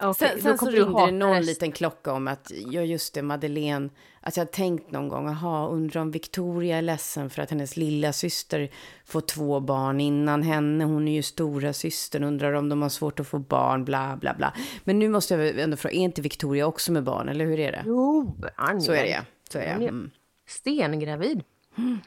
Okay, 0.00 0.14
sen 0.14 0.42
sen 0.42 0.58
så 0.58 0.66
ringde 0.66 1.06
det 1.06 1.12
någon 1.12 1.42
liten 1.42 1.72
klocka 1.72 2.12
om 2.12 2.28
att, 2.28 2.52
ja 2.66 2.82
just 2.82 3.14
det, 3.14 3.22
Madeleine, 3.22 3.90
att 4.20 4.36
jag 4.36 4.44
har 4.44 4.50
tänkt 4.52 4.90
någon 4.90 5.08
gång, 5.08 5.26
jaha, 5.26 5.68
undrar 5.68 6.00
om 6.00 6.10
Victoria 6.10 6.78
är 6.78 6.82
ledsen 6.82 7.30
för 7.30 7.42
att 7.42 7.50
hennes 7.50 7.76
lilla 7.76 8.12
syster 8.12 8.70
får 9.04 9.20
två 9.20 9.60
barn 9.60 10.00
innan 10.00 10.42
henne, 10.42 10.84
hon 10.84 11.08
är 11.08 11.12
ju 11.12 11.22
stora 11.22 11.72
systern, 11.72 12.24
undrar 12.24 12.52
om 12.52 12.68
de 12.68 12.82
har 12.82 12.88
svårt 12.88 13.20
att 13.20 13.26
få 13.26 13.38
barn, 13.38 13.84
bla 13.84 14.16
bla 14.16 14.34
bla. 14.34 14.54
Men 14.84 14.98
nu 14.98 15.08
måste 15.08 15.34
jag 15.34 15.58
ändå 15.58 15.76
fråga, 15.76 15.94
är 15.94 15.98
inte 15.98 16.22
Victoria 16.22 16.66
också 16.66 16.92
med 16.92 17.04
barn, 17.04 17.28
eller 17.28 17.44
hur 17.44 17.60
är 17.60 17.72
det? 17.72 17.82
Jo, 17.86 18.36
Anja. 18.56 18.80
Så 18.80 18.92
är 18.92 19.04
det, 19.04 19.22
så 19.52 19.58
är 19.58 19.78
det. 19.78 19.88
Mm. 19.88 20.10
Stengravid. 20.50 21.42
Mm. 21.78 21.98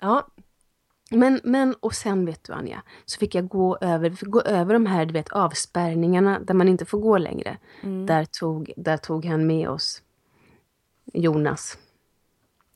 Ja. 0.00 0.26
Men, 1.10 1.40
men, 1.44 1.74
och 1.80 1.94
sen 1.94 2.26
vet 2.26 2.44
du 2.44 2.52
Anja, 2.52 2.82
så 3.04 3.18
fick 3.18 3.34
jag 3.34 3.48
gå 3.48 3.78
över, 3.80 4.10
fick 4.10 4.28
gå 4.28 4.40
över 4.40 4.74
de 4.74 4.86
här 4.86 5.06
du 5.06 5.12
vet, 5.12 5.28
avspärrningarna 5.28 6.40
där 6.40 6.54
man 6.54 6.68
inte 6.68 6.84
får 6.84 6.98
gå 6.98 7.18
längre. 7.18 7.58
Mm. 7.82 8.06
Där, 8.06 8.24
tog, 8.24 8.72
där 8.76 8.96
tog 8.96 9.24
han 9.24 9.46
med 9.46 9.68
oss 9.68 10.02
Jonas. 11.12 11.78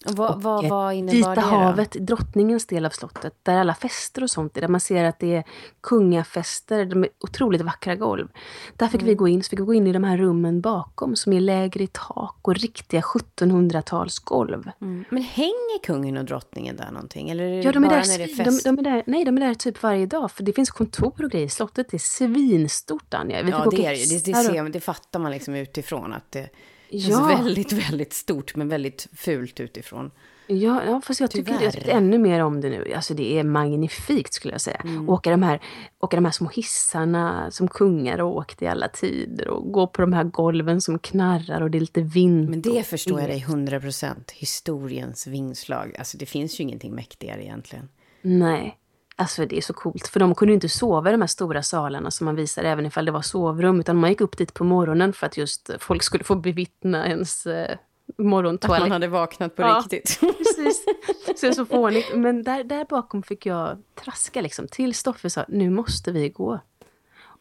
Och 0.07 0.17
vad, 0.17 0.43
vad, 0.43 0.69
vad 0.69 0.95
innebar 0.95 1.17
Vita 1.17 1.35
det 1.35 1.41
då? 1.41 1.47
havet, 1.47 1.93
drottningens 1.93 2.67
del 2.67 2.87
av 2.87 2.91
slottet, 2.91 3.35
där 3.43 3.57
alla 3.57 3.75
fester 3.75 4.23
och 4.23 4.31
sånt 4.31 4.57
är, 4.57 4.61
där 4.61 4.69
man 4.69 4.81
ser 4.81 5.05
att 5.05 5.19
det 5.19 5.37
är 5.37 5.45
kungafester, 5.81 6.85
de 6.85 7.05
är 7.05 7.11
otroligt 7.21 7.61
vackra 7.61 7.95
golv. 7.95 8.29
Där 8.77 8.89
fick 8.89 9.01
mm. 9.01 9.07
vi 9.09 9.15
gå 9.15 9.29
in, 9.29 9.43
så 9.43 9.49
fick 9.49 9.61
vi 9.61 9.65
gå 9.65 9.75
in 9.75 9.87
i 9.87 9.93
de 9.93 10.05
här 10.05 10.17
rummen 10.17 10.61
bakom 10.61 11.17
som 11.17 11.33
är 11.33 11.41
lägre 11.41 11.85
i 11.85 11.87
tak 11.87 12.39
och 12.43 12.55
riktiga 12.55 13.01
1700-talsgolv. 13.01 14.71
Mm. 14.81 15.05
Men 15.11 15.23
hänger 15.23 15.83
kungen 15.83 16.17
och 16.17 16.25
drottningen 16.25 16.77
där 16.77 16.91
någonting? 16.91 17.31
Eller 17.31 17.45
är 17.45 17.65
ja, 17.65 17.73
de 17.73 17.85
är, 17.85 17.89
där, 17.89 18.05
när 18.09 18.19
det 18.19 18.25
är 18.25 18.45
fest? 18.45 18.65
De, 18.65 18.77
de, 18.77 18.79
är 18.79 18.91
där, 18.91 19.03
nej, 19.07 19.25
de 19.25 19.37
är 19.37 19.41
där 19.41 19.55
typ 19.55 19.83
varje 19.83 20.07
dag, 20.07 20.31
för 20.31 20.43
det 20.43 20.53
finns 20.53 20.71
kontor 20.71 21.25
och 21.25 21.31
grejer. 21.31 21.49
Slottet 21.49 21.95
är 21.95 21.99
svinstort, 21.99 23.15
Anja. 23.15 23.43
Vi 23.43 23.51
ja, 23.51 23.67
det 23.71 23.87
är 23.87 23.91
det. 23.91 24.25
Det, 24.25 24.35
ser, 24.35 24.69
det 24.69 24.81
fattar 24.81 25.21
man 25.21 25.33
liksom 25.33 25.55
utifrån 25.55 26.13
att 26.13 26.33
det 26.33 26.49
Ja. 26.93 27.27
väldigt, 27.27 27.73
väldigt 27.73 28.13
stort 28.13 28.57
men 28.57 28.69
väldigt 28.69 29.07
fult 29.13 29.61
utifrån. 29.61 30.11
Ja, 30.47 30.83
ja 30.87 31.01
fast 31.05 31.21
jag 31.21 31.31
tycker, 31.31 31.63
jag 31.63 31.73
tycker 31.73 31.91
ännu 31.91 32.19
mer 32.19 32.41
om 32.41 32.61
det 32.61 32.71
nu. 32.71 32.93
Alltså 32.95 33.15
det 33.15 33.39
är 33.39 33.45
magnifikt 33.45 34.35
skulle 34.35 34.55
jag 34.55 34.61
säga. 34.61 34.81
Mm. 34.85 35.09
Åka, 35.09 35.31
de 35.31 35.43
här, 35.43 35.61
åka 36.01 36.17
de 36.17 36.25
här 36.25 36.33
små 36.33 36.49
hissarna 36.49 37.51
som 37.51 37.69
kungar 37.69 38.19
har 38.19 38.27
åkt 38.27 38.63
i 38.63 38.67
alla 38.67 38.89
tider 38.89 39.49
och 39.49 39.73
gå 39.73 39.87
på 39.87 40.03
de 40.03 40.13
här 40.13 40.25
golven 40.25 40.81
som 40.81 40.99
knarrar 40.99 41.61
och 41.61 41.71
det 41.71 41.79
är 41.79 41.81
lite 41.81 42.01
vind. 42.01 42.49
Men 42.49 42.63
det 42.63 42.87
förstår 42.87 43.21
jag 43.21 43.29
dig 43.29 43.41
hundra 43.41 43.81
procent. 43.81 44.31
Historiens 44.31 45.27
vingslag. 45.27 45.97
Alltså 45.99 46.19
det 46.19 46.27
finns 46.27 46.61
ju 46.61 46.63
ingenting 46.63 46.95
mäktigare 46.95 47.45
egentligen. 47.45 47.89
Nej. 48.23 48.79
Alltså 49.17 49.47
det 49.47 49.57
är 49.57 49.61
så 49.61 49.73
coolt, 49.73 50.09
för 50.09 50.21
de 50.21 50.35
kunde 50.35 50.55
inte 50.55 50.69
sova 50.69 51.09
i 51.11 51.13
de 51.13 51.21
här 51.21 51.29
stora 51.29 51.63
salarna 51.63 52.11
som 52.11 52.25
man 52.25 52.37
visar, 52.37 52.65
även 52.65 52.87
ifall 52.87 53.05
det 53.05 53.13
var 53.13 53.23
sovrum, 53.23 53.81
utan 53.81 53.97
man 53.97 54.11
gick 54.11 54.21
upp 54.21 54.37
dit 54.37 54.55
på 54.55 54.65
morgonen 54.65 55.13
för 55.13 55.27
att 55.27 55.37
just 55.37 55.71
folk 55.79 56.03
skulle 56.03 56.25
få 56.25 56.35
bevittna 56.35 57.09
ens 57.09 57.47
eh, 57.47 57.77
morgontoalett. 58.19 58.83
Att 58.83 58.89
man 58.89 58.93
hade 58.93 59.09
vaknat 59.09 59.57
på 59.57 59.63
ja, 59.63 59.83
riktigt. 59.85 60.21
precis. 60.39 60.85
Så 61.27 61.47
det 61.47 61.47
är 61.47 61.53
så 61.53 61.67
fånigt. 61.67 62.15
Men 62.15 62.43
där, 62.43 62.65
där 62.65 62.85
bakom 62.85 63.23
fick 63.23 63.47
jag 63.47 63.79
traska 63.95 64.41
liksom, 64.41 64.69
till 64.69 64.95
Stoffe 64.95 65.31
sa, 65.31 65.45
nu 65.49 65.71
måste 65.71 66.13
vi 66.13 66.29
gå. 66.29 66.61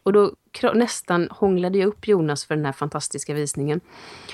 Och 0.02 0.12
då 0.12 0.32
nästan 0.74 1.28
hånglade 1.30 1.78
jag 1.78 1.88
upp 1.88 2.08
Jonas 2.08 2.44
för 2.44 2.56
den 2.56 2.64
här 2.64 2.72
fantastiska 2.72 3.34
visningen. 3.34 3.80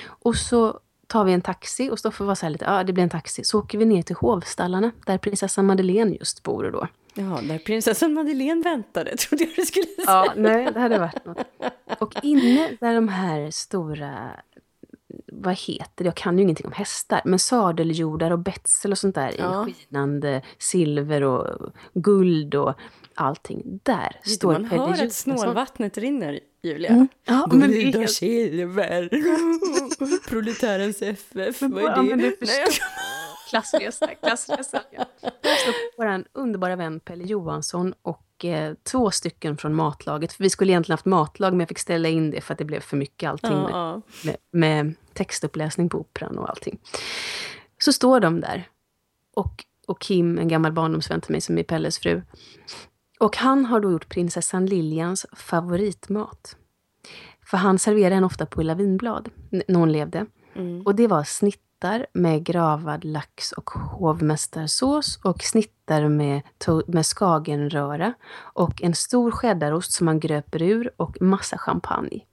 Och 0.07 0.37
så 0.37 0.81
tar 1.07 1.25
vi 1.25 1.33
en 1.33 1.41
taxi 1.41 1.91
och 1.91 1.99
Stoffe 1.99 2.25
var 2.25 2.35
så 2.35 2.47
här 2.47 2.51
lite, 2.51 2.65
ja 2.65 2.85
det 2.85 2.93
blir 2.93 3.05
en 3.05 3.11
taxi. 3.11 3.45
Så 3.45 3.59
åker 3.59 3.79
vi 3.79 3.85
ner 3.85 4.03
till 4.03 4.17
hovstallarna 4.17 4.91
där 5.07 5.19
prinsessan 5.19 5.67
Madeleine 5.67 6.17
just 6.21 6.43
bor 6.43 6.71
då. 6.71 6.89
Ja, 7.19 7.41
där 7.43 7.59
prinsessan 7.59 8.13
Madeleine 8.15 8.63
väntade, 8.63 9.17
trodde 9.17 9.45
jag 9.45 9.53
du 9.57 9.67
skulle 9.67 9.85
säga. 9.85 10.05
Ja, 10.07 10.33
nej, 10.37 10.69
det 10.75 10.81
hade 10.81 10.99
varit 10.99 11.25
något. 11.25 11.39
Och 11.99 12.15
inne 12.25 12.71
där 12.81 12.95
de 12.95 13.09
här 13.09 13.51
stora, 13.51 14.31
vad 15.41 15.55
heter 15.55 16.05
det, 16.05 16.05
jag 16.05 16.15
kan 16.15 16.39
ju 16.39 16.43
ingenting 16.45 16.67
om 16.67 16.73
hästar, 16.73 17.21
men 17.25 17.39
sadeljordar 17.39 18.31
och 18.31 18.39
betsel 18.39 18.93
och 18.93 18.99
sånt 18.99 19.15
där 19.15 19.35
ja. 19.39 19.69
i 19.69 19.73
skinande 19.75 20.43
silver 20.59 21.23
och 21.23 21.73
guld 21.95 22.55
och 22.55 22.75
allting. 23.15 23.81
Där 23.83 24.17
Lite, 24.25 24.37
står 24.37 24.53
Man 24.53 24.69
Pelle 24.69 24.83
hör 24.83 25.07
att 25.07 25.13
snålvattnet 25.13 25.99
rinner, 25.99 26.41
Julia. 26.63 26.91
Mm. 26.91 27.09
Ja, 27.25 27.47
Guld 27.51 27.97
och 27.97 28.11
silver, 28.11 29.09
proletärens 30.29 31.03
FF, 31.03 31.63
vad 31.63 31.83
är 31.83 32.17
det? 32.17 32.37
det 32.41 32.67
Klassresa, 33.51 34.07
klassresa. 34.07 34.83
Ja. 34.91 35.05
Vår 35.97 36.25
underbara 36.33 36.77
vän 36.77 37.01
Pelle 37.01 37.25
Johansson 37.25 37.95
och 38.03 38.28
eh, 38.45 38.75
två 38.83 39.11
stycken 39.11 39.57
från 39.57 39.75
matlaget. 39.75 40.33
För 40.33 40.45
vi 40.45 40.51
skulle 40.51 40.73
egentligen 40.73 40.95
haft 40.95 41.05
matlag, 41.05 41.53
men 41.53 41.61
jag 41.61 41.69
fick 41.69 41.79
ställa 41.79 42.09
in 42.09 42.31
det 42.31 42.41
för 42.41 42.53
att 42.55 42.59
det 42.59 42.65
blev 42.65 42.81
för 42.81 42.97
mycket 42.97 43.31
allting 43.31 43.53
uh 43.53 43.67
-uh. 43.67 44.03
Med, 44.25 44.37
med, 44.51 44.95
textuppläsning 45.13 45.89
på 45.89 45.99
Operan 45.99 46.39
och 46.39 46.49
allting. 46.49 46.79
Så 47.79 47.93
står 47.93 48.21
de 48.21 48.41
där. 48.41 48.69
Och, 49.35 49.65
och 49.87 50.01
Kim, 50.01 50.39
en 50.39 50.49
gammal 50.49 50.73
barndomsvän 50.73 51.21
till 51.21 51.33
mig 51.33 51.41
som 51.41 51.59
är 51.59 51.63
Pelles 51.63 51.99
fru. 51.99 52.23
Och 53.21 53.37
han 53.37 53.65
har 53.65 53.81
då 53.81 53.93
gjort 53.93 54.09
prinsessan 54.09 54.67
Liljans 54.67 55.27
favoritmat. 55.33 56.57
För 57.47 57.57
han 57.57 57.79
serverade 57.79 58.15
henne 58.15 58.27
ofta 58.27 58.47
på 58.47 58.63
lavinblad 58.63 59.29
när 59.51 59.75
hon 59.75 59.93
levde. 59.93 60.27
Mm. 60.55 60.83
Och 60.83 60.95
det 60.95 61.07
var 61.07 61.25
snitt 61.25 61.68
köttbullar 61.79 62.07
med 62.13 62.45
gravad 62.45 63.05
lax 63.05 63.53
och 63.53 63.71
hovmästarsås 63.71 65.19
och 65.25 65.43
snittar 65.43 66.09
med, 66.09 66.43
med 66.87 67.07
skagenröra 67.07 68.15
och 68.55 68.83
en 68.83 68.95
stor 68.95 69.31
cheddarost 69.31 69.93
som 69.93 70.05
man 70.05 70.21
gröper 70.21 70.63
ur 70.63 70.91
och 70.97 71.23
massa 71.23 71.59
champagne. 71.59 72.25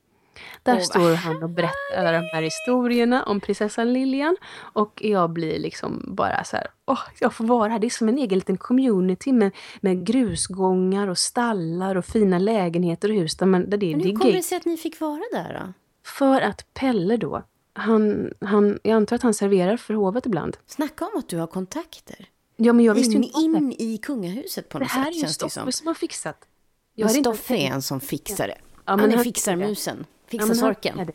Där 0.63 0.77
oh, 0.77 0.81
står 0.81 1.15
han 1.15 1.43
och 1.43 1.49
berättar 1.49 1.97
alla 1.97 2.11
de 2.11 2.29
här 2.33 2.41
historierna 2.41 3.23
om 3.23 3.39
prinsessan 3.39 3.93
Lilian. 3.93 4.35
Och 4.73 5.01
jag 5.03 5.29
blir 5.29 5.59
liksom 5.59 6.03
bara 6.07 6.43
så 6.43 6.55
här, 6.55 6.67
åh, 6.85 6.99
jag 7.19 7.33
får 7.33 7.45
vara 7.45 7.71
här. 7.71 7.79
Det 7.79 7.87
är 7.87 7.89
som 7.89 8.09
en 8.09 8.17
egen 8.17 8.39
liten 8.39 8.57
community 8.57 9.31
med, 9.31 9.51
med 9.81 10.05
grusgångar 10.05 11.07
och 11.07 11.17
stallar 11.17 11.95
och 11.95 12.05
fina 12.05 12.39
lägenheter 12.39 13.09
och 13.09 13.15
hus. 13.15 13.37
Där 13.37 13.45
man, 13.45 13.69
där 13.69 13.77
det, 13.77 13.95
Men 13.95 14.05
hur 14.05 14.13
kommer 14.13 14.33
det 14.33 14.43
sig 14.43 14.57
att 14.57 14.65
ni 14.65 14.77
fick 14.77 14.99
vara 14.99 15.23
där 15.31 15.53
då? 15.53 15.73
För 16.05 16.41
att 16.41 16.73
Pelle 16.73 17.17
då, 17.17 17.43
han, 17.78 18.34
han, 18.41 18.80
jag 18.84 18.95
antar 18.95 19.15
att 19.15 19.21
han 19.21 19.34
serverar 19.34 19.78
för 19.78 19.93
hovet 19.93 20.26
ibland. 20.26 20.57
Snacka 20.67 21.05
om 21.05 21.19
att 21.19 21.30
du 21.30 21.38
har 21.38 21.47
kontakter. 21.47 22.30
Ja, 22.57 22.73
men 22.73 22.86
jag 22.86 22.93
visste 22.93 23.15
in, 23.15 23.23
inte 23.23 23.39
in 23.39 23.71
i 23.71 23.97
kungahuset 23.97 24.69
på 24.69 24.80
något 24.80 24.88
sätt. 24.88 24.95
Det 24.95 25.01
här 25.01 25.11
är 25.11 25.15
ju 25.15 25.28
Stoffe 25.28 25.71
som 25.71 25.88
har 25.88 25.93
fixat. 25.93 26.47
Jag 26.95 27.11
Stoffe 27.11 27.55
är 27.55 27.71
en 27.71 27.82
som 27.82 27.99
fixar 27.99 28.47
det. 28.47 28.57
Ja, 28.86 28.91
han 28.91 29.11
är 29.11 29.17
fixarmusen. 29.17 30.05
Fixa 30.28 30.47
ja, 30.47 30.55
sorken. 30.55 31.11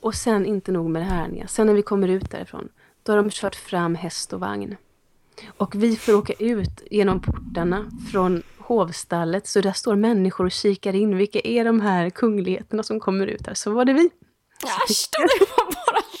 Och 0.00 0.14
sen 0.14 0.46
inte 0.46 0.72
nog 0.72 0.90
med 0.90 1.02
det 1.02 1.06
här, 1.06 1.24
Anja. 1.24 1.46
Sen 1.46 1.66
när 1.66 1.74
vi 1.74 1.82
kommer 1.82 2.08
ut 2.08 2.30
därifrån, 2.30 2.68
då 3.02 3.12
har 3.12 3.16
de 3.16 3.30
kört 3.30 3.54
fram 3.54 3.94
häst 3.94 4.32
och 4.32 4.40
vagn. 4.40 4.76
Och 5.56 5.74
vi 5.74 5.96
får 5.96 6.14
åka 6.14 6.32
ut 6.32 6.82
genom 6.90 7.20
portarna 7.20 7.90
från 8.12 8.42
hovstallet, 8.58 9.46
så 9.46 9.60
där 9.60 9.72
står 9.72 9.96
människor 9.96 10.44
och 10.44 10.52
kikar 10.52 10.94
in. 10.94 11.16
Vilka 11.16 11.40
är 11.44 11.64
de 11.64 11.80
här 11.80 12.10
kungligheterna 12.10 12.82
som 12.82 13.00
kommer 13.00 13.26
ut 13.26 13.46
här? 13.46 13.54
Så 13.54 13.70
var 13.70 13.84
det 13.84 13.92
vi. 13.92 14.10
Äsch 14.88 15.08
det 15.10 15.46
var 15.56 15.73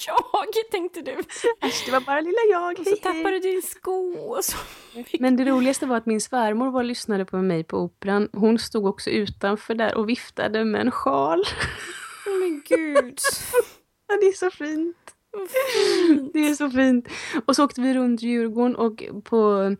jag, 0.06 0.70
tänkte 0.70 1.00
du. 1.00 1.12
Äsch, 1.60 1.82
det 1.86 1.92
var 1.92 2.00
bara 2.00 2.20
lilla 2.20 2.38
jag. 2.50 2.78
Och 2.80 2.86
så 2.86 2.96
tappade 2.96 3.30
du 3.30 3.38
din 3.38 3.62
sko 3.62 4.12
och 4.12 4.44
så. 4.44 4.56
Men 5.18 5.36
det 5.36 5.44
roligaste 5.44 5.86
var 5.86 5.96
att 5.96 6.06
min 6.06 6.20
svärmor 6.20 6.70
var 6.70 6.82
lyssnade 6.82 7.24
på 7.24 7.36
mig 7.36 7.64
på 7.64 7.78
operan. 7.78 8.28
Hon 8.32 8.58
stod 8.58 8.86
också 8.86 9.10
utanför 9.10 9.74
där 9.74 9.94
och 9.94 10.08
viftade 10.08 10.64
med 10.64 10.80
en 10.80 10.90
sjal. 10.90 11.44
Men 12.26 12.62
gud. 12.68 13.18
ja, 14.08 14.16
det 14.20 14.26
är 14.26 14.32
så 14.32 14.50
fint. 14.50 14.96
Det 16.32 16.48
är 16.48 16.54
så 16.54 16.70
fint. 16.70 17.08
Och 17.46 17.56
så 17.56 17.64
åkte 17.64 17.80
vi 17.80 17.94
runt 17.94 18.22
Djurgården 18.22 18.76
och 18.76 19.04
på, 19.24 19.76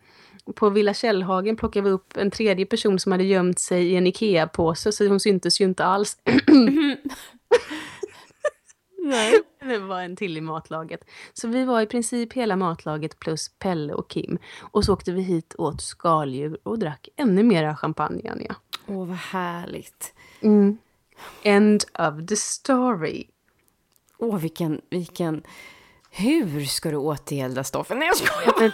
på 0.54 0.70
Villa 0.70 0.94
Källhagen 0.94 1.56
plockade 1.56 1.84
vi 1.84 1.90
upp 1.90 2.16
en 2.16 2.30
tredje 2.30 2.66
person 2.66 2.98
som 2.98 3.12
hade 3.12 3.24
gömt 3.24 3.58
sig 3.58 3.92
i 3.92 3.96
en 3.96 4.06
IKEA-påse 4.06 4.92
så 4.92 5.08
hon 5.08 5.20
syntes 5.20 5.60
ju 5.60 5.64
inte 5.64 5.84
alls. 5.84 6.18
Nej. 9.04 9.42
Det 9.60 9.78
var 9.78 10.00
en 10.00 10.16
till 10.16 10.36
i 10.36 10.40
matlaget. 10.40 11.04
Så 11.32 11.48
vi 11.48 11.64
var 11.64 11.80
i 11.80 11.86
princip 11.86 12.32
hela 12.32 12.56
matlaget 12.56 13.18
plus 13.18 13.50
Pelle 13.58 13.94
och 13.94 14.10
Kim. 14.10 14.38
Och 14.60 14.84
så 14.84 14.92
åkte 14.92 15.12
vi 15.12 15.22
hit, 15.22 15.54
åt 15.58 15.80
skaldjur 15.80 16.58
och 16.62 16.78
drack 16.78 17.08
ännu 17.16 17.42
mera 17.42 17.76
champagne, 17.76 18.30
Anja. 18.30 18.56
Åh, 18.86 19.06
vad 19.06 19.16
härligt. 19.16 20.14
Mm. 20.40 20.78
End 21.42 21.84
of 21.98 22.26
the 22.28 22.36
story. 22.36 23.24
Åh, 24.18 24.38
vilken, 24.38 24.80
vilken... 24.90 25.42
Hur 26.16 26.64
ska 26.64 26.90
du 26.90 26.96
återgälda 26.96 27.64
stoffen? 27.64 27.98
Nej, 27.98 28.08
jag 28.08 28.16
skojar. 28.16 28.72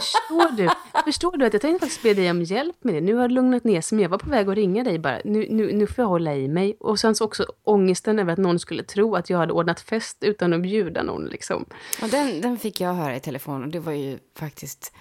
förstår, 0.00 0.56
du, 0.56 0.68
förstår 1.04 1.36
du 1.36 1.46
att 1.46 1.52
jag 1.52 1.62
tänkte 1.62 1.86
faktiskt 1.86 2.02
be 2.02 2.14
dig 2.14 2.30
om 2.30 2.42
hjälp 2.42 2.76
med 2.84 2.94
det. 2.94 3.00
Nu 3.00 3.14
har 3.14 3.28
det 3.28 3.34
lugnat 3.34 3.64
ner 3.64 3.80
sig, 3.80 3.96
men 3.96 4.02
jag 4.02 4.10
var 4.10 4.18
på 4.18 4.30
väg 4.30 4.48
att 4.48 4.54
ringa 4.54 4.84
dig 4.84 4.98
bara. 4.98 5.20
Nu, 5.24 5.46
nu, 5.50 5.72
nu 5.72 5.86
får 5.86 6.02
jag 6.02 6.08
hålla 6.08 6.34
i 6.34 6.48
mig. 6.48 6.76
Och 6.80 7.00
sen 7.00 7.14
så 7.14 7.24
också 7.24 7.46
ångesten 7.62 8.18
över 8.18 8.32
att 8.32 8.38
någon 8.38 8.58
skulle 8.58 8.82
tro 8.82 9.16
att 9.16 9.30
jag 9.30 9.38
hade 9.38 9.52
ordnat 9.52 9.80
fest 9.80 10.18
utan 10.20 10.52
att 10.52 10.62
bjuda 10.62 11.02
någon. 11.02 11.24
Liksom. 11.24 11.64
Ja, 12.00 12.06
den, 12.06 12.40
den 12.40 12.58
fick 12.58 12.80
jag 12.80 12.94
höra 12.94 13.16
i 13.16 13.20
telefon 13.20 13.62
och 13.62 13.68
det 13.68 13.80
var 13.80 13.92
ju 13.92 14.18
faktiskt 14.38 14.92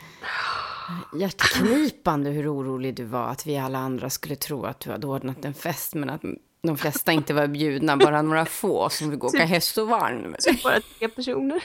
hjärtknipande 1.15 2.29
hur 2.29 2.53
orolig 2.53 2.95
du 2.95 3.03
var 3.03 3.27
att 3.27 3.47
vi 3.47 3.57
alla 3.57 3.79
andra 3.79 4.09
skulle 4.09 4.35
tro 4.35 4.65
att 4.65 4.79
du 4.79 4.91
hade 4.91 5.07
ordnat 5.07 5.45
en 5.45 5.53
fest 5.53 5.95
men 5.95 6.09
att 6.09 6.21
de 6.67 6.77
flesta 6.77 7.11
inte 7.11 7.33
var 7.33 7.47
bjudna, 7.47 7.97
bara 7.97 8.21
några 8.21 8.45
få 8.45 8.89
som 8.89 9.19
gå 9.19 9.27
åka 9.27 9.37
typ- 9.37 9.49
häst 9.49 9.77
och 9.77 9.87
vagn. 9.87 10.35
Typ 10.39 10.63
bara 10.63 10.79
tre 10.99 11.07
personer. 11.09 11.63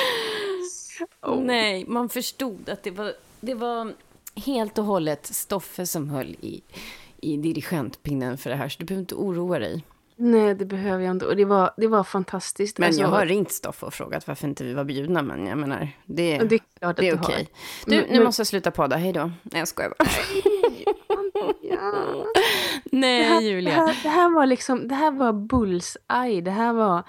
oh. 1.22 1.40
Nej, 1.40 1.84
man 1.88 2.08
förstod 2.08 2.68
att 2.68 2.82
det 2.82 2.90
var, 2.90 3.12
det 3.40 3.54
var 3.54 3.92
helt 4.34 4.78
och 4.78 4.84
hållet 4.84 5.26
Stoffe 5.26 5.86
som 5.86 6.10
höll 6.10 6.36
i, 6.40 6.62
i 7.20 7.36
dirigentpinnen 7.36 8.38
för 8.38 8.50
det 8.50 8.56
här, 8.56 8.68
så 8.68 8.76
du 8.78 8.84
behöver 8.84 9.00
inte 9.00 9.14
oroa 9.14 9.58
dig. 9.58 9.84
Nej, 10.16 10.54
det 10.54 10.64
behöver 10.64 11.04
jag 11.04 11.10
inte. 11.10 11.26
Och 11.26 11.36
det 11.36 11.44
var, 11.44 11.70
det 11.76 11.86
var 11.86 12.04
fantastiskt. 12.04 12.78
Men 12.78 12.86
alltså, 12.86 13.02
jag 13.02 13.08
har 13.08 13.26
ringt 13.26 13.52
Stoffe 13.52 13.86
och 13.86 13.94
frågat 13.94 14.26
varför 14.26 14.48
inte 14.48 14.64
vi 14.64 14.74
var 14.74 14.84
bjudna. 14.84 15.22
Men 15.22 15.46
jag 15.46 15.58
menar, 15.58 15.88
det, 16.06 16.38
det 16.38 16.60
är, 16.80 16.94
det 16.94 17.08
är 17.08 17.14
okej. 17.14 17.14
Okay. 17.14 17.46
Du, 17.86 17.96
nu 17.96 18.06
men, 18.10 18.24
måste 18.24 18.40
jag 18.40 18.46
sluta 18.46 18.70
podda. 18.70 18.96
Hej 18.96 19.12
då. 19.12 19.30
Nej, 19.42 19.58
jag 19.58 19.68
skojar 19.68 19.92
bara. 19.98 20.08
Nej, 22.84 23.22
det 23.22 23.28
här, 23.28 23.40
Julia. 23.40 23.70
Det 23.70 23.80
här, 23.80 24.00
det 24.02 24.08
här, 24.08 24.34
var 24.34 24.46
liksom, 24.46 24.88
det 24.88 24.94
här 24.94 25.10
var 25.10 25.32
bullseye. 25.32 26.40
Det 26.40 26.50
här 26.50 26.72
var 26.72 27.02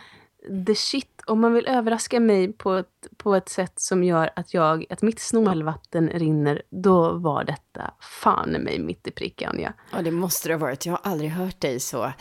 the 0.65 0.75
shit. 0.75 1.05
Om 1.25 1.41
man 1.41 1.53
vill 1.53 1.67
överraska 1.67 2.19
mig 2.19 2.53
på 2.53 2.73
ett, 2.73 3.07
på 3.17 3.35
ett 3.35 3.49
sätt 3.49 3.79
som 3.79 4.03
gör 4.03 4.29
att, 4.35 4.53
jag, 4.53 4.85
att 4.89 5.01
mitt 5.01 5.19
snålvatten 5.19 6.09
rinner, 6.09 6.61
då 6.69 7.11
var 7.13 7.43
detta 7.43 7.93
fan 7.99 8.49
mig 8.49 8.79
mitt 8.79 9.07
i 9.07 9.11
pricken, 9.11 9.59
ja. 9.59 9.69
Ja, 9.91 10.01
det 10.01 10.11
måste 10.11 10.47
det 10.47 10.53
ha 10.53 10.59
varit. 10.59 10.85
Jag 10.85 10.93
har 10.93 11.11
aldrig 11.11 11.29
hört 11.31 11.61
dig 11.61 11.79
så. 11.79 12.11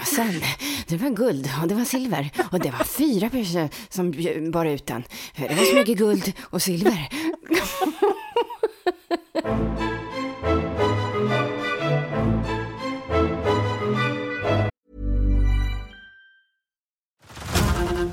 Och 0.00 0.06
sen, 0.06 0.32
det 0.88 0.96
var 0.96 1.10
guld 1.10 1.48
och 1.62 1.68
det 1.68 1.74
var 1.74 1.84
silver 1.84 2.30
och 2.52 2.60
det 2.60 2.70
var 2.70 2.84
fyra 2.84 3.30
personer 3.30 3.70
som 3.88 4.12
bar 4.50 4.66
ut 4.66 4.86
den. 4.86 5.04
Det 5.36 5.54
var 5.54 5.64
så 5.64 5.74
mycket 5.74 5.98
guld 5.98 6.32
och 6.50 6.62
silver. 6.62 7.08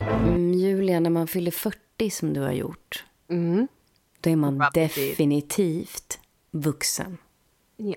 Mm, 0.00 0.54
Julia, 0.54 1.00
när 1.00 1.10
man 1.10 1.26
fyller 1.26 1.50
40 1.50 2.10
som 2.10 2.32
du 2.32 2.40
har 2.40 2.52
gjort, 2.52 3.04
mm. 3.28 3.68
då 4.20 4.30
är 4.30 4.36
man 4.36 4.64
definitivt 4.74 6.18
vuxen. 6.50 7.18
Ja. 7.76 7.94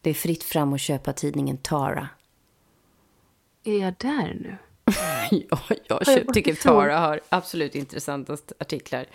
Det 0.00 0.10
är 0.10 0.14
fritt 0.14 0.42
fram 0.42 0.72
att 0.72 0.80
köpa 0.80 1.12
tidningen 1.12 1.58
Tara. 1.58 2.08
Är 3.64 3.78
jag 3.78 3.94
där 3.98 4.34
nu? 4.40 4.56
ja, 5.50 5.60
jag, 5.88 6.02
jag 6.06 6.34
tycker 6.34 6.54
Tara 6.54 6.98
har 6.98 7.20
absolut 7.28 7.74
intressantast 7.74 8.52
artiklar. 8.58 9.06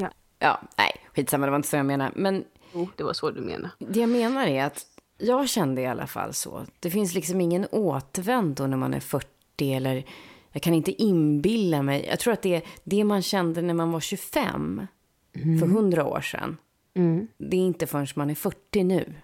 Ja. 0.00 0.10
ja, 0.38 0.60
nej, 0.78 0.92
skitsamma, 1.14 1.46
det 1.46 1.50
var 1.50 1.56
inte 1.56 1.68
så 1.68 1.76
jag 1.76 1.86
menade. 1.86 2.12
Men 2.14 2.44
jo, 2.72 2.88
det 2.96 3.04
var 3.04 3.12
så 3.12 3.30
du 3.30 3.40
menade. 3.40 3.70
Det 3.78 4.00
jag 4.00 4.08
menar 4.08 4.46
är 4.46 4.64
att 4.64 4.86
jag 5.18 5.48
kände 5.48 5.82
i 5.82 5.86
alla 5.86 6.06
fall 6.06 6.34
så. 6.34 6.66
Det 6.80 6.90
finns 6.90 7.14
liksom 7.14 7.40
ingen 7.40 7.66
återvändo 7.70 8.66
när 8.66 8.76
man 8.76 8.94
är 8.94 9.00
40 9.00 9.72
eller 9.74 10.04
jag 10.56 10.62
kan 10.62 10.74
inte 10.74 11.02
inbilla 11.02 11.82
mig. 11.82 12.06
Jag 12.08 12.18
tror 12.18 12.32
att 12.32 12.42
det 12.42 12.54
är 12.54 12.62
det 12.84 13.04
man 13.04 13.22
kände 13.22 13.62
när 13.62 13.74
man 13.74 13.92
var 13.92 14.00
25 14.00 14.86
mm. 15.32 15.58
för 15.58 15.66
100 15.66 16.04
år 16.04 16.20
sedan. 16.20 16.56
Mm. 16.94 17.28
Det 17.38 17.56
är 17.56 17.60
inte 17.60 17.86
förrän 17.86 18.06
man 18.14 18.30
är 18.30 18.34
40 18.34 18.84
nu. 18.84 19.14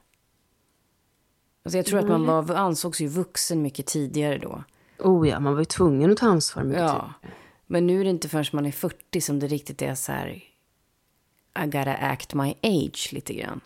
Alltså 1.65 1.79
jag 1.79 1.87
tror 1.87 1.99
mm. 1.99 2.13
att 2.13 2.21
man 2.21 2.47
var, 2.47 2.55
ansågs 2.55 3.01
ju 3.01 3.07
vuxen 3.07 3.63
mycket 3.63 3.87
tidigare 3.87 4.39
då. 4.39 4.65
Oh 4.99 5.29
ja, 5.29 5.41
man 5.41 5.53
var 5.53 5.61
ju 5.61 5.65
tvungen 5.65 6.13
att 6.13 6.19
ta 6.19 6.27
ansvar 6.27 6.65
mycket 6.65 6.83
Ja. 6.83 6.89
tidigare. 6.89 7.35
Men 7.67 7.87
nu 7.87 8.01
är 8.01 8.05
det 8.05 8.11
inte 8.11 8.29
förrän 8.29 8.45
man 8.53 8.67
är 8.67 8.73
40 8.73 9.21
som 9.21 9.39
det 9.39 9.47
riktigt 9.47 9.83
är 9.83 9.95
så 9.95 10.13
här... 10.13 10.29
I 11.65 11.65
gotta 11.65 11.95
act 11.95 12.35
my 12.35 12.55
age 12.63 13.11
lite 13.13 13.35
grann. 13.35 13.61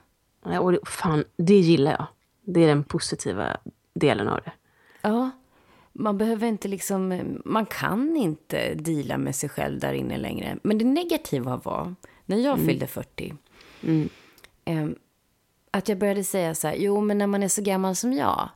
Ja, 0.44 0.60
Och 0.60 0.72
det, 0.72 0.78
fan, 0.86 1.24
det 1.36 1.58
gillar 1.58 1.90
jag. 1.92 2.06
Det 2.44 2.64
är 2.64 2.68
den 2.68 2.84
positiva 2.84 3.56
delen 3.94 4.28
av 4.28 4.40
det. 4.44 4.52
Ja, 5.02 5.30
man 5.98 6.18
behöver 6.18 6.46
inte 6.46 6.68
liksom... 6.68 7.22
Man 7.44 7.66
kan 7.66 8.16
inte 8.16 8.74
deala 8.74 9.18
med 9.18 9.36
sig 9.36 9.48
själv 9.48 9.80
där 9.80 9.92
inne 9.92 10.18
längre. 10.18 10.58
Men 10.62 10.78
det 10.78 10.84
negativa 10.84 11.56
var, 11.56 11.94
när 12.26 12.36
jag 12.36 12.58
fyllde 12.66 12.86
40... 12.86 13.34
ehm, 14.64 14.96
att 15.70 15.88
jag 15.88 15.98
började 15.98 16.24
säga 16.24 16.54
så 16.54 16.68
här, 16.68 16.74
jo 16.74 17.00
men 17.00 17.18
när 17.18 17.26
man 17.26 17.42
är 17.42 17.48
så 17.48 17.62
gammal 17.62 17.96
som 17.96 18.12
jag, 18.12 18.48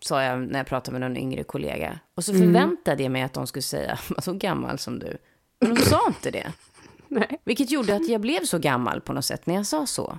sa 0.00 0.22
jag 0.22 0.40
när 0.40 0.58
jag 0.58 0.66
pratade 0.66 0.98
med 0.98 1.10
någon 1.10 1.16
yngre 1.16 1.44
kollega. 1.44 1.98
Och 2.14 2.24
så 2.24 2.32
förväntade 2.32 3.02
jag 3.02 3.12
mig 3.12 3.22
att 3.22 3.32
de 3.32 3.46
skulle 3.46 3.62
säga, 3.62 3.98
så 4.18 4.32
gammal 4.32 4.78
som 4.78 4.98
du. 4.98 5.18
Men 5.60 5.74
de 5.74 5.80
sa 5.82 6.00
inte 6.06 6.30
det. 6.30 6.52
Nej. 7.08 7.40
Vilket 7.44 7.70
gjorde 7.70 7.96
att 7.96 8.08
jag 8.08 8.20
blev 8.20 8.44
så 8.44 8.58
gammal 8.58 9.00
på 9.00 9.12
något 9.12 9.24
sätt 9.24 9.46
när 9.46 9.54
jag 9.54 9.66
sa 9.66 9.86
så. 9.86 10.18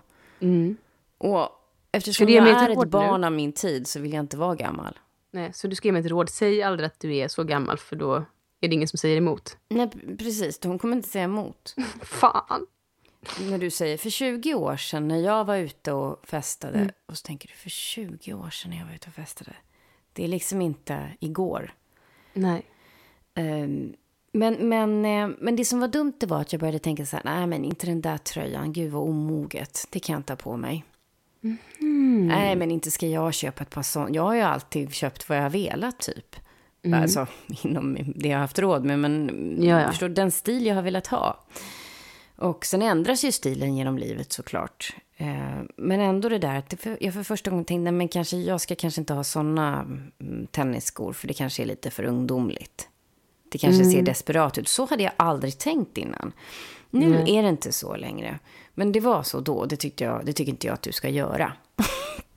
Och 1.18 1.50
eftersom 1.92 2.30
jag 2.30 2.48
är 2.48 2.70
ett 2.70 2.78
råd 2.78 2.88
nu? 2.88 2.92
barn 2.92 3.24
av 3.24 3.32
min 3.32 3.54
tid 3.54 3.88
så 3.88 4.00
vill 4.00 4.14
jag 4.14 4.20
inte 4.20 4.38
vara 4.38 4.56
gammal. 4.56 5.00
Nej, 5.38 5.54
så 5.54 5.68
du 5.68 5.76
ska 5.76 5.88
ge 5.88 5.92
mig 5.92 6.00
ett 6.00 6.08
råd. 6.08 6.30
Säg 6.30 6.64
aldrig 6.64 6.88
att 6.88 7.00
du 7.00 7.16
är 7.16 7.28
så 7.28 7.44
gammal, 7.44 7.78
för 7.78 7.96
då 7.96 8.16
är 8.62 8.68
det 8.68 8.76
ingen 8.76 8.88
som 8.88 8.98
säger 8.98 9.18
emot. 9.18 9.58
Nej, 9.70 9.90
precis. 10.18 10.60
Hon 10.64 10.80
kommer 10.80 10.96
inte 10.96 11.10
säga 11.10 11.24
emot. 11.24 11.76
Fan! 12.02 12.68
När 13.50 13.58
du 13.58 13.70
säger 13.70 13.98
för 13.98 14.10
20 14.10 14.54
år 14.54 14.78
sedan 14.78 15.08
när 15.08 15.20
jag 15.20 15.46
var 15.46 15.58
ute 15.58 15.92
och 15.92 16.28
festade. 16.28 16.80
Mm. 16.80 16.92
Och 17.06 17.18
så 17.18 17.26
tänker 17.26 17.48
du 17.48 17.54
för 17.54 17.70
20 17.70 18.34
år 18.34 18.50
sedan 18.50 18.72
när 18.72 18.78
jag 18.78 18.86
var 18.86 18.94
ute 18.94 19.08
och 19.08 19.14
festade. 19.14 19.54
Det 20.14 20.24
är 20.24 20.28
liksom 20.28 20.62
inte 20.62 21.12
igår. 21.20 21.74
Nej. 22.34 22.66
Ehm, 23.34 23.94
men, 24.32 24.70
men, 24.70 25.06
eh, 25.06 25.38
men 25.40 25.56
det 25.56 25.66
som 25.66 25.80
var 25.80 25.88
dumt 25.88 26.14
det 26.20 26.26
var 26.26 26.42
att 26.42 26.54
jag 26.54 26.60
började 26.60 26.80
tänka 26.80 27.06
så 27.06 27.16
här, 27.16 27.24
nej 27.24 27.48
men 27.48 27.66
inte 27.66 27.88
den 27.88 28.02
där 28.02 28.18
tröjan, 28.18 28.74
gud 28.74 28.92
vad 28.92 29.04
omoget, 29.04 29.88
det 29.90 30.00
kan 30.00 30.14
jag 30.14 30.20
inte 30.20 30.34
ha 30.34 30.38
på 30.38 30.58
mig. 30.58 30.86
Mm. 31.44 32.28
Nej 32.28 32.56
men 32.56 32.72
inte 32.72 32.92
ska 32.92 33.08
jag 33.08 33.34
köpa 33.34 33.64
ett 33.64 33.70
par 33.70 33.82
sådana, 33.84 34.10
jag 34.16 34.24
har 34.24 34.36
ju 34.36 34.42
alltid 34.42 34.94
köpt 34.94 35.30
vad 35.30 35.38
jag 35.38 35.44
har 35.44 35.50
velat 35.50 36.00
typ. 36.00 36.36
Alltså 36.94 37.28
inom 37.64 37.98
det 38.16 38.28
jag 38.30 38.36
har 38.38 38.42
haft 38.42 38.60
råd 38.60 38.86
med, 38.86 39.00
men 39.00 39.30
Mm. 39.30 39.64
Ja, 39.64 39.82
ja. 39.82 39.90
förstår 39.90 40.10
den 40.10 40.32
stil 40.32 40.66
jag 40.66 40.76
har 40.76 40.82
velat 40.82 41.08
ha. 41.08 41.46
Och 42.36 42.66
sen 42.66 42.82
ändras 42.82 43.24
ju 43.24 43.32
stilen 43.32 43.78
genom 43.78 43.98
livet 43.98 44.32
såklart. 44.34 44.96
Eh, 45.18 45.28
men 45.76 46.00
ändå 46.00 46.30
det 46.30 46.38
där 46.40 46.56
att 46.58 46.86
jag 47.00 47.14
för 47.14 47.24
första 47.24 47.50
gången 47.50 47.66
tänkte, 47.66 47.92
men 47.92 48.08
kanske, 48.08 48.38
jag 48.38 48.62
ska 48.62 48.76
kanske 48.76 49.02
inte 49.02 49.14
ha 49.14 49.24
sådana 49.24 49.80
mm, 50.20 50.48
tennisskor, 50.52 51.14
för 51.14 51.28
det 51.28 51.34
kanske 51.34 51.64
är 51.64 51.66
lite 51.66 51.92
för 51.92 52.04
ungdomligt. 52.04 52.90
Det 53.50 53.58
kanske 53.58 53.82
Mm. 53.82 53.94
ser 53.94 54.02
desperat 54.02 54.58
ut. 54.58 54.68
Så 54.68 54.86
hade 54.86 55.04
jag 55.04 55.14
aldrig 55.18 55.58
tänkt 55.58 55.98
innan. 55.98 56.32
Nu 56.90 57.24
är 57.28 57.44
det 57.44 57.50
inte 57.50 57.72
så 57.72 57.96
längre. 57.96 58.40
Men 58.78 58.92
det 58.92 59.00
var 59.00 59.24
så 59.24 59.40
då. 59.40 59.66
Det, 59.66 59.76
tyckte 59.76 60.04
jag, 60.04 60.26
det 60.26 60.34
tycker 60.34 60.52
inte 60.52 60.68
jag 60.68 60.74
att 60.74 60.82
du 60.82 60.92
ska 60.92 61.10
göra. 61.10 61.54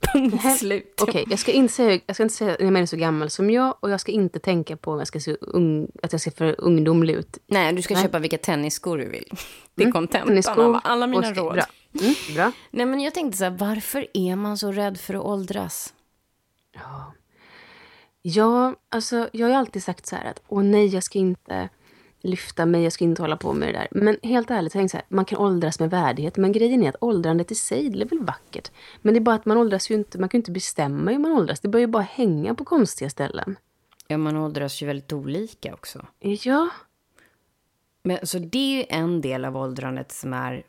Punkt 0.13 0.57
slut. 0.59 0.99
Okej, 1.01 1.25
jag, 1.29 1.39
ska 1.39 1.51
inte 1.51 1.73
säga, 1.73 1.99
jag 2.05 2.15
ska 2.15 2.23
inte 2.23 2.35
säga 2.35 2.53
att 2.53 2.61
man 2.61 2.75
är 2.75 2.85
så 2.85 2.97
gammal 2.97 3.29
som 3.29 3.49
jag 3.49 3.75
och 3.79 3.89
jag 3.89 4.01
ska 4.01 4.11
inte 4.11 4.39
tänka 4.39 4.77
på 4.77 4.91
om 4.91 4.97
jag 4.97 5.07
ska 5.07 5.19
se 5.19 5.35
ung, 5.41 5.87
att 6.03 6.11
jag 6.11 6.21
ser 6.21 6.31
för 6.31 6.55
ungdomlig 6.57 7.13
ut. 7.13 7.37
Nej, 7.47 7.73
du 7.73 7.81
ska 7.81 7.93
Nej. 7.93 8.03
köpa 8.03 8.19
vilka 8.19 8.37
tennisskor 8.37 8.97
du 8.97 9.09
vill. 9.09 9.31
Det 9.75 9.83
är 9.83 9.91
kontentan 9.91 10.27
Tennisskor 10.27 10.63
av 10.63 10.79
alla 10.83 11.07
mina 11.07 11.33
råd. 11.33 11.53
Bra. 11.53 11.65
Mm, 12.01 12.13
bra. 12.35 12.51
Nej, 12.71 12.85
men 12.85 12.99
jag 12.99 13.13
tänkte 13.13 13.37
så 13.37 13.43
här, 13.43 13.51
varför 13.51 14.07
är 14.13 14.35
man 14.35 14.57
så 14.57 14.71
rädd 14.71 14.99
för 14.99 15.13
att 15.13 15.21
åldras? 15.21 15.93
Ja, 18.21 18.75
alltså 18.89 19.29
jag 19.33 19.45
har 19.45 19.51
ju 19.51 19.57
alltid 19.57 19.83
sagt 19.83 20.07
så 20.07 20.15
här 20.15 20.25
att 20.25 20.41
åh 20.47 20.63
nej, 20.63 20.87
jag 20.87 21.03
ska 21.03 21.19
inte 21.19 21.69
lyfta 22.21 22.65
mig, 22.65 22.83
jag 22.83 22.93
ska 22.93 23.03
inte 23.03 23.21
hålla 23.21 23.37
på 23.37 23.53
med 23.53 23.67
det 23.67 23.71
där. 23.71 23.87
Men 23.91 24.17
helt 24.23 24.51
ärligt, 24.51 24.73
tänker 24.73 24.87
så 24.87 24.97
här, 24.97 25.05
man 25.09 25.25
kan 25.25 25.39
åldras 25.39 25.79
med 25.79 25.89
värdighet. 25.89 26.37
Men 26.37 26.51
grejen 26.51 26.83
är 26.83 26.89
att 26.89 26.95
åldrandet 27.01 27.51
i 27.51 27.55
sig, 27.55 27.89
det 27.89 28.01
är 28.01 28.09
väl 28.09 28.23
vackert. 28.23 28.71
Men 29.01 29.13
det 29.13 29.17
är 29.17 29.21
bara 29.21 29.35
att 29.35 29.45
man 29.45 29.57
åldras 29.57 29.91
ju 29.91 29.95
inte, 29.95 30.19
man 30.19 30.29
kan 30.29 30.37
ju 30.37 30.39
inte 30.39 30.51
bestämma 30.51 31.11
hur 31.11 31.19
man 31.19 31.31
åldras. 31.31 31.59
Det 31.59 31.69
börjar 31.69 31.87
ju 31.87 31.91
bara 31.91 32.03
hänga 32.03 32.55
på 32.55 32.65
konstiga 32.65 33.09
ställen. 33.09 33.55
Ja, 34.07 34.17
man 34.17 34.37
åldras 34.37 34.81
ju 34.81 34.87
väldigt 34.87 35.13
olika 35.13 35.73
också. 35.73 36.05
Ja, 36.19 36.69
Men, 38.03 38.27
så 38.27 38.39
det 38.39 38.57
är 38.57 38.77
ju 38.77 38.85
en 38.89 39.21
del 39.21 39.45
av 39.45 39.57
åldrandet 39.57 40.11
som 40.11 40.33
är 40.33 40.63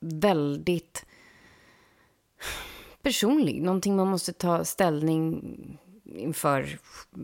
väldigt 0.00 1.06
personlig. 3.02 3.62
Någonting 3.62 3.96
man 3.96 4.08
måste 4.08 4.32
ta 4.32 4.64
ställning 4.64 5.78
inför 6.04 6.78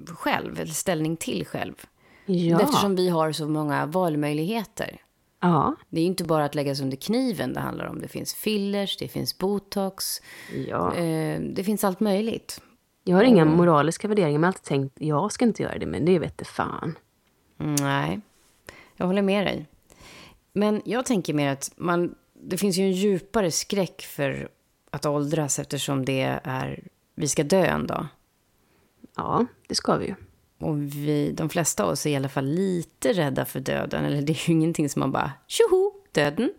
själv, 0.06 0.60
eller 0.60 0.72
ställning 0.72 1.16
till 1.16 1.46
själv. 1.46 1.74
Ja, 2.34 2.60
Eftersom 2.60 2.96
vi 2.96 3.08
har 3.08 3.32
så 3.32 3.48
många 3.48 3.86
valmöjligheter. 3.86 5.00
ja, 5.40 5.74
Det 5.88 6.00
är 6.00 6.04
inte 6.04 6.24
bara 6.24 6.44
att 6.44 6.54
lägga 6.54 6.74
sig 6.74 6.84
under 6.84 6.96
kniven 6.96 7.52
det 7.52 7.60
handlar 7.60 7.86
om. 7.86 8.00
Det 8.00 8.08
finns 8.08 8.34
fillers, 8.34 8.96
det 8.96 9.08
finns 9.08 9.38
botox, 9.38 10.22
ja. 10.68 10.94
eh, 10.94 11.40
det 11.40 11.64
finns 11.64 11.84
allt 11.84 12.00
möjligt. 12.00 12.60
Jag 13.04 13.16
har 13.16 13.24
inga 13.24 13.44
moraliska 13.44 14.08
värderingar, 14.08 14.38
men 14.38 14.42
jag 14.42 14.46
har 14.46 14.52
alltid 14.52 14.62
tänkt, 14.64 14.94
jag 14.98 15.32
ska 15.32 15.44
inte 15.44 15.62
göra 15.62 15.78
det, 15.78 15.86
men 15.86 16.04
det 16.04 16.18
vete 16.18 16.44
fan. 16.44 16.98
Nej, 17.56 18.20
jag 18.96 19.06
håller 19.06 19.22
med 19.22 19.46
dig. 19.46 19.66
Men 20.52 20.82
jag 20.84 21.06
tänker 21.06 21.34
mer 21.34 21.52
att 21.52 21.72
man, 21.76 22.14
det 22.32 22.58
finns 22.58 22.76
ju 22.76 22.82
en 22.82 22.92
djupare 22.92 23.50
skräck 23.50 24.02
för 24.02 24.48
att 24.90 25.06
åldras 25.06 25.58
eftersom 25.58 26.04
det 26.04 26.40
är, 26.44 26.88
vi 27.14 27.28
ska 27.28 27.44
dö 27.44 27.64
en 27.64 27.86
dag. 27.86 28.06
Ja, 29.16 29.46
det 29.66 29.74
ska 29.74 29.96
vi 29.96 30.06
ju. 30.06 30.14
Och 30.60 30.82
vi, 30.82 31.32
de 31.32 31.48
flesta 31.48 31.84
av 31.84 31.90
oss 31.90 32.06
är 32.06 32.10
i 32.10 32.16
alla 32.16 32.28
fall 32.28 32.46
lite 32.46 33.12
rädda 33.12 33.44
för 33.44 33.60
döden. 33.60 34.04
Eller 34.04 34.22
det 34.22 34.32
är 34.32 34.48
ju 34.48 34.52
ingenting 34.52 34.88
som 34.88 35.00
man 35.00 35.12
bara, 35.12 35.32
tjoho, 35.46 35.92
döden. 36.12 36.52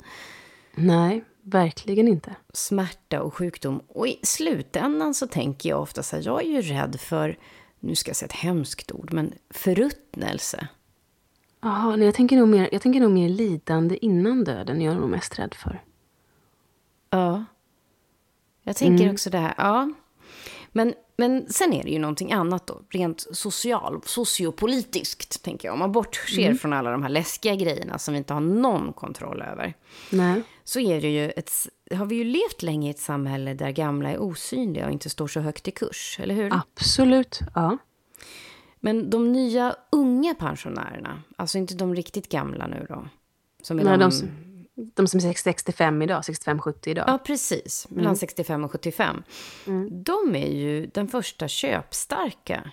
Nej, 0.76 1.24
verkligen 1.42 2.08
inte. 2.08 2.36
Smärta 2.54 3.22
och 3.22 3.34
sjukdom. 3.34 3.82
Och 3.88 4.08
i 4.08 4.20
slutändan 4.24 5.14
så 5.14 5.28
tänker 5.28 5.70
jag 5.70 5.82
ofta 5.82 6.04
så 6.04 6.16
här, 6.16 6.24
jag 6.26 6.44
är 6.44 6.50
ju 6.50 6.62
rädd 6.62 7.00
för, 7.00 7.38
nu 7.80 7.96
ska 7.96 8.10
jag 8.10 8.16
säga 8.16 8.28
ett 8.28 8.34
hemskt 8.34 8.92
ord, 8.92 9.14
men 9.14 9.34
förruttnelse. 9.50 10.68
Jaha, 11.62 11.96
nej, 11.96 12.06
jag 12.06 12.16
tänker, 12.16 12.38
nog 12.38 12.48
mer, 12.48 12.70
jag 12.72 12.82
tänker 12.82 13.00
nog 13.00 13.12
mer 13.12 13.30
lidande 13.30 13.98
innan 14.06 14.44
döden. 14.44 14.82
Jag 14.82 14.96
är 14.96 15.00
nog 15.00 15.10
mest 15.10 15.40
rädd 15.40 15.54
för. 15.54 15.84
Ja. 17.10 17.46
Jag 18.64 18.76
tänker 18.76 19.12
också 19.14 19.30
det 19.30 19.38
här, 19.38 19.54
ja. 19.58 19.94
Men, 20.72 20.94
men 21.22 21.48
sen 21.50 21.74
är 21.74 21.84
det 21.84 21.90
ju 21.90 22.00
någonting 22.00 22.32
annat 22.32 22.68
då, 22.68 22.82
rent 22.90 23.28
social, 23.32 24.02
sociopolitiskt, 24.06 25.44
tänker 25.44 25.68
jag. 25.68 25.74
Om 25.74 25.80
man 25.80 25.92
bortser 25.92 26.54
från 26.54 26.74
alla 26.74 26.92
de 26.92 27.04
här 27.04 27.10
läskiga 27.10 27.56
grejerna 27.56 27.98
som 27.98 28.14
vi 28.14 28.18
inte 28.18 28.34
har 28.34 28.42
någon 28.42 28.94
kontroll 28.94 29.42
över. 29.42 29.74
Nej. 30.10 30.42
Så 30.64 30.80
är 30.80 31.02
det 31.02 31.10
ju 31.10 31.30
ett, 31.30 31.52
har 31.92 32.06
vi 32.06 32.16
ju 32.16 32.24
levt 32.24 32.62
länge 32.62 32.88
i 32.88 32.92
ett 32.92 33.00
samhälle 33.00 33.54
där 33.54 33.72
gamla 33.72 34.12
är 34.12 34.22
osynliga 34.22 34.86
och 34.86 34.92
inte 34.92 35.10
står 35.10 35.28
så 35.28 35.40
högt 35.40 35.68
i 35.68 35.72
kurs, 35.72 36.18
eller 36.20 36.36
hur? 36.36 36.54
Absolut, 36.54 37.40
ja. 37.56 37.78
Men 38.80 39.10
de 39.10 39.32
nya 39.32 39.76
unga 39.92 40.36
pensionärerna, 40.36 41.24
alltså 41.36 41.58
inte 41.58 41.74
de 41.74 41.96
riktigt 41.96 42.30
gamla 42.30 42.68
nu 42.68 42.86
då. 42.90 43.08
Som 43.62 43.80
är 43.80 43.84
Nej, 43.84 43.98
de, 43.98 44.10
de, 44.10 44.51
de 44.76 45.08
som 45.08 45.18
är 45.18 45.34
65 45.34 46.02
idag, 46.02 46.22
65-70 46.22 46.90
idag. 46.90 47.06
Ja, 47.08 47.18
precis. 47.18 47.88
Mellan 47.90 48.16
65 48.16 48.64
och 48.64 48.72
75. 48.72 49.24
De 49.90 50.36
är 50.36 50.52
ju 50.52 50.86
den 50.86 51.08
första 51.08 51.48
köpstarka 51.48 52.72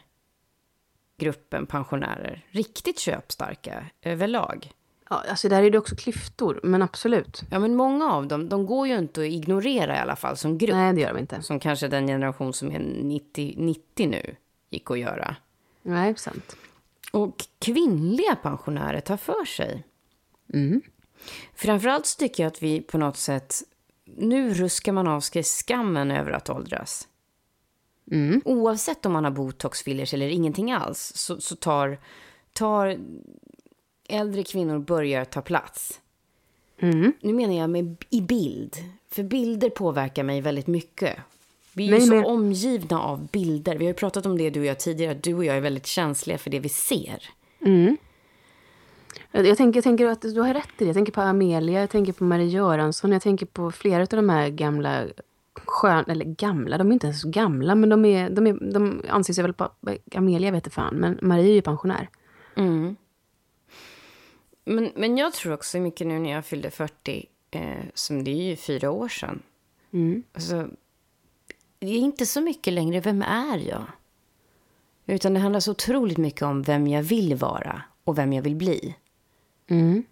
gruppen 1.19 1.67
pensionärer. 1.67 2.47
Riktigt 2.51 2.99
köpstarka 2.99 3.85
överlag. 4.03 4.73
Ja, 5.11 5.25
alltså 5.29 5.49
där 5.49 5.63
är 5.63 5.71
det 5.71 5.79
också 5.79 5.97
klyftor, 5.97 6.61
men 6.63 6.83
absolut. 6.83 7.43
Ja, 7.51 7.59
men 7.59 7.77
många 7.77 8.13
av 8.13 8.27
dem, 8.27 8.49
de 8.49 8.67
går 8.67 8.89
ju 8.89 8.99
inte 8.99 9.21
att 9.21 9.27
ignorera 9.27 9.97
i 9.97 9.99
alla 9.99 10.17
fall 10.17 10.37
som 10.37 10.59
grupp. 10.59 10.75
Nej, 10.75 10.93
det 10.93 11.01
gör 11.01 11.15
de 11.15 11.19
inte. 11.19 11.43
Som 11.43 11.61
kanske 11.61 11.89
den 11.89 12.07
generation 12.07 12.53
som 12.53 12.71
är 12.73 12.79
90, 12.79 13.55
90 13.57 14.09
nu 14.09 14.37
gick 14.71 14.91
att 14.91 14.99
göra. 14.99 15.37
Nej, 15.83 16.15
sant. 16.17 16.57
Och 17.13 17.45
kvinnliga 17.59 18.37
pensionärer 18.37 19.01
tar 19.01 19.17
för 19.17 19.45
sig. 19.45 19.85
Framförallt 21.55 22.07
så 22.07 22.19
tycker 22.19 22.43
jag 22.43 22.51
att 22.51 22.62
vi 22.62 22.81
på 22.81 22.99
något 22.99 23.16
sätt... 23.16 23.62
Nu 24.16 24.55
ruskar 24.55 24.93
man 24.93 25.09
av 25.09 25.21
sig 25.21 25.43
skammen 25.43 26.11
över 26.11 26.31
att 26.33 26.51
åldras. 26.51 27.09
Oavsett 28.45 29.07
om 29.07 29.12
man 29.12 29.25
har 29.25 29.31
botox, 29.31 29.83
fillers 29.83 30.14
eller 30.14 30.29
ingenting 30.29 30.73
alls 30.73 31.12
så, 31.14 31.41
så 31.41 31.57
tar, 31.57 31.99
tar 32.53 32.99
äldre 34.09 34.43
kvinnor 34.43 34.79
börjar 34.79 35.25
ta 35.25 35.43
plats. 35.43 36.01
Nu 37.21 37.33
menar 37.33 37.55
jag 37.55 37.71
med, 37.71 37.97
i 38.11 38.21
bild. 38.21 38.77
För 39.11 39.23
bilder 39.23 39.71
påverkar 39.71 40.23
mig 40.23 40.41
väldigt 40.41 40.66
mycket. 40.66 41.16
Vi 41.73 41.89
är 41.89 41.95
ju 41.95 42.01
så 42.01 42.14
men- 42.14 42.25
omgivna 42.25 43.03
av 43.03 43.27
bilder. 43.27 43.77
Vi 43.77 43.85
har 43.85 43.91
ju 43.91 43.95
pratat 43.95 44.27
om 44.27 44.39
det 44.39 44.51
du 44.51 44.61
och 44.61 44.66
jag 44.66 44.79
tidigare. 44.79 45.12
att 45.12 45.23
Du 45.23 45.35
och 45.35 45.45
jag 45.45 45.57
är 45.57 45.61
väldigt 45.61 45.87
känsliga 45.87 46.39
för 46.39 46.51
det 46.51 46.61
vi 46.61 46.69
ser. 46.69 47.23
Jag, 47.59 47.97
jag, 49.33 49.57
tänker, 49.57 49.77
jag 49.77 49.85
tänker 49.85 50.07
att 50.07 50.23
du 50.23 50.41
har 50.41 50.55
rätt 50.55 50.69
i 50.79 50.79
det. 50.79 50.85
Jag 50.85 50.95
tänker 50.95 51.13
på 51.13 51.21
Amelia, 51.21 51.81
jag 51.81 51.91
tänker 51.91 52.13
på 52.13 52.25
Marie 52.25 52.49
Göransson, 52.49 53.13
jag 53.13 53.23
tänker 53.23 53.47
på 53.47 53.71
flera 53.71 54.03
av 54.03 54.09
de 54.09 54.29
här 54.29 54.49
gamla 54.49 55.07
skön, 55.65 56.05
eller 56.09 56.25
gamla, 56.25 56.79
de 56.79 56.89
är 56.89 56.93
inte 56.93 57.07
ens 57.07 57.23
gamla, 57.23 57.75
men 57.75 57.89
de, 57.89 58.05
är, 58.05 58.31
de, 58.31 58.47
är, 58.47 58.73
de 58.73 59.03
anser 59.09 59.35
sig 59.35 59.43
väl 59.43 59.53
på, 59.53 59.71
Amelia 60.15 60.51
vet 60.51 60.75
fan, 60.75 60.95
men 60.95 61.19
Marie 61.23 61.51
är 61.51 61.55
ju 61.55 61.63
pensionär. 61.63 62.09
Mm. 62.55 62.97
Men, 64.65 64.93
men 64.97 65.19
jag 65.19 65.33
tror 65.33 65.53
också 65.53 65.79
mycket 65.79 66.07
nu 66.07 66.19
när 66.19 66.31
jag 66.31 66.45
fyllde 66.45 66.71
40, 66.71 67.27
eh, 67.51 67.63
som 67.95 68.25
det 68.25 68.31
är 68.31 68.43
ju 68.43 68.57
fyra 68.57 68.91
år 68.91 69.09
sedan. 69.09 69.43
Mm. 69.93 70.23
Alltså, 70.33 70.69
det 71.79 71.87
är 71.87 71.99
inte 71.99 72.27
så 72.27 72.41
mycket 72.41 72.73
längre, 72.73 73.01
vem 73.01 73.23
är 73.23 73.59
jag? 73.59 73.85
Utan 75.07 75.35
det 75.35 75.41
handlar 75.41 75.61
så 75.61 75.71
otroligt 75.71 76.19
mycket 76.19 76.43
om 76.43 76.63
vem 76.63 76.87
jag 76.87 77.03
vill 77.03 77.35
vara 77.35 77.83
och 78.09 78.19
vem 78.19 78.33
jag 78.33 78.43
vill 78.43 78.57
bli. 78.57 78.95
Mm. 79.71 80.05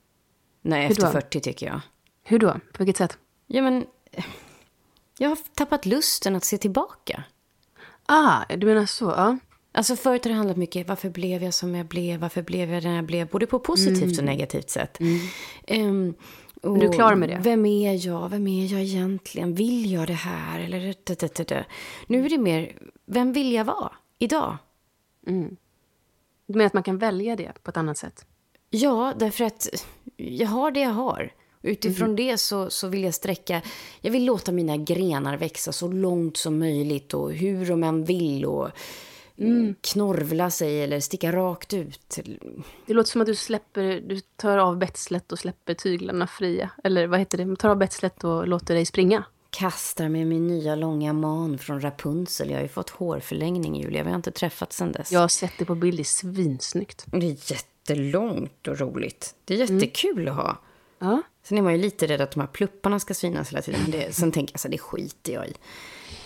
Hur 0.63 0.73
efter 0.75 1.07
då? 1.07 1.13
40 1.13 1.41
tycker 1.41 1.67
jag. 1.67 1.81
Hur 2.23 2.39
då? 2.39 2.53
På 2.53 2.79
vilket 2.79 2.97
sätt? 2.97 3.19
Ja, 3.47 3.63
men 3.63 3.87
jag 5.19 5.29
har 5.29 5.39
tappat 5.55 5.87
lusten 5.87 6.37
att 6.37 6.45
se 6.45 6.59
tillbaka. 6.59 7.25
Ah, 8.07 8.45
du 8.57 8.67
menar 8.67 8.87
så? 8.87 9.05
Ja. 9.05 9.39
Alltså 9.73 9.97
förut 9.97 10.25
har 10.25 10.31
det 10.31 10.37
handlat 10.37 10.57
mycket, 10.57 10.89
varför 10.89 11.11
blev 11.11 11.43
jag 11.43 11.55
som 11.55 11.75
jag 11.75 11.87
blev, 11.87 12.21
varför 12.21 12.43
blev 12.43 12.71
jag 12.71 12.83
den 12.83 12.93
jag 12.93 13.05
blev, 13.05 13.29
både 13.29 13.47
på 13.47 13.59
positivt 13.59 14.19
och 14.19 14.25
negativt 14.25 14.71
sätt. 14.71 14.99
Ehm, 15.67 16.15
och 16.63 16.69
Mm. 16.69 16.81
du 16.81 16.87
är 16.87 16.93
klar 16.93 17.15
med 17.15 17.29
det? 17.29 17.39
Vem 17.43 17.67
är 17.67 18.07
jag, 18.07 18.29
vem 18.29 18.47
är 18.47 18.73
jag 18.73 18.81
egentligen, 18.83 19.55
vill 19.55 19.93
jag 19.93 20.07
det 20.07 20.13
här, 20.13 20.61
eller 20.61 20.95
det, 21.05 21.19
det, 21.37 21.49
det. 21.49 21.65
Nu 22.07 22.25
är 22.27 22.31
det 22.31 22.39
mer, 22.39 22.79
vem 23.07 23.33
vill 23.33 23.53
jag 23.53 23.65
vara 23.65 23.93
idag? 24.19 24.57
Du 26.47 26.59
menar 26.59 26.67
att 26.67 26.75
man 26.75 26.83
kan 26.83 26.99
välja 26.99 27.37
det 27.37 27.53
på 27.63 27.71
ett 27.71 27.77
annat 27.77 27.99
sätt? 27.99 28.27
Ja, 28.71 29.13
därför 29.19 29.45
att 29.45 29.69
jag 30.17 30.49
har 30.49 30.71
det 30.71 30.81
jag 30.81 30.91
har. 30.91 31.33
Utifrån 31.63 32.17
det 32.17 32.39
så, 32.39 32.71
så 32.71 32.89
vill 32.89 33.05
jag 33.05 33.15
sträcka, 33.15 33.63
jag 34.01 34.11
vill 34.11 34.25
låta 34.25 34.53
mina 34.53 34.77
grenar 34.77 35.37
växa 35.37 35.73
så 35.73 35.89
långt 35.89 36.37
som 36.37 36.59
möjligt 36.59 37.15
och 37.15 37.33
hur 37.33 37.67
de 37.67 37.85
än 37.85 38.05
vill 38.05 38.45
och 38.45 38.71
knorvla 39.81 40.51
sig 40.51 40.83
eller 40.83 41.01
sticka 41.01 41.33
rakt 41.33 41.75
ut. 41.75 42.19
Det 42.87 42.95
låter 42.95 43.11
som 43.11 43.21
att 43.21 43.27
du 43.27 43.35
släpper, 43.35 44.01
du 44.01 44.21
tar 44.21 44.59
av 44.59 44.79
betslet 44.79 45.33
och 45.33 45.39
släpper 45.39 45.75
tyglarna 45.75 46.27
fria. 46.27 46.71
Eller 46.85 47.07
vad 47.07 47.19
heter 47.19 47.39
det? 47.39 47.57
Tar 47.57 47.71
av 47.71 47.77
betslet 47.77 48.25
och 48.25 48.49
låter 48.49 48.75
dig 48.75 48.87
springa. 48.87 49.25
Kastar 49.57 50.09
med 50.09 50.27
min 50.27 50.47
nya 50.47 50.75
långa 50.75 51.13
man 51.13 51.59
från 51.59 51.81
Rapunzel. 51.81 52.51
Jag 52.51 52.57
har 52.57 52.63
ju 52.63 52.69
fått 52.69 52.91
hårförlängning 52.91 53.83
Julia, 53.83 54.03
vi 54.03 54.09
har 54.09 54.17
inte 54.17 54.31
träffats 54.31 54.77
sedan 54.77 54.93
dess. 54.93 55.13
Jag 55.13 55.21
har 55.21 55.29
sett 55.29 55.53
det 55.59 55.65
på 55.65 55.75
bild, 55.75 55.99
det 55.99 56.03
är 56.03 56.05
svinsnyggt. 56.05 57.05
Det 57.07 57.27
är 57.27 57.53
jättelångt 57.53 58.69
och 58.69 58.79
roligt. 58.79 59.35
Det 59.45 59.55
är 59.55 59.59
jättekul 59.59 60.29
att 60.29 60.35
ha. 60.35 60.59
Ja. 60.99 61.23
Sen 61.43 61.59
är 61.59 61.63
man 61.63 61.73
ju 61.73 61.79
lite 61.79 62.07
rädd 62.07 62.21
att 62.21 62.31
de 62.31 62.41
här 62.41 62.47
plupparna 62.47 63.01
ska 63.01 63.15
synas 63.15 63.51
hela 63.51 63.63
tiden. 63.63 63.81
Men 63.83 63.91
det, 63.91 64.15
sen 64.15 64.33
tänker 64.33 64.55
jag 64.55 64.61
så 64.61 64.69
här, 64.69 64.73
det 64.73 64.79
skiter 64.79 65.33
jag 65.33 65.49
i. 65.49 65.55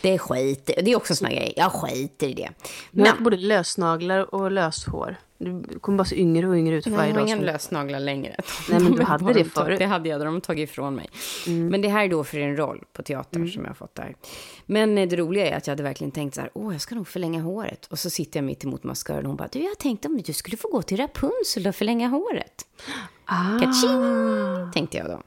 Det 0.03 0.19
skiter 0.19 0.83
Det 0.83 0.93
är 0.93 0.97
också 0.97 1.13
en 1.13 1.17
sån 1.17 1.29
här 1.29 1.35
grej. 1.35 1.53
Jag 1.57 1.73
skiter 1.73 2.29
i 2.29 2.35
det. 2.35 2.51
Men 2.91 3.03
Men 3.03 3.25
både 3.25 3.37
lösnaglar 3.37 4.35
och 4.35 4.51
löshår. 4.51 5.17
Du 5.43 5.79
kommer 5.79 5.99
bara 5.99 6.05
se 6.05 6.21
yngre 6.21 6.49
och 6.49 6.57
yngre 6.57 6.77
ut 6.77 6.85
för 6.85 6.91
Nej, 6.91 6.99
varje 6.99 7.11
jag 7.11 7.21
har 7.21 7.27
dag. 7.27 7.37
inga 7.37 7.53
lösnaglar 7.53 8.01
längre. 8.01 8.37
Nej, 8.71 8.81
men 8.81 8.93
du 8.93 9.03
hade 9.05 9.33
det 9.33 9.45
förut. 9.45 9.79
Det 9.79 9.87
hade 9.87 10.09
jag, 10.09 10.21
de 10.21 10.35
har 10.35 10.41
tagit 10.41 10.71
ifrån 10.71 10.95
mig. 10.95 11.11
Mm. 11.47 11.67
Men 11.67 11.81
det 11.83 11.89
här 11.89 12.05
är 12.05 12.09
då 12.09 12.25
för 12.25 12.39
en 12.39 12.57
roll 12.57 12.85
på 12.93 13.03
teatern 13.03 13.49
som 13.49 13.63
jag 13.63 13.71
har 13.71 13.75
fått 13.75 13.95
där. 13.95 14.15
Men 14.67 14.99
eh, 14.99 15.09
det 15.09 15.17
roliga 15.17 15.47
är 15.47 15.57
att 15.57 15.67
jag 15.67 15.73
hade 15.73 15.83
verkligen 15.83 16.11
tänkt 16.11 16.35
så 16.35 16.41
här, 16.41 16.51
åh, 16.55 16.73
jag 16.73 16.81
ska 16.81 16.95
nog 16.95 17.09
förlänga 17.09 17.41
håret. 17.43 17.87
Och 17.87 17.99
så 17.99 18.11
sitter 18.11 18.39
jag 18.39 18.45
mitt 18.45 18.65
emot 18.65 18.85
maskören 18.85 19.21
och 19.21 19.27
hon 19.27 19.37
bara, 19.37 19.49
du, 19.53 19.59
jag 19.59 19.79
tänkte 19.79 20.09
om 20.09 20.23
du 20.23 20.33
skulle 20.33 20.57
få 20.57 20.69
gå 20.69 20.83
till 20.83 20.97
Rapunzel 20.97 21.67
och 21.67 21.75
förlänga 21.75 22.09
håret. 22.09 22.67
Ah. 23.33 23.59
Kaching, 23.61 24.73
tänkte 24.73 24.97
jag 24.97 25.07
då. 25.07 25.23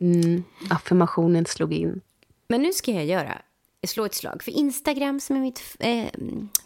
Mm. 0.00 0.44
Affirmationen 0.70 1.46
slog 1.46 1.72
in. 1.72 2.00
Men 2.48 2.62
nu 2.62 2.72
ska 2.72 2.90
jag 2.90 3.04
göra, 3.04 3.42
slå 3.86 4.04
ett 4.04 4.14
slag 4.14 4.42
för 4.42 4.52
Instagram 4.52 5.20
som 5.20 5.36
är 5.36 5.40
mitt 5.40 5.76
eh, 5.78 6.06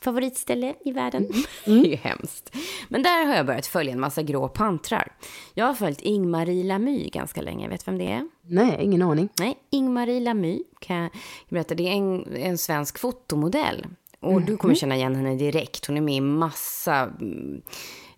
favoritställe 0.01 0.75
i 0.85 0.93
världen. 0.93 1.29
Det 1.65 1.71
är 1.71 1.85
ju 1.85 1.97
hemskt. 1.97 2.57
Men 2.89 3.03
där 3.03 3.27
har 3.27 3.35
jag 3.35 3.47
börjat 3.47 3.67
följa 3.67 3.93
en 3.93 4.01
massa 4.01 4.23
grå 4.23 4.49
pantrar. 4.49 5.13
Jag 5.55 5.67
har 5.67 5.75
följt 5.75 6.01
Ingmarie 6.01 6.65
Lamy 6.65 7.09
ganska 7.09 7.43
länge. 7.43 7.69
Vet 7.69 7.89
vem 7.89 7.99
det 7.99 8.13
är? 8.13 8.29
Nej, 8.43 8.79
ingen 8.81 9.03
aning. 9.03 9.29
Nej, 9.39 9.59
Ingmarie 9.71 10.21
Lamy 10.21 10.63
kan 10.81 10.97
jag 10.97 11.11
berätta. 11.49 11.75
Det 11.75 11.89
är 11.89 11.93
en, 11.93 12.37
en 12.37 12.59
svensk 12.59 12.99
fotomodell. 12.99 13.87
Och 14.21 14.43
du 14.43 14.57
kommer 14.57 14.75
känna 14.75 14.97
igen 14.97 15.15
henne 15.15 15.35
direkt. 15.35 15.87
Hon 15.87 15.97
är 15.97 16.01
med 16.01 16.15
i 16.15 16.21
massa 16.21 16.95
mm, 17.21 17.63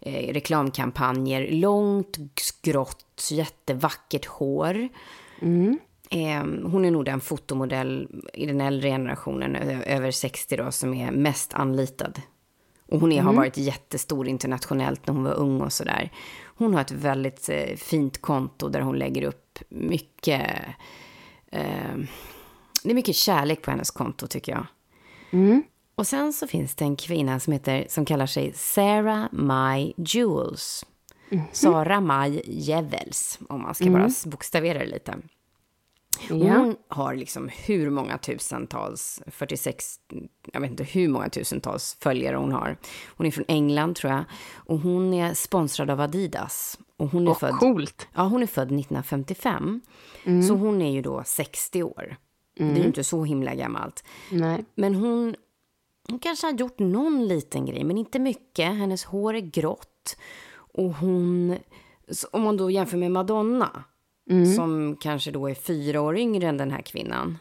eh, 0.00 0.32
reklamkampanjer. 0.32 1.50
Långt, 1.50 2.16
grått, 2.62 3.28
jättevackert 3.30 4.26
hår. 4.26 4.88
Eh, 5.42 5.74
hon 6.64 6.84
är 6.84 6.90
nog 6.90 7.04
den 7.04 7.20
fotomodell 7.20 8.08
i 8.34 8.46
den 8.46 8.60
äldre 8.60 8.88
generationen, 8.88 9.56
över 9.86 10.10
60 10.10 10.56
då, 10.56 10.70
som 10.70 10.94
är 10.94 11.10
mest 11.10 11.54
anlitad. 11.54 12.20
Och 12.88 13.00
hon 13.00 13.12
är, 13.12 13.22
har 13.22 13.32
varit 13.32 13.56
jättestor 13.56 14.28
internationellt 14.28 15.06
när 15.06 15.14
hon 15.14 15.24
var 15.24 15.34
ung 15.34 15.60
och 15.60 15.72
sådär. 15.72 16.10
Hon 16.56 16.74
har 16.74 16.80
ett 16.80 16.90
väldigt 16.90 17.48
eh, 17.48 17.76
fint 17.76 18.20
konto 18.20 18.68
där 18.68 18.80
hon 18.80 18.98
lägger 18.98 19.22
upp 19.22 19.58
mycket... 19.68 20.50
Eh, 21.50 21.96
det 22.82 22.90
är 22.90 22.94
mycket 22.94 23.16
kärlek 23.16 23.62
på 23.62 23.70
hennes 23.70 23.90
konto 23.90 24.26
tycker 24.26 24.52
jag. 24.52 24.66
Och 25.94 26.06
sen 26.06 26.32
så 26.32 26.46
finns 26.46 26.74
det 26.74 26.84
en 26.84 26.96
kvinna 26.96 27.40
som, 27.40 27.52
heter, 27.52 27.86
som 27.88 28.04
kallar 28.04 28.26
sig 28.26 28.52
Sarah 28.54 29.32
My 29.32 29.92
Jewels. 29.96 30.84
Sara 31.52 32.00
Maj 32.00 32.42
Jevels, 32.44 33.38
om 33.48 33.62
man 33.62 33.74
ska 33.74 33.90
bara 33.90 34.10
bokstavera 34.26 34.78
det 34.78 34.86
lite. 34.86 35.18
Ja. 36.28 36.34
Hon 36.36 36.76
har 36.88 37.14
liksom 37.14 37.48
hur 37.48 37.90
många 37.90 38.18
tusentals, 38.18 39.22
46, 39.26 39.96
jag 40.52 40.60
vet 40.60 40.70
inte 40.70 40.84
hur 40.84 41.08
många 41.08 41.28
tusentals 41.28 41.96
följare 42.00 42.36
hon 42.36 42.52
har. 42.52 42.76
Hon 43.16 43.26
är 43.26 43.30
från 43.30 43.44
England 43.48 43.96
tror 43.96 44.12
jag. 44.12 44.24
Och 44.54 44.78
hon 44.78 45.14
är 45.14 45.34
sponsrad 45.34 45.90
av 45.90 46.00
Adidas. 46.00 46.78
Och 46.96 47.08
hon 47.08 47.26
är 47.26 47.30
Åh, 47.30 47.38
född... 47.38 47.58
coolt. 47.58 48.08
Ja, 48.14 48.22
hon 48.22 48.42
är 48.42 48.46
född 48.46 48.66
1955. 48.66 49.80
Så 50.48 50.54
hon 50.54 50.82
är 50.82 50.92
ju 50.92 51.02
då 51.02 51.22
60 51.26 51.82
år. 51.82 52.16
Det 52.56 52.64
är 52.64 52.76
ju 52.76 52.84
inte 52.84 53.04
så 53.04 53.24
himla 53.24 53.54
gammalt. 53.54 54.04
Nej. 54.30 54.64
Men 54.74 54.94
hon, 54.94 55.34
hon 56.08 56.18
kanske 56.18 56.46
har 56.46 56.54
gjort 56.54 56.78
någon 56.78 57.28
liten 57.28 57.66
grej, 57.66 57.84
men 57.84 57.98
inte 57.98 58.18
mycket. 58.18 58.66
Hennes 58.66 59.04
hår 59.04 59.34
är 59.34 59.40
grått. 59.40 60.16
Och 60.54 60.94
hon, 60.94 61.58
om 62.32 62.42
man 62.42 62.56
då 62.56 62.70
jämför 62.70 62.96
med 62.96 63.10
Madonna, 63.10 63.84
som 64.56 64.96
kanske 65.00 65.30
då 65.30 65.50
är 65.50 65.54
fyra 65.54 66.00
år 66.00 66.16
yngre 66.16 66.48
än 66.48 66.56
den 66.56 66.70
här 66.70 66.82
kvinnan. 66.82 67.38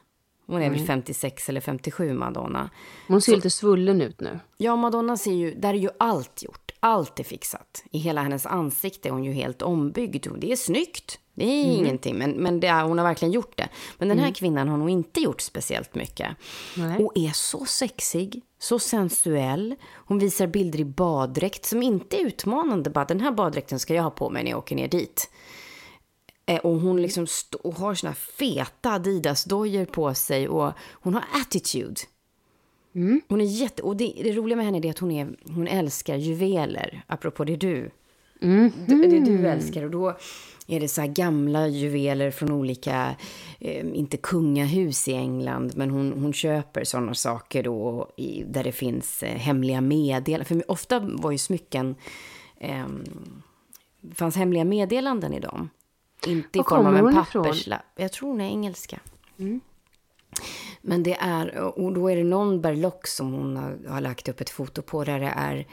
Hon 0.47 0.61
är 0.61 0.69
väl 0.69 0.86
56 0.86 1.49
eller 1.49 1.61
57, 1.61 2.13
Madonna. 2.13 2.69
Hon 3.07 3.21
ser 3.21 3.36
lite 3.36 3.49
svullen 3.49 4.01
ut 4.01 4.21
nu. 4.21 4.39
Ja, 4.57 4.75
Madonna 4.75 5.17
ser 5.17 5.34
ju, 5.34 5.53
där 5.53 5.69
är 5.69 5.77
ju 5.77 5.89
allt 5.99 6.43
gjort. 6.43 6.71
Allt 6.79 7.19
är 7.19 7.23
fixat. 7.23 7.84
I 7.91 7.97
hela 7.97 8.21
hennes 8.21 8.45
ansikte 8.45 9.09
är 9.09 9.11
hon 9.11 9.23
ju 9.23 9.31
helt 9.31 9.61
ombyggd. 9.61 10.27
Och 10.27 10.39
det 10.39 10.51
är 10.51 10.55
snyggt. 10.55 11.19
Det 11.34 11.45
är 11.45 11.63
ingenting, 11.63 12.17
men, 12.17 12.31
men 12.31 12.59
det 12.59 12.71
hon 12.71 12.97
har 12.97 13.05
verkligen 13.05 13.31
gjort 13.31 13.57
det. 13.57 13.69
Men 13.97 14.07
den 14.07 14.19
här 14.19 14.31
kvinnan 14.31 14.67
har 14.67 14.77
nog 14.77 14.89
inte 14.89 15.19
gjort 15.19 15.41
speciellt 15.41 15.95
mycket. 15.95 16.27
Nej. 16.77 17.03
Och 17.03 17.11
är 17.15 17.31
så 17.31 17.65
sexig, 17.65 18.41
så 18.59 18.79
sensuell. 18.79 19.75
Hon 19.93 20.19
visar 20.19 20.47
bilder 20.47 20.79
i 20.79 20.86
baddräkt 20.86 21.65
som 21.65 21.84
inte 21.84 22.21
är 22.21 22.25
utmanande. 22.25 22.89
Bara 22.89 23.05
den 23.05 23.19
här 23.19 23.31
baddräkten 23.31 23.79
ska 23.79 23.93
jag 23.93 24.03
ha 24.03 24.09
på 24.09 24.29
mig 24.29 24.43
när 24.43 24.51
jag 24.51 24.57
åker 24.57 24.75
ner 24.75 24.88
dit. 24.88 25.29
Eh, 26.45 26.59
Och 26.59 26.79
hon 26.79 27.01
liksom 27.01 27.27
och 27.63 27.73
har 27.75 27.95
såna 27.95 28.13
feta 28.13 28.91
Adidas-dojor 28.91 29.85
på 29.85 30.13
sig 30.13 30.47
och 30.47 30.73
hon 30.91 31.13
har 31.13 31.23
attitude. 31.41 31.95
Hon 33.27 33.41
är 33.41 33.45
jätte... 33.45 33.83
Och 33.83 33.97
det, 33.97 34.13
det 34.23 34.31
roliga 34.31 34.55
med 34.55 34.65
henne 34.65 34.87
är 34.87 34.89
att 34.89 34.99
hon, 34.99 35.11
är, 35.11 35.27
hon 35.47 35.67
älskar 35.67 36.15
juveler, 36.15 37.03
apropå 37.07 37.43
det 37.43 37.55
du. 37.55 37.89
Det, 38.87 38.95
det 39.07 39.19
du 39.19 39.47
älskar. 39.47 39.83
Och 39.83 39.91
då 39.91 40.17
är 40.67 40.79
det 40.79 40.87
så 40.87 41.07
gamla 41.07 41.67
juveler 41.67 42.31
från 42.31 42.51
olika, 42.51 43.15
eh, 43.59 43.85
inte 43.93 44.17
kungahus 44.17 45.07
i 45.07 45.13
England, 45.13 45.71
men 45.75 45.89
hon, 45.89 46.13
hon 46.13 46.33
köper 46.33 46.83
sådana 46.83 47.13
saker 47.13 47.63
då 47.63 48.09
i, 48.17 48.43
där 48.43 48.63
det 48.63 48.71
finns 48.71 49.23
eh, 49.23 49.37
hemliga 49.37 49.81
meddelanden. 49.81 50.45
För 50.45 50.71
ofta 50.71 50.99
var 50.99 51.31
ju 51.31 51.37
smycken, 51.37 51.95
eh, 52.57 52.85
fanns 54.15 54.35
hemliga 54.35 54.63
meddelanden 54.63 55.33
i 55.33 55.39
dem. 55.39 55.69
Inte 56.28 56.59
i 56.59 56.61
form 56.69 56.86
av 56.88 56.93
en 56.97 57.05
papperslapp. 57.43 57.82
Jag 57.95 58.11
tror 58.11 58.30
hon 58.30 58.41
är 58.41 58.45
engelska. 58.49 58.99
Men 60.82 61.03
det 61.03 61.17
är, 61.19 61.57
och 61.57 61.93
då 61.93 62.07
är 62.11 62.15
det 62.15 62.24
någon 62.24 62.61
berlock 62.61 63.07
som 63.07 63.32
hon 63.34 63.57
har, 63.57 63.80
har 63.89 64.01
lagt 64.01 64.28
upp 64.30 64.41
ett 64.41 64.49
foto 64.49 64.82
på 64.82 65.03
där 65.03 65.19
det 65.19 65.34
är, 65.36 65.67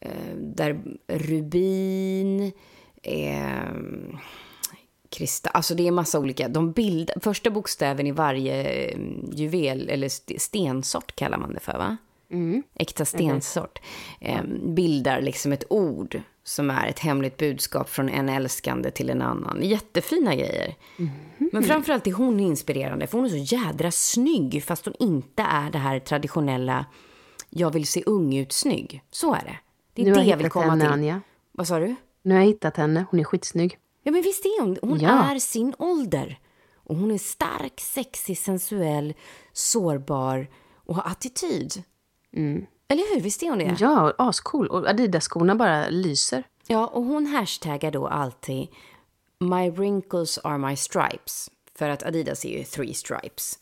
eh, 0.00 0.34
där 0.36 0.80
rubin, 1.08 2.52
eh, 3.02 3.74
kristall, 5.08 5.50
alltså 5.54 5.74
det 5.74 5.86
är 5.86 5.90
massa 5.90 6.18
olika, 6.18 6.48
de 6.48 6.72
bild, 6.72 7.10
första 7.20 7.50
bokstäven 7.50 8.06
i 8.06 8.12
varje 8.12 8.62
eh, 8.64 8.98
juvel, 9.32 9.88
eller 9.88 10.06
st- 10.06 10.38
stensort 10.38 11.16
kallar 11.16 11.38
man 11.38 11.54
det 11.54 11.60
för 11.60 11.78
va? 11.78 11.96
Äkta 12.74 13.04
stensort. 13.04 13.78
Eh, 14.20 14.42
bildar 14.66 15.20
liksom 15.20 15.52
ett 15.52 15.64
ord 15.70 16.20
som 16.44 16.70
är 16.70 16.86
ett 16.86 16.98
hemligt 16.98 17.36
budskap 17.36 17.88
från 17.88 18.08
en 18.08 18.28
älskande 18.28 18.90
till 18.90 19.10
en 19.10 19.22
annan. 19.22 19.62
Jättefina 19.62 20.34
grejer. 20.34 20.74
Men 21.52 21.62
framförallt 21.62 22.06
är 22.06 22.12
hon 22.12 22.40
inspirerande, 22.40 23.06
för 23.06 23.18
hon 23.18 23.26
är 23.26 23.30
så 23.30 23.54
jädra 23.56 23.90
snygg, 23.90 24.64
fast 24.64 24.84
hon 24.84 24.94
inte 24.98 25.42
är 25.42 25.70
det 25.70 25.78
här 25.78 25.98
traditionella 26.00 26.86
jag 27.50 27.72
vill 27.72 27.86
se 27.86 28.02
ung 28.06 28.36
ut 28.36 28.52
snygg. 28.52 29.02
Så 29.10 29.34
är 29.34 29.44
det. 29.44 29.58
Det 29.94 30.02
är 30.02 30.06
Nu 30.06 30.12
det 30.14 30.24
jag 30.24 30.36
vill 30.36 30.50
komma 30.50 30.66
henne, 30.66 30.84
till. 30.84 30.92
Anja. 30.92 31.20
Vad 31.52 31.68
sa 31.68 31.78
du? 31.78 31.94
Nu 32.22 32.34
har 32.34 32.40
jag 32.40 32.46
hittat 32.48 32.76
henne. 32.76 33.04
Hon 33.10 33.20
är 33.20 33.24
skitsnygg. 33.24 33.78
Ja, 34.02 34.12
men 34.12 34.22
visst 34.22 34.44
är 34.44 34.60
hon 34.62 34.78
Hon 34.82 35.00
Ja. 35.00 35.30
är 35.30 35.38
sin 35.38 35.74
ålder. 35.78 36.38
Och 36.74 36.96
hon 36.96 37.10
är 37.10 37.18
stark, 37.18 37.80
sexig, 37.80 38.38
sensuell, 38.38 39.14
sårbar 39.52 40.48
och 40.74 40.94
har 40.96 41.10
attityd. 41.10 41.82
Eller 42.90 43.14
hur? 43.14 43.20
Visst 43.20 43.42
är 43.42 43.48
hon 43.48 43.58
det? 43.58 43.64
Mm. 43.64 43.76
Ja, 43.80 44.14
ascool. 44.18 44.66
Och 44.66 44.88
Adidas-skorna 44.88 45.54
bara 45.54 45.88
lyser. 45.88 46.44
Ja, 46.66 46.86
och 46.86 47.04
hon 47.04 47.26
hashtaggar 47.26 47.90
då 47.90 48.06
alltid 48.06 48.68
My 49.38 49.70
wrinkles 49.70 50.38
are 50.44 50.58
my 50.58 50.76
stripes. 50.76 51.50
För 51.78 51.88
att 51.88 52.02
Adidas 52.02 52.44
är 52.44 52.58
ju 52.58 52.64
three 52.64 52.94
stripes. 52.94 53.58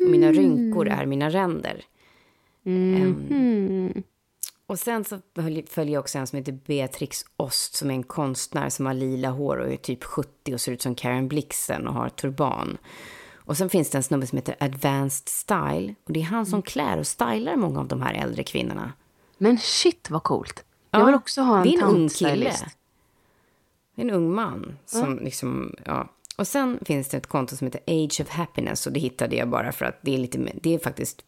Och 0.00 0.10
mina 0.10 0.32
rynkor 0.32 0.88
är 0.88 1.06
mina 1.06 1.30
ränder. 1.30 1.84
Ehm, 2.66 4.02
och 4.66 4.78
sen 4.78 5.04
så 5.04 5.16
följ- 5.34 5.66
följer 5.70 5.98
också 5.98 6.18
en 6.18 6.26
som 6.26 6.38
heter 6.38 6.52
Beatrix 6.66 7.24
Ost 7.36 7.74
som 7.74 7.90
är 7.90 7.94
en 7.94 8.02
konstnär 8.02 8.68
som 8.68 8.86
har 8.86 8.94
lila 8.94 9.30
hår 9.30 9.56
och 9.56 9.72
är 9.72 9.76
typ 9.76 10.04
70 10.04 10.54
och 10.54 10.60
ser 10.60 10.72
ut 10.72 10.82
som 10.82 10.94
Karen 10.94 11.28
Blixen 11.28 11.88
och 11.88 11.94
har 11.94 12.08
turban. 12.08 12.78
Och 13.44 13.56
sen 13.56 13.68
finns 13.68 13.90
det 13.90 13.98
en 13.98 14.02
snubbe 14.02 14.26
som 14.26 14.38
heter 14.38 14.56
Advanced 14.60 15.28
Style. 15.28 15.94
Och 16.04 16.12
det 16.12 16.20
är 16.20 16.24
han 16.24 16.46
som 16.46 16.62
klär 16.62 16.98
och 16.98 17.06
stylar 17.06 17.56
många 17.56 17.80
av 17.80 17.88
de 17.88 18.02
här 18.02 18.14
äldre 18.14 18.44
kvinnorna. 18.44 18.92
Men 19.38 19.58
shit 19.58 20.10
vad 20.10 20.22
coolt. 20.22 20.64
Ja, 20.90 20.98
jag 20.98 21.06
vill 21.06 21.14
också 21.14 21.42
ha 21.42 21.56
en 21.56 21.62
det 21.62 21.74
är 21.74 21.82
en 21.82 21.88
ung 21.88 22.08
kille. 22.08 22.52
En 23.94 24.10
ung 24.10 24.34
man 24.34 24.78
som 24.86 25.18
liksom, 25.18 25.74
ja. 25.84 26.08
Och 26.36 26.46
sen 26.46 26.78
finns 26.84 27.08
det 27.08 27.16
ett 27.16 27.26
konto 27.26 27.56
som 27.56 27.66
heter 27.66 27.80
Age 27.86 28.20
of 28.20 28.28
Happiness 28.28 28.86
och 28.86 28.92
det 28.92 29.00
hittade 29.00 29.36
jag 29.36 29.48
bara 29.48 29.72
för 29.72 29.84
att 29.84 29.98
det 30.02 30.14
är 30.14 30.18
lite, 30.18 30.52
det 30.62 30.74
är 30.74 30.78
faktiskt 30.78 31.24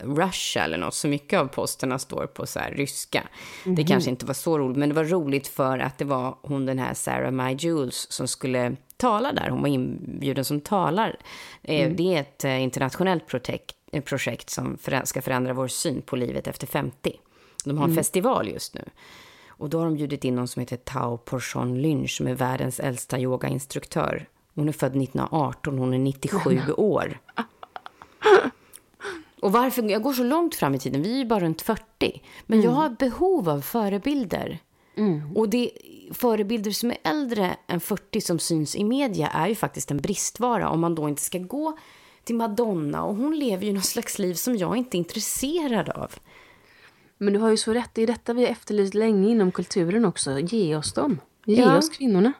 Russia 0.00 0.64
eller 0.64 0.78
något. 0.78 0.94
Så 0.94 1.08
mycket 1.08 1.38
av 1.40 1.46
posterna 1.46 1.98
står 1.98 2.26
på 2.26 2.46
så 2.46 2.58
här 2.58 2.70
ryska. 2.70 3.28
Det 3.64 3.84
kanske 3.84 4.10
inte 4.10 4.26
var 4.26 4.34
så 4.34 4.58
roligt, 4.58 4.76
men 4.76 4.88
det 4.88 4.94
var 4.94 5.04
roligt 5.04 5.48
för 5.48 5.78
att 5.78 5.98
det 5.98 6.04
var 6.04 6.36
hon 6.42 6.66
den 6.66 6.78
här 6.78 6.94
Sarah 6.94 7.30
My 7.30 7.54
Jules 7.54 8.12
som 8.12 8.28
skulle 8.28 8.76
tala 8.96 9.32
där. 9.32 9.48
Hon 9.50 9.60
var 9.62 9.68
inbjuden 9.68 10.44
som 10.44 10.60
talar. 10.60 11.16
Eh, 11.62 11.90
Det 11.96 12.14
är 12.16 12.20
ett 12.20 12.44
eh, 12.44 12.62
internationellt 12.62 13.26
projekt, 13.26 13.76
eh, 13.92 14.02
projekt 14.02 14.50
som 14.50 14.78
ska 15.04 15.22
förändra 15.22 15.52
vår 15.52 15.68
syn 15.68 16.02
på 16.02 16.16
livet 16.16 16.46
efter 16.46 16.66
50. 16.66 17.12
De 17.64 17.78
har 17.78 17.84
en 17.88 17.94
festival 17.94 18.48
just 18.48 18.74
nu. 18.74 18.84
Och 19.48 19.68
då 19.70 19.78
har 19.78 19.84
de 19.84 19.94
bjudit 19.94 20.24
in 20.24 20.34
någon 20.36 20.48
som 20.48 20.60
heter 20.60 20.76
Tao 20.76 21.16
Porchon 21.16 21.82
Lynch 21.82 22.10
som 22.16 22.26
är 22.26 22.34
världens 22.34 22.80
äldsta 22.80 23.18
yogainstruktör. 23.18 24.28
Hon 24.54 24.68
är 24.68 24.72
född 24.72 24.90
1918, 24.96 25.78
hon 25.78 25.94
är 25.94 25.98
97 25.98 26.60
år. 26.76 27.18
Och 29.44 29.52
varför, 29.52 29.82
jag 29.90 30.02
går 30.02 30.12
så 30.12 30.22
långt 30.24 30.54
fram 30.54 30.74
i 30.74 30.78
tiden, 30.78 31.02
vi 31.02 31.12
är 31.12 31.18
ju 31.18 31.24
bara 31.24 31.40
runt 31.40 31.62
40. 31.62 32.22
Men 32.46 32.62
jag 32.62 32.70
har 32.70 32.88
behov 32.88 33.48
av 33.48 33.60
förebilder. 33.60 34.58
Och 35.34 35.48
det, 35.48 35.70
förebilder 36.12 36.70
som 36.70 36.90
är 36.90 36.96
äldre 37.02 37.56
än 37.66 37.80
40 37.80 38.20
som 38.20 38.38
syns 38.38 38.76
i 38.76 38.84
media 38.84 39.28
är 39.28 39.48
ju 39.48 39.54
faktiskt 39.54 39.90
en 39.90 39.96
bristvara 39.96 40.68
om 40.68 40.80
man 40.80 40.94
då 40.94 41.08
inte 41.08 41.22
ska 41.22 41.38
gå 41.38 41.78
till 42.24 42.34
Madonna. 42.34 43.04
Och 43.04 43.16
hon 43.16 43.38
lever 43.38 43.66
ju 43.66 43.72
någon 43.72 43.82
slags 43.82 44.18
liv 44.18 44.34
som 44.34 44.56
jag 44.56 44.76
inte 44.76 44.96
är 44.96 44.98
intresserad 44.98 45.88
av. 45.88 46.12
Men 47.18 47.32
du 47.32 47.38
har 47.38 47.50
ju 47.50 47.56
så 47.56 47.72
rätt. 47.72 47.90
Det 47.92 48.02
är 48.02 48.06
detta 48.06 48.32
vi 48.32 48.42
har 48.44 48.50
efterlyst 48.52 48.94
länge 48.94 49.28
inom 49.30 49.52
kulturen 49.52 50.04
också. 50.04 50.38
Ge 50.38 50.76
oss 50.76 50.92
dem. 50.92 51.20
Ge 51.46 51.60
Ja. 51.62 51.78
oss 51.78 51.88
kvinnorna. 51.88 52.32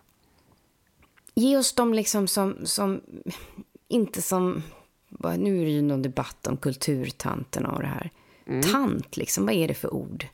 Ge 1.35 1.57
oss 1.57 1.73
dem 1.73 1.95
liksom 1.95 2.27
som, 2.29 2.57
som 2.65 3.01
inte 3.89 4.23
som, 4.23 4.63
nu 5.37 5.61
är 5.61 5.65
det 5.65 5.71
ju 5.71 5.83
någon 5.83 6.03
debatt 6.03 6.47
om 6.47 6.57
kulturtanterna 6.57 7.69
och 7.71 7.81
det 7.83 7.87
här. 7.87 8.11
Tant 8.73 9.17
liksom, 9.17 9.47
vad 9.47 9.55
är 9.55 9.69
det 9.69 9.75
för 9.75 9.95
ord? 9.95 10.27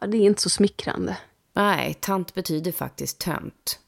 Ja, 0.00 0.06
det 0.06 0.16
är 0.16 0.20
inte 0.22 0.42
så 0.42 0.50
smickrande. 0.50 1.16
Nej, 1.54 1.94
tant 2.00 2.34
betyder 2.34 2.72
faktiskt 2.72 3.18
tönt. 3.18 3.78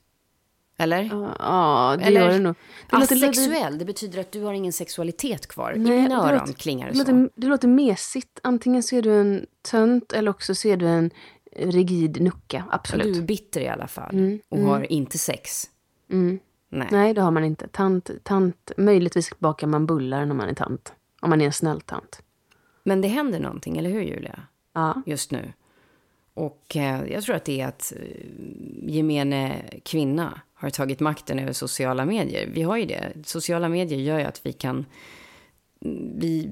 Eller? 0.77 1.03
Ja, 1.39 1.95
det 1.99 2.05
Eller 2.05 2.21
gör 2.21 2.29
det 2.29 2.39
nog. 2.39 2.55
Det 2.91 2.97
låter- 2.99 3.17
asexuell, 3.17 3.79
det 3.79 3.85
betyder 3.85 4.21
att 4.21 4.33
du 4.33 4.43
har 4.43 4.53
ingen 4.53 4.73
sexualitet 4.73 5.47
kvar. 5.47 5.73
I 5.73 5.79
Nej, 5.79 6.03
mina 6.03 6.09
det 6.23 6.29
öron 6.29 6.39
låter- 6.39 6.53
klingar 6.53 6.89
det, 6.89 6.93
så. 6.95 6.99
låter, 6.99 7.31
det 7.35 7.47
låter 7.47 7.69
mesigt. 7.69 8.41
Antingen 8.43 8.83
ser 8.83 9.03
du 9.03 9.21
en 9.21 9.47
tönt 9.63 10.13
eller 10.13 10.31
också 10.31 10.55
ser 10.55 10.77
du 10.77 10.87
en 10.89 11.11
rigid 11.57 12.23
nucka. 12.23 12.65
Absolut. 12.71 13.15
Du 13.15 13.19
är 13.21 13.25
bitter 13.25 13.61
i 13.61 13.69
alla 13.69 13.89
fall 13.89 14.39
och 14.49 14.59
har 14.59 14.93
inte 14.93 15.19
sex. 15.19 15.71
Nej. 16.75 16.89
Nej, 16.91 17.15
det 17.15 17.21
har 17.21 17.31
man 17.31 17.45
inte. 17.45 17.69
Tant, 17.69 18.11
tant, 18.23 18.73
möjligtvis 18.77 19.39
bakar 19.39 19.67
man 19.67 19.87
bullar 19.87 20.27
när 20.27 20.35
man 20.35 20.49
är 20.49 20.55
tant. 20.55 20.93
Om 21.21 21.31
man 21.31 21.41
är 21.41 21.45
en 21.45 21.53
snäll 21.53 21.81
tant. 21.81 22.23
Men 22.83 23.01
det 23.01 23.09
händer 23.09 23.41
någonting, 23.41 23.79
eller 23.79 23.91
hur 23.91 24.03
Julia? 24.03 24.41
Ja. 24.73 25.03
Just 25.07 25.31
nu. 25.31 25.53
Och 26.35 26.77
eh, 26.77 27.13
jag 27.13 27.23
tror 27.23 27.37
att 27.37 27.45
det 27.45 27.61
är 27.61 27.67
att 27.67 27.93
eh, 27.97 28.91
gemene 28.91 29.65
kvinna 29.85 30.41
har 30.55 30.71
tagit 30.71 31.01
makten 31.01 31.39
över 31.39 31.53
sociala 31.53 32.05
medier. 32.05 32.51
Vi 32.53 32.63
har 32.63 32.77
ju 32.77 32.87
det. 32.87 33.13
Sociala 33.25 33.69
medier 33.69 33.99
gör 33.99 34.19
ju 34.19 34.25
att 34.25 34.47
vi 34.47 34.53
kan... 34.53 34.87
Vi, 36.17 36.51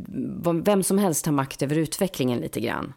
vem 0.65 0.83
som 0.83 0.99
helst 0.99 1.27
har 1.27 1.33
makt 1.33 1.63
över 1.63 1.79
utvecklingen 1.79 2.41
lite 2.41 2.61
grann. 2.61 2.93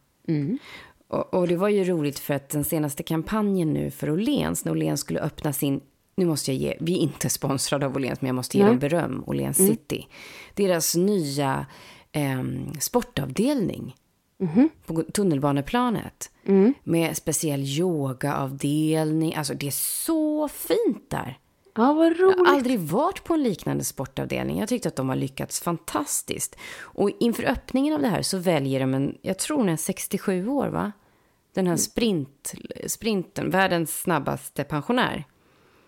Och, 1.08 1.34
och 1.34 1.48
det 1.48 1.56
var 1.56 1.70
ju 1.70 1.84
roligt 1.84 2.20
för 2.20 2.34
att 2.34 2.50
den 2.50 2.64
senaste 2.64 3.04
kampanjen 3.04 3.74
nu 3.74 3.92
för 3.92 4.10
Åhléns, 4.10 4.66
när 4.66 4.72
Åhléns 4.72 5.00
skulle 5.00 5.20
öppna 5.20 5.54
sin 5.54 5.82
nu 6.18 6.26
måste 6.26 6.52
jag 6.54 6.62
ge, 6.62 6.78
vi 6.80 6.94
är 6.94 6.98
inte 7.00 7.30
sponsrade 7.30 7.86
av 7.86 7.96
Åhléns, 7.96 8.22
men 8.22 8.28
jag 8.28 8.36
måste 8.36 8.58
ge 8.58 8.64
Nej. 8.64 8.72
dem 8.72 8.80
beröm, 8.80 9.24
Åhléns 9.28 9.58
City. 9.58 10.08
Deras 10.54 10.96
nya 10.96 11.66
ehm, 12.12 12.74
sportavdelning 12.80 13.96
på 14.86 15.04
tunnelbaneplanet. 15.04 16.32
Med 16.84 17.18
speciell 17.18 17.62
yogaavdelning. 17.64 19.36
Alltså 19.36 19.54
det 19.54 19.68
är 19.68 19.72
så 20.06 20.48
fint 20.48 21.10
där. 21.10 21.40
Ja, 21.76 21.94
vad 21.94 22.06
Jag 22.06 22.12
har 22.16 22.22
roligt. 22.22 22.48
aldrig 22.50 22.80
varit 22.80 23.24
på 23.24 23.34
en 23.34 23.44
liknande 23.44 23.84
sportavdelning. 23.84 24.60
Jag 24.60 24.70
tyckte 24.70 24.88
att 24.88 24.96
de 24.96 25.10
har 25.10 25.16
lyckats 25.16 25.60
fantastiskt. 25.62 26.56
Och 26.80 27.12
inför 27.20 27.44
öppningen 27.44 27.94
av 27.94 28.02
det 28.02 28.08
här 28.08 28.22
så 28.22 28.38
väljer 28.38 28.80
de 28.80 28.94
en, 28.94 29.18
jag 29.22 29.40
tror 29.40 29.58
hon 29.58 29.70
är 29.70 29.78
67 29.78 30.48
år 30.48 30.68
va? 30.68 30.92
Den 31.54 31.68
här 31.68 31.76
sprint, 31.78 32.54
sprinten, 32.88 33.50
världens 33.50 34.02
snabbaste 34.02 34.64
pensionär. 34.64 35.24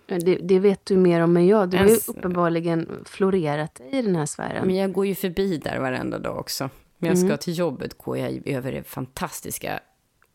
Det, 0.08 0.36
det 0.36 0.60
vet 0.60 0.86
du 0.86 0.98
mer 0.98 1.22
om 1.22 1.38
än 1.38 1.48
jag. 1.48 1.70
Du 1.70 1.78
har 1.78 1.86
ju 1.86 1.98
uppenbarligen 2.08 3.04
florerat 3.06 3.82
i 3.92 4.02
den 4.02 4.16
här 4.16 4.26
sfären. 4.26 4.68
Men 4.68 4.76
jag 4.76 4.92
går 4.92 5.06
ju 5.06 5.16
förbi 5.16 5.58
där 5.58 5.80
varenda 5.80 6.20
dag 6.20 6.38
också. 6.38 6.70
När 6.98 7.10
jag 7.10 7.18
ska 7.18 7.38
till 7.38 7.58
jobbet 7.58 7.98
går 7.98 8.18
jag 8.18 8.48
över 8.48 8.72
det 8.72 8.84
fantastiska 8.84 9.80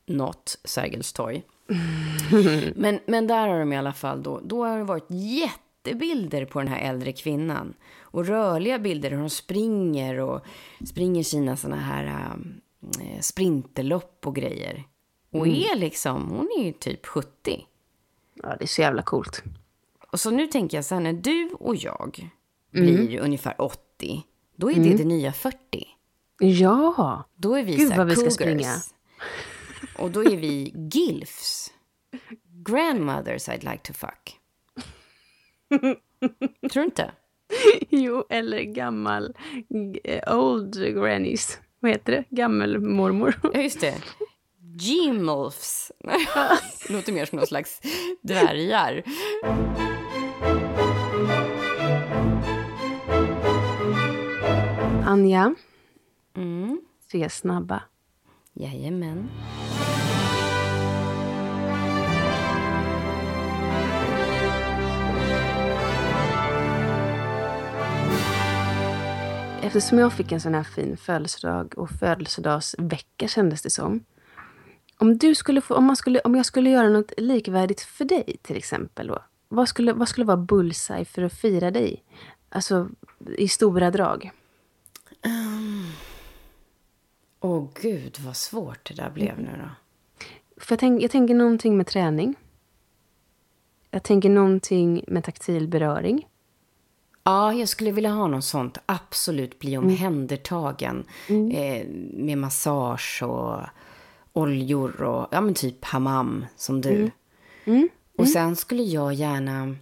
Not 0.07 0.59
Sergels 0.65 1.13
torg. 1.13 1.43
men, 2.75 2.99
men 3.07 3.27
där 3.27 3.49
har 3.49 3.59
de 3.59 3.73
i 3.73 3.77
alla 3.77 3.93
fall 3.93 4.23
då, 4.23 4.41
då 4.45 4.65
har 4.65 4.79
det 4.79 4.85
varit 4.85 5.07
jättebilder 5.09 6.45
på 6.45 6.59
den 6.59 6.69
här 6.69 6.91
äldre 6.91 7.13
kvinnan. 7.13 7.75
Och 8.01 8.27
rörliga 8.27 8.79
bilder 8.79 9.11
hur 9.11 9.19
de 9.19 9.31
springer 9.31 10.21
och 10.21 10.41
springer 10.87 11.23
sina 11.23 11.57
såna 11.57 11.77
här 11.77 12.05
äh, 12.05 13.21
sprinterlopp 13.21 14.27
och 14.27 14.35
grejer. 14.35 14.85
Och 15.31 15.47
är 15.47 15.77
liksom, 15.77 16.29
hon 16.31 16.49
är 16.59 16.65
ju 16.65 16.73
typ 16.73 17.07
70. 17.07 17.67
Ja, 18.35 18.57
det 18.59 18.65
är 18.65 18.67
så 18.67 18.81
jävla 18.81 19.03
coolt. 19.03 19.43
Och 20.13 20.21
så 20.21 20.31
nu 20.31 20.47
tänker 20.47 20.77
jag 20.77 20.85
så 20.85 20.95
här, 20.95 21.03
när 21.03 21.13
du 21.13 21.51
och 21.61 21.77
jag 21.77 22.31
blir 22.71 23.19
ungefär 23.21 23.61
80, 23.61 24.23
då 24.57 24.71
är 24.71 24.75
det 24.75 24.95
det 24.97 25.05
nya 25.05 25.33
40. 25.33 25.57
Ja. 26.39 27.25
Då 27.37 27.55
är 27.59 27.63
vi 27.63 27.77
Gud, 27.77 27.89
så 27.89 27.95
här 27.95 28.05
vi 28.05 28.17
ska 28.17 28.31
springa. 28.31 28.75
Och 29.99 30.11
då 30.11 30.25
är 30.25 30.37
vi 30.37 30.73
gilfs. 30.93 31.73
Grandmothers 32.67 33.49
I'd 33.49 33.71
like 33.71 33.83
to 33.83 33.93
fuck. 33.93 34.39
Tror 36.73 36.83
du 36.83 36.85
inte? 36.85 37.13
Jo, 37.91 38.25
eller 38.31 38.63
gammal... 38.63 39.35
eh, 40.05 40.37
Old 40.39 40.75
grannies. 40.95 41.59
Vad 41.81 41.91
heter 41.91 42.13
det? 42.13 42.25
Gammelmormor. 42.31 43.41
Ja, 43.55 43.61
just 43.61 43.81
det. 43.81 43.95
Gimolfs. 44.79 45.93
Det 46.87 46.93
låter 46.93 47.13
mer 47.13 47.25
som 47.27 47.37
någon 47.39 47.47
slags 47.47 47.81
dvärgar. 48.23 49.03
Anja. 55.13 55.55
Mm. 56.37 56.81
Tre 57.11 57.29
snabba. 57.31 57.83
Jajamän. 58.53 59.31
Eftersom 69.63 69.99
jag 69.99 70.13
fick 70.13 70.33
en 70.33 70.41
sån 70.41 70.55
här 70.55 70.63
fin 70.63 70.97
födelsedag 70.97 71.79
och 71.79 71.91
födelsedagsvecka 71.91 73.29
kändes 73.29 73.63
det 73.63 73.71
som. 73.71 74.05
Om, 74.99 75.19
du 75.19 75.35
skulle 75.35 75.61
få, 75.61 75.75
om, 75.75 75.85
man 75.85 75.97
skulle, 75.97 76.21
om 76.21 76.35
jag 76.35 76.47
skulle 76.47 76.71
göra 76.71 76.89
något 76.89 77.13
likvärdigt 77.17 77.81
för 77.81 78.05
dig 78.05 78.37
till 78.43 78.57
exempel. 78.57 79.07
Då, 79.07 79.19
vad, 79.49 79.69
skulle, 79.69 79.93
vad 79.93 80.09
skulle 80.09 80.27
vara 80.27 80.37
bullseye 80.37 81.05
för 81.05 81.23
att 81.23 81.33
fira 81.33 81.71
dig? 81.71 82.05
Alltså 82.49 82.89
i 83.39 83.49
stora 83.49 83.91
drag. 83.91 84.31
Åh 87.41 87.51
oh, 87.51 87.69
gud 87.83 88.21
vad 88.21 88.37
svårt 88.37 88.89
det 88.89 88.95
där 88.95 89.11
blev 89.11 89.39
nu 89.39 89.51
då. 89.63 89.69
För 90.57 90.73
jag, 90.73 90.79
tänk, 90.79 91.03
jag 91.03 91.11
tänker 91.11 91.35
någonting 91.35 91.77
med 91.77 91.87
träning. 91.87 92.35
Jag 93.91 94.03
tänker 94.03 94.31
någonting 94.31 95.05
med 95.07 95.25
taktil 95.25 95.69
beröring. 95.69 96.29
Ja, 97.25 97.53
jag 97.53 97.69
skulle 97.69 97.93
vilja 97.93 98.11
ha 98.11 98.27
något 98.27 98.45
sånt. 98.45 98.79
Absolut 98.87 99.59
bli 99.59 99.77
omhändertagen. 99.77 101.05
Mm. 101.29 101.51
Eh, 101.51 101.87
med 102.25 102.39
massage 102.39 103.23
och 103.23 103.61
oljor 104.33 105.03
och 105.03 105.29
ja, 105.31 105.41
men 105.41 105.55
typ 105.55 105.85
hammam 105.85 106.47
som 106.57 106.81
du. 106.81 106.95
Mm. 106.95 107.11
Mm. 107.65 107.89
Och 108.19 108.29
sen 108.29 108.57
skulle 108.57 108.83
jag 108.83 109.15
gärna... 109.15 109.77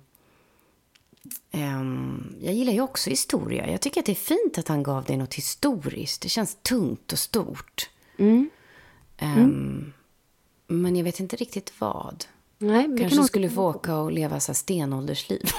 Um, 1.53 2.37
jag 2.41 2.55
gillar 2.55 2.73
ju 2.73 2.81
också 2.81 3.11
historia. 3.11 3.71
Jag 3.71 3.81
tycker 3.81 4.01
att 4.01 4.07
det 4.07 4.13
är 4.13 4.15
fint 4.15 4.59
att 4.59 4.69
han 4.69 4.83
gav 4.83 5.05
dig 5.05 5.17
något 5.17 5.35
historiskt. 5.35 6.23
Det 6.23 6.29
känns 6.29 6.55
tungt 6.63 7.13
och 7.13 7.19
stort. 7.19 7.91
Um, 9.23 9.93
men 10.67 10.97
jag 10.97 11.05
vet 11.05 11.21
inte 11.21 11.37
riktigt 11.37 11.73
vad. 11.79 12.25
Nej, 12.59 12.85
Kanske 12.85 13.17
kan 13.17 13.25
skulle 13.25 13.51
få 13.51 13.69
åka 13.69 13.97
och 13.97 14.13
leva 14.13 14.41
så 14.41 14.55
stenåldersliv. 14.55 15.43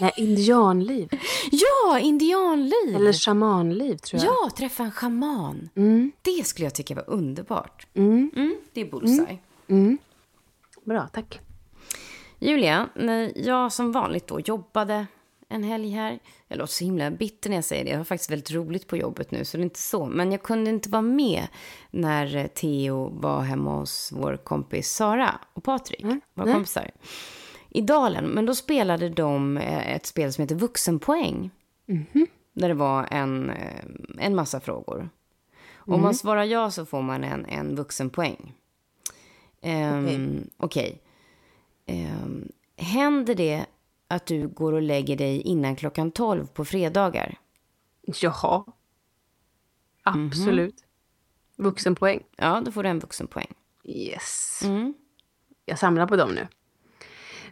Nej, 0.00 0.12
indianliv. 0.16 1.08
Ja, 1.50 1.98
indianliv. 1.98 2.94
Eller 2.96 3.12
shamanliv, 3.12 3.96
tror 3.96 4.22
jag. 4.22 4.32
Ja, 4.32 4.50
träffa 4.56 4.82
en 4.82 4.92
shaman. 4.92 5.68
Mm. 5.74 6.12
Det 6.22 6.46
skulle 6.46 6.66
jag 6.66 6.74
tycka 6.74 6.94
var 6.94 7.10
underbart. 7.10 7.86
Mm. 7.94 8.30
Mm, 8.36 8.56
det 8.72 8.80
är 8.80 8.90
bullseye. 8.90 9.38
Mm. 9.68 9.84
mm. 9.84 9.98
Bra, 10.84 11.08
tack. 11.12 11.40
Julia, 12.44 12.88
när 12.94 13.32
jag 13.48 13.72
som 13.72 13.92
vanligt 13.92 14.26
då 14.26 14.40
jobbade 14.40 15.06
en 15.48 15.62
helg 15.62 15.90
här. 15.90 16.18
Jag 16.48 16.58
låter 16.58 16.72
så 16.72 16.84
himla 16.84 17.10
bitter 17.10 17.50
när 17.50 17.56
jag 17.56 17.64
säger 17.64 17.84
det. 17.84 17.90
Jag 17.90 17.98
har 17.98 18.04
faktiskt 18.04 18.30
väldigt 18.30 18.50
roligt 18.50 18.86
på 18.86 18.96
jobbet 18.96 19.30
nu, 19.30 19.44
så 19.44 19.56
det 19.56 19.60
är 19.60 19.64
inte 19.64 19.78
så. 19.78 20.06
Men 20.06 20.32
jag 20.32 20.42
kunde 20.42 20.70
inte 20.70 20.90
vara 20.90 21.02
med 21.02 21.46
när 21.90 22.48
Theo 22.48 23.08
var 23.08 23.40
hemma 23.40 23.78
hos 23.78 24.12
vår 24.12 24.36
kompis 24.36 24.90
Sara 24.90 25.40
och 25.52 25.64
Patrik, 25.64 26.02
mm. 26.02 26.20
våra 26.34 26.52
kompisar 26.52 26.90
i 27.70 27.80
Dalen. 27.80 28.24
Men 28.24 28.46
då 28.46 28.54
spelade 28.54 29.08
de 29.08 29.56
eh, 29.56 29.94
ett 29.94 30.06
spel 30.06 30.32
som 30.32 30.42
heter 30.42 30.54
Vuxenpoäng. 30.54 31.50
Mm 31.88 32.04
-hmm. 32.12 32.26
Där 32.52 32.68
det 32.68 32.74
var 32.74 33.08
en, 33.10 33.50
eh, 33.50 33.84
en 34.18 34.34
massa 34.34 34.60
frågor. 34.60 34.98
Mm. 34.98 35.10
Om 35.76 36.02
man 36.02 36.14
svarar 36.14 36.44
ja 36.44 36.70
så 36.70 36.86
får 36.86 37.02
man 37.02 37.24
en, 37.24 37.46
en 37.46 37.76
vuxenpoäng. 37.76 38.54
Um, 39.62 40.50
Okej. 40.56 40.82
Okay. 40.82 40.90
Um, 40.90 41.03
ehm, 41.86 42.48
händer 42.76 43.34
det 43.34 43.66
att 44.08 44.26
du 44.26 44.48
går 44.48 44.72
och 44.72 44.82
lägger 44.82 45.16
dig 45.16 45.40
innan 45.40 45.76
klockan 45.76 46.10
12 46.10 46.46
på 46.46 46.64
fredagar? 46.64 47.38
Jaha. 48.20 48.64
Absolut. 50.02 50.58
Mm 50.58 50.70
-hmm. 50.70 51.64
Vuxenpoäng. 51.64 52.22
Ja, 52.36 52.62
då 52.64 52.72
får 52.72 52.82
du 52.82 52.88
en 52.88 52.98
vuxenpoäng. 52.98 53.54
Yes. 53.84 54.60
Mm. 54.64 54.94
Jag 55.64 55.78
samlar 55.78 56.06
på 56.06 56.16
dem 56.16 56.34
nu. 56.34 56.48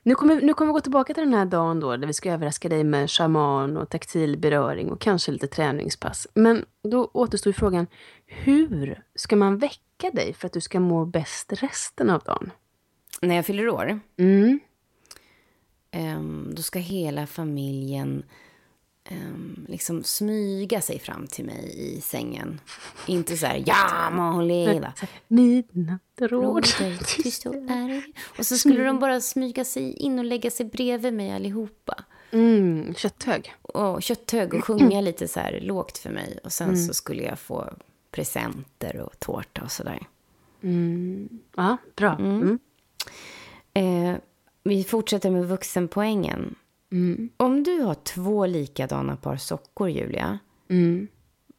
Nu 0.03 0.15
kommer, 0.15 0.41
nu 0.41 0.55
kommer 0.55 0.73
vi 0.73 0.75
gå 0.75 0.81
tillbaka 0.81 1.15
till 1.15 1.25
den 1.25 1.35
här 1.35 1.45
dagen 1.45 1.81
då, 1.81 1.97
där 1.97 2.07
vi 2.07 2.13
ska 2.13 2.33
överraska 2.33 2.69
dig 2.69 2.85
med 2.85 3.11
shaman 3.11 3.77
och 3.77 3.91
taktil 3.91 4.39
beröring 4.39 4.91
och 4.91 5.01
kanske 5.01 5.33
lite 5.33 5.47
träningspass. 5.47 6.27
Men 6.35 6.65
då 6.83 7.11
återstår 7.13 7.53
frågan, 7.53 7.87
hur 8.27 9.03
ska 9.15 9.37
man 9.37 9.59
väcka 9.59 10.11
dig 10.13 10.33
för 10.33 10.47
att 10.47 10.53
du 10.53 10.61
ska 10.61 10.81
må 10.81 11.05
bäst 11.05 11.53
resten 11.53 12.11
av 12.11 12.23
dagen? 12.23 12.51
När 13.23 13.35
jag 13.35 13.47
fyller 13.47 13.69
år? 13.69 14.01
Mm. 14.17 14.61
Um, 15.97 16.53
då 16.55 16.63
ska 16.63 16.79
hela 16.79 17.27
familjen 17.27 18.23
um, 19.11 19.67
liksom 19.69 20.03
smyga 20.03 20.81
sig 20.81 20.99
fram 20.99 21.27
till 21.27 21.45
mig 21.45 21.75
i 21.77 22.01
sängen. 22.01 22.61
Inte 23.07 23.37
så 23.37 23.47
här, 23.47 23.63
ja 23.67 24.11
må 24.11 24.23
hon 24.23 24.49
leva. 24.49 24.93
Midnattråd. 25.29 26.67
Och 28.39 28.47
så 28.47 28.59
skulle 28.59 28.85
de 28.85 28.99
bara 28.99 29.21
smyga 29.21 29.65
sig 29.65 29.93
in 29.93 30.19
och 30.19 30.25
lägga 30.25 30.51
sig 30.51 30.67
bredvid 30.67 31.15
mig 31.15 31.33
allihopa. 31.33 32.05
Mm, 32.31 32.95
kötthög. 32.95 33.55
Och 33.63 34.03
kötthög 34.03 34.55
och 34.55 34.65
sjunga 34.65 35.01
lite 35.01 35.29
så 35.29 35.41
här 35.41 35.61
lågt 35.61 35.99
för 35.99 36.11
mig. 36.11 36.39
Och 36.45 36.53
sen 36.53 36.69
mm. 36.69 36.87
så 36.87 36.95
skulle 36.95 37.23
jag 37.23 37.39
få 37.39 37.71
presenter 38.11 38.97
och 38.97 39.21
tårta 39.21 39.63
och 39.63 39.73
sådär. 39.73 40.07
Mm. 40.63 41.29
Ja, 41.57 41.77
bra. 41.97 42.17
Mm. 42.19 42.59
Eh, 43.75 44.15
vi 44.65 44.85
fortsätter 44.85 45.31
med 45.31 45.49
vuxenpoängen. 45.49 46.55
Mm. 46.93 47.31
Om 47.37 47.63
du 47.63 47.81
har 47.81 47.95
två 47.95 48.47
likadana 48.47 49.17
par 49.17 49.37
sockor, 49.37 49.91
Julia, 49.91 50.39
mm. 50.71 51.09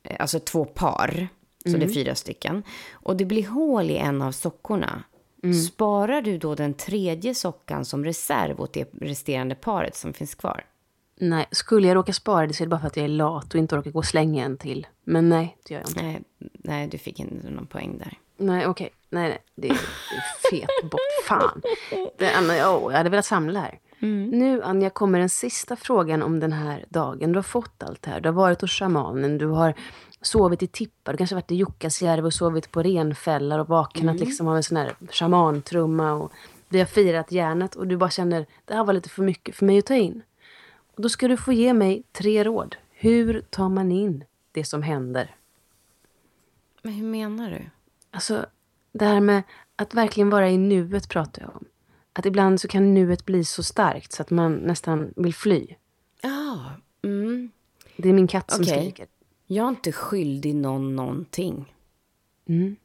Eh, 0.03 0.15
alltså 0.19 0.39
två 0.39 0.65
par, 0.65 1.27
så 1.63 1.69
mm. 1.69 1.79
det 1.79 1.85
är 1.85 1.89
mm. 1.89 1.93
fyra 1.93 2.15
stycken, 2.15 2.63
och 2.91 3.17
det 3.17 3.25
blir 3.25 3.47
hål 3.47 3.89
i 3.89 3.97
en 3.97 4.21
av 4.21 4.31
sockorna, 4.31 5.03
mm. 5.43 5.55
sparar 5.55 6.21
du 6.21 6.37
då 6.37 6.55
den 6.55 6.73
tredje 6.73 7.35
sockan 7.35 7.85
som 7.85 8.05
reserv 8.05 8.61
åt 8.61 8.73
det 8.73 8.89
resterande 9.01 9.55
paret 9.55 9.95
som 9.95 10.13
finns 10.13 10.35
kvar? 10.35 10.65
Nej, 11.19 11.45
skulle 11.51 11.87
jag 11.87 11.95
råka 11.95 12.13
spara 12.13 12.47
det 12.47 12.53
så 12.53 12.63
är 12.63 12.65
det 12.65 12.69
bara 12.69 12.79
för 12.79 12.87
att 12.87 12.97
jag 12.97 13.03
är 13.03 13.09
lat 13.09 13.53
och 13.53 13.59
inte 13.59 13.75
orkar 13.75 13.91
gå 13.91 13.99
och 13.99 14.05
slänga 14.05 14.45
en 14.45 14.57
till. 14.57 14.87
Men 15.03 15.29
nej, 15.29 15.57
det 15.63 15.73
gör 15.73 15.81
jag 15.81 15.89
inte. 15.89 16.01
Nej, 16.01 16.21
nej 16.53 16.87
du 16.87 16.97
fick 16.97 17.19
inte 17.19 17.49
någon 17.49 17.67
poäng 17.67 17.97
där. 17.97 18.17
Nej, 18.43 18.67
okej. 18.67 18.85
Okay. 18.85 18.89
Nej, 19.09 19.29
nej. 19.29 19.43
Det 19.55 19.69
är, 19.69 19.79
fet 20.49 20.91
bort. 20.91 21.01
Fan. 21.27 21.61
Det, 22.17 22.37
oh, 22.65 22.91
jag 22.91 22.97
hade 22.97 23.09
velat 23.09 23.25
samla 23.25 23.59
här. 23.59 23.79
Mm. 23.99 24.29
Nu, 24.29 24.63
Anja, 24.63 24.89
kommer 24.89 25.19
den 25.19 25.29
sista 25.29 25.75
frågan 25.75 26.23
om 26.23 26.39
den 26.39 26.53
här 26.53 26.85
dagen. 26.89 27.31
Du 27.31 27.37
har 27.37 27.43
fått 27.43 27.83
allt 27.83 28.01
det 28.01 28.09
här. 28.09 28.19
Du 28.21 28.29
har 28.29 28.33
varit 28.33 28.61
hos 28.61 28.71
shamanen, 28.71 29.37
du 29.37 29.47
har 29.47 29.73
sovit 30.21 30.63
i 30.63 30.67
tippar, 30.67 31.13
du 31.13 31.17
kanske 31.17 31.35
varit 31.35 31.51
i 31.51 31.55
Jukkasjärvi 31.55 32.27
och 32.27 32.33
sovit 32.33 32.71
på 32.71 32.83
renfällar 32.83 33.59
och 33.59 33.67
vaknat 33.67 34.15
mm. 34.15 34.27
liksom 34.27 34.47
av 34.47 34.55
en 34.55 34.63
sån 34.63 34.77
här 34.77 34.95
shamantrumma. 35.11 36.13
Och 36.13 36.31
vi 36.69 36.79
har 36.79 36.85
firat 36.85 37.31
hjärnet 37.31 37.75
och 37.75 37.87
du 37.87 37.97
bara 37.97 38.09
känner 38.09 38.45
det 38.65 38.73
här 38.73 38.83
var 38.83 38.93
lite 38.93 39.09
för 39.09 39.23
mycket 39.23 39.55
för 39.55 39.65
mig 39.65 39.79
att 39.79 39.85
ta 39.85 39.95
in. 39.95 40.21
Och 40.95 41.01
då 41.01 41.09
ska 41.09 41.27
du 41.27 41.37
få 41.37 41.53
ge 41.53 41.73
mig 41.73 42.03
tre 42.11 42.43
råd. 42.43 42.75
Hur 42.91 43.41
tar 43.49 43.69
man 43.69 43.91
in 43.91 44.23
det 44.51 44.63
som 44.63 44.83
händer? 44.83 45.35
Men 46.81 46.93
hur 46.93 47.05
menar 47.05 47.51
du? 47.51 47.69
Alltså, 48.13 48.45
det 48.91 49.05
här 49.05 49.21
med 49.21 49.43
att 49.75 49.93
verkligen 49.93 50.29
vara 50.29 50.49
i 50.49 50.57
nuet 50.57 51.09
pratar 51.09 51.41
jag 51.41 51.55
om. 51.55 51.65
Att 52.13 52.25
ibland 52.25 52.61
så 52.61 52.67
kan 52.67 52.93
nuet 52.93 53.25
bli 53.25 53.45
så 53.45 53.63
starkt 53.63 54.11
så 54.11 54.21
att 54.21 54.29
man 54.29 54.55
nästan 54.55 55.13
vill 55.15 55.33
fly. 55.33 55.67
Ja. 56.21 56.71
Mm. 57.03 57.51
Det 57.97 58.09
är 58.09 58.13
min 58.13 58.27
katt 58.27 58.51
som 58.51 58.61
okay. 58.61 58.81
skriker. 58.81 59.07
Jag 59.47 59.65
är 59.65 59.69
inte 59.69 59.91
skyldig 59.91 60.55
någon 60.55 60.95
någonting. 60.95 61.75
Mm. 62.49 62.75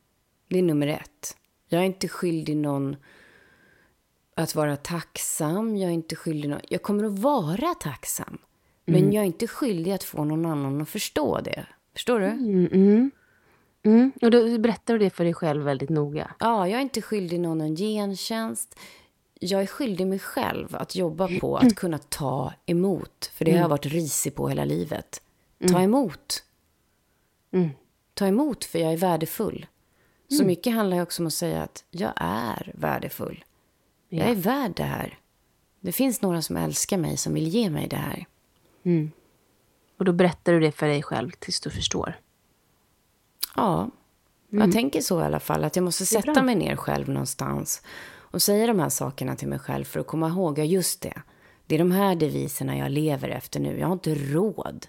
Det 0.49 0.59
är 0.59 0.63
nummer 0.63 0.87
ett. 0.87 1.37
Jag 1.69 1.81
är 1.81 1.87
inte 1.87 2.09
skyldig 2.09 2.57
någon 2.57 2.97
att 4.35 4.55
vara 4.55 4.77
tacksam. 4.77 5.77
Jag 5.77 5.89
är 5.89 5.95
inte 5.95 6.17
skyldig 6.17 6.49
någon... 6.51 6.61
Jag 6.69 6.83
kommer 6.83 7.05
att 7.05 7.19
vara 7.19 7.75
tacksam. 7.75 8.39
Men 8.85 9.01
mm. 9.01 9.13
jag 9.13 9.23
är 9.23 9.27
inte 9.27 9.47
skyldig 9.47 9.93
att 9.93 10.05
få 10.05 10.25
någon 10.25 10.47
annan 10.47 10.81
att 10.81 10.89
förstå 10.89 11.41
det. 11.41 11.67
Förstår 11.93 12.21
du? 12.21 12.27
Mm, 12.27 13.11
mm. 13.89 14.01
Mm. 14.01 14.13
Och 14.23 14.31
då 14.31 14.59
berättar 14.59 14.95
du 14.95 14.99
det 14.99 15.11
för 15.11 15.25
dig 15.25 15.35
själv 15.35 15.63
väldigt 15.63 15.91
noga? 15.91 16.35
Ja, 16.39 16.69
jag 16.69 16.79
är 16.79 16.83
inte 16.83 17.03
skyldig 17.03 17.41
någon 17.41 17.61
en 17.61 17.77
gentjänst 17.77 18.79
jag 19.41 19.63
är 19.63 19.67
skyldig 19.67 20.07
mig 20.07 20.19
själv 20.19 20.77
att 20.77 20.97
jobba 20.97 21.29
på 21.41 21.57
att 21.57 21.75
kunna 21.75 21.99
ta 21.99 22.53
emot. 22.67 23.31
För 23.35 23.45
det 23.45 23.53
har 23.53 23.59
jag 23.59 23.69
varit 23.69 23.87
risig 23.87 24.35
på 24.35 24.49
hela 24.49 24.65
livet. 24.65 25.23
Ta 25.61 25.69
mm. 25.69 25.83
emot. 25.83 26.45
Mm. 27.53 27.71
Ta 28.15 28.27
emot, 28.27 28.65
för 28.65 28.79
jag 28.79 28.93
är 28.93 28.97
värdefull. 28.97 29.67
Så 30.29 30.35
mm. 30.35 30.47
mycket 30.47 30.75
handlar 30.75 30.97
ju 30.97 31.03
också 31.03 31.23
om 31.23 31.27
att 31.27 31.33
säga 31.33 31.63
att 31.63 31.85
jag 31.91 32.13
är 32.17 32.73
värdefull. 32.75 33.45
Ja. 34.09 34.19
Jag 34.19 34.29
är 34.29 34.35
värd 34.35 34.73
det 34.77 34.83
här. 34.83 35.19
Det 35.81 35.93
finns 35.93 36.23
några 36.23 36.43
som 36.43 36.57
älskar 36.57 36.97
mig, 36.97 37.17
som 37.17 37.35
vill 37.35 37.49
ge 37.49 37.71
mig 37.71 37.89
det 37.89 37.97
här. 37.97 38.27
Mm. 38.83 39.11
Och 39.99 40.05
då 40.05 40.13
berättar 40.13 40.53
du 40.53 40.61
det 40.61 40.73
för 40.73 40.87
dig 40.87 41.03
själv 41.03 41.31
tills 41.31 41.61
du 41.61 41.71
förstår? 41.71 42.21
Ja, 43.59 43.91
jag 44.51 44.63
mm. 44.63 44.73
tänker 44.73 45.01
så 45.01 45.21
i 45.21 45.25
alla 45.25 45.41
fall. 45.41 45.65
Att 45.65 45.77
jag 45.77 45.83
måste 45.83 46.07
sätta 46.07 46.43
mig 46.43 46.55
ner 46.55 46.77
själv 46.77 47.09
någonstans 47.09 47.83
och 48.31 48.43
säga 48.43 48.67
de 48.67 48.79
här 48.79 48.89
sakerna 48.89 49.37
till 49.37 49.49
mig 49.49 49.59
själv 49.59 49.85
för 49.85 50.01
att 50.01 50.07
komma 50.07 50.29
ihåg, 50.29 50.59
ja 50.59 50.65
just 50.65 51.01
det. 51.01 51.23
Det 51.67 51.75
är 51.75 51.79
de 51.79 51.91
här 51.91 52.15
deviserna 52.15 52.79
jag 52.79 52.91
lever 52.91 53.29
efter 53.29 53.61
nu. 53.61 53.79
Jag 53.79 53.87
har 53.87 53.93
inte 53.93 54.15
råd 54.15 54.87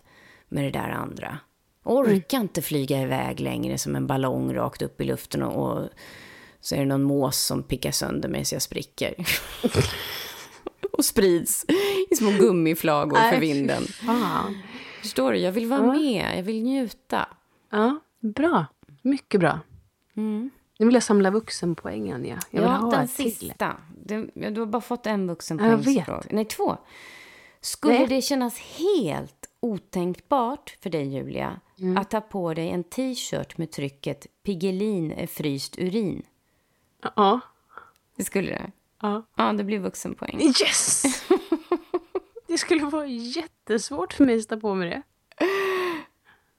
med 0.49 0.63
det 0.63 0.71
där 0.71 0.89
andra. 0.89 1.37
Orkar 1.83 2.37
mm. 2.37 2.43
inte 2.45 2.61
flyga 2.61 3.01
iväg 3.01 3.39
längre 3.39 3.77
som 3.77 3.95
en 3.95 4.07
ballong 4.07 4.53
rakt 4.53 4.81
upp 4.81 5.01
i 5.01 5.03
luften 5.03 5.43
och, 5.43 5.77
och 5.77 5.89
så 6.61 6.75
är 6.75 6.79
det 6.79 6.85
någon 6.85 7.03
mås 7.03 7.45
som 7.45 7.63
pickar 7.63 7.91
sönder 7.91 8.29
mig 8.29 8.45
så 8.45 8.55
jag 8.55 8.61
spricker. 8.61 9.15
och 10.91 11.05
sprids 11.05 11.65
i 12.11 12.15
små 12.15 12.31
gummiflagor 12.31 13.31
för 13.31 13.39
vinden. 13.39 13.83
Förstår 15.01 15.31
du? 15.31 15.37
Jag 15.37 15.51
vill 15.51 15.67
vara 15.67 15.93
med, 15.93 16.37
jag 16.37 16.43
vill 16.43 16.63
njuta. 16.63 17.27
Ja, 17.71 17.99
bra. 18.19 18.65
Mycket 19.01 19.39
bra. 19.39 19.59
Mm. 20.15 20.49
Nu 20.79 20.85
vill 20.85 20.93
jag 20.95 21.03
samla 21.03 21.31
vuxenpoäng, 21.31 22.11
Anja. 22.11 22.39
Jag 22.51 22.61
vill 22.61 22.69
ja, 22.69 22.75
ha 22.75 22.91
den 22.91 23.07
sista. 23.07 23.77
Du, 24.05 24.31
ja, 24.33 24.49
du 24.49 24.59
har 24.59 24.67
bara 24.67 24.81
fått 24.81 25.05
en 25.05 25.11
Ja, 25.11 25.17
jag 25.19 25.27
vuxenpoängsfråga. 25.27 26.21
Nej, 26.29 26.45
två. 26.45 26.77
Skulle 27.61 27.93
Nej. 27.93 28.07
det 28.07 28.21
kännas 28.21 28.57
helt 28.59 29.49
otänkbart 29.59 30.77
för 30.81 30.89
dig, 30.89 31.13
Julia, 31.15 31.59
Mm. 31.81 31.97
att 31.97 32.09
ta 32.09 32.21
på 32.21 32.53
dig 32.53 32.69
en 32.69 32.83
t-shirt 32.83 33.57
med 33.57 33.71
trycket 33.71 34.27
Piggelin 34.43 35.11
är 35.11 35.27
fryst 35.27 35.75
urin? 35.79 36.23
Ja. 37.15 37.39
Det 38.15 38.23
skulle 38.23 38.51
det? 38.51 38.71
ja. 39.01 39.23
Ja, 39.35 39.53
det 39.53 39.63
blir 39.63 39.79
vuxenpoäng. 39.79 40.41
Yes! 40.41 41.03
det 42.47 42.57
skulle 42.57 42.85
vara 42.85 43.05
jättesvårt 43.07 44.13
för 44.13 44.25
mig 44.25 44.35
att 44.35 44.41
sätta 44.41 44.57
på 44.57 44.75
mig 44.75 44.89
det. 44.89 45.01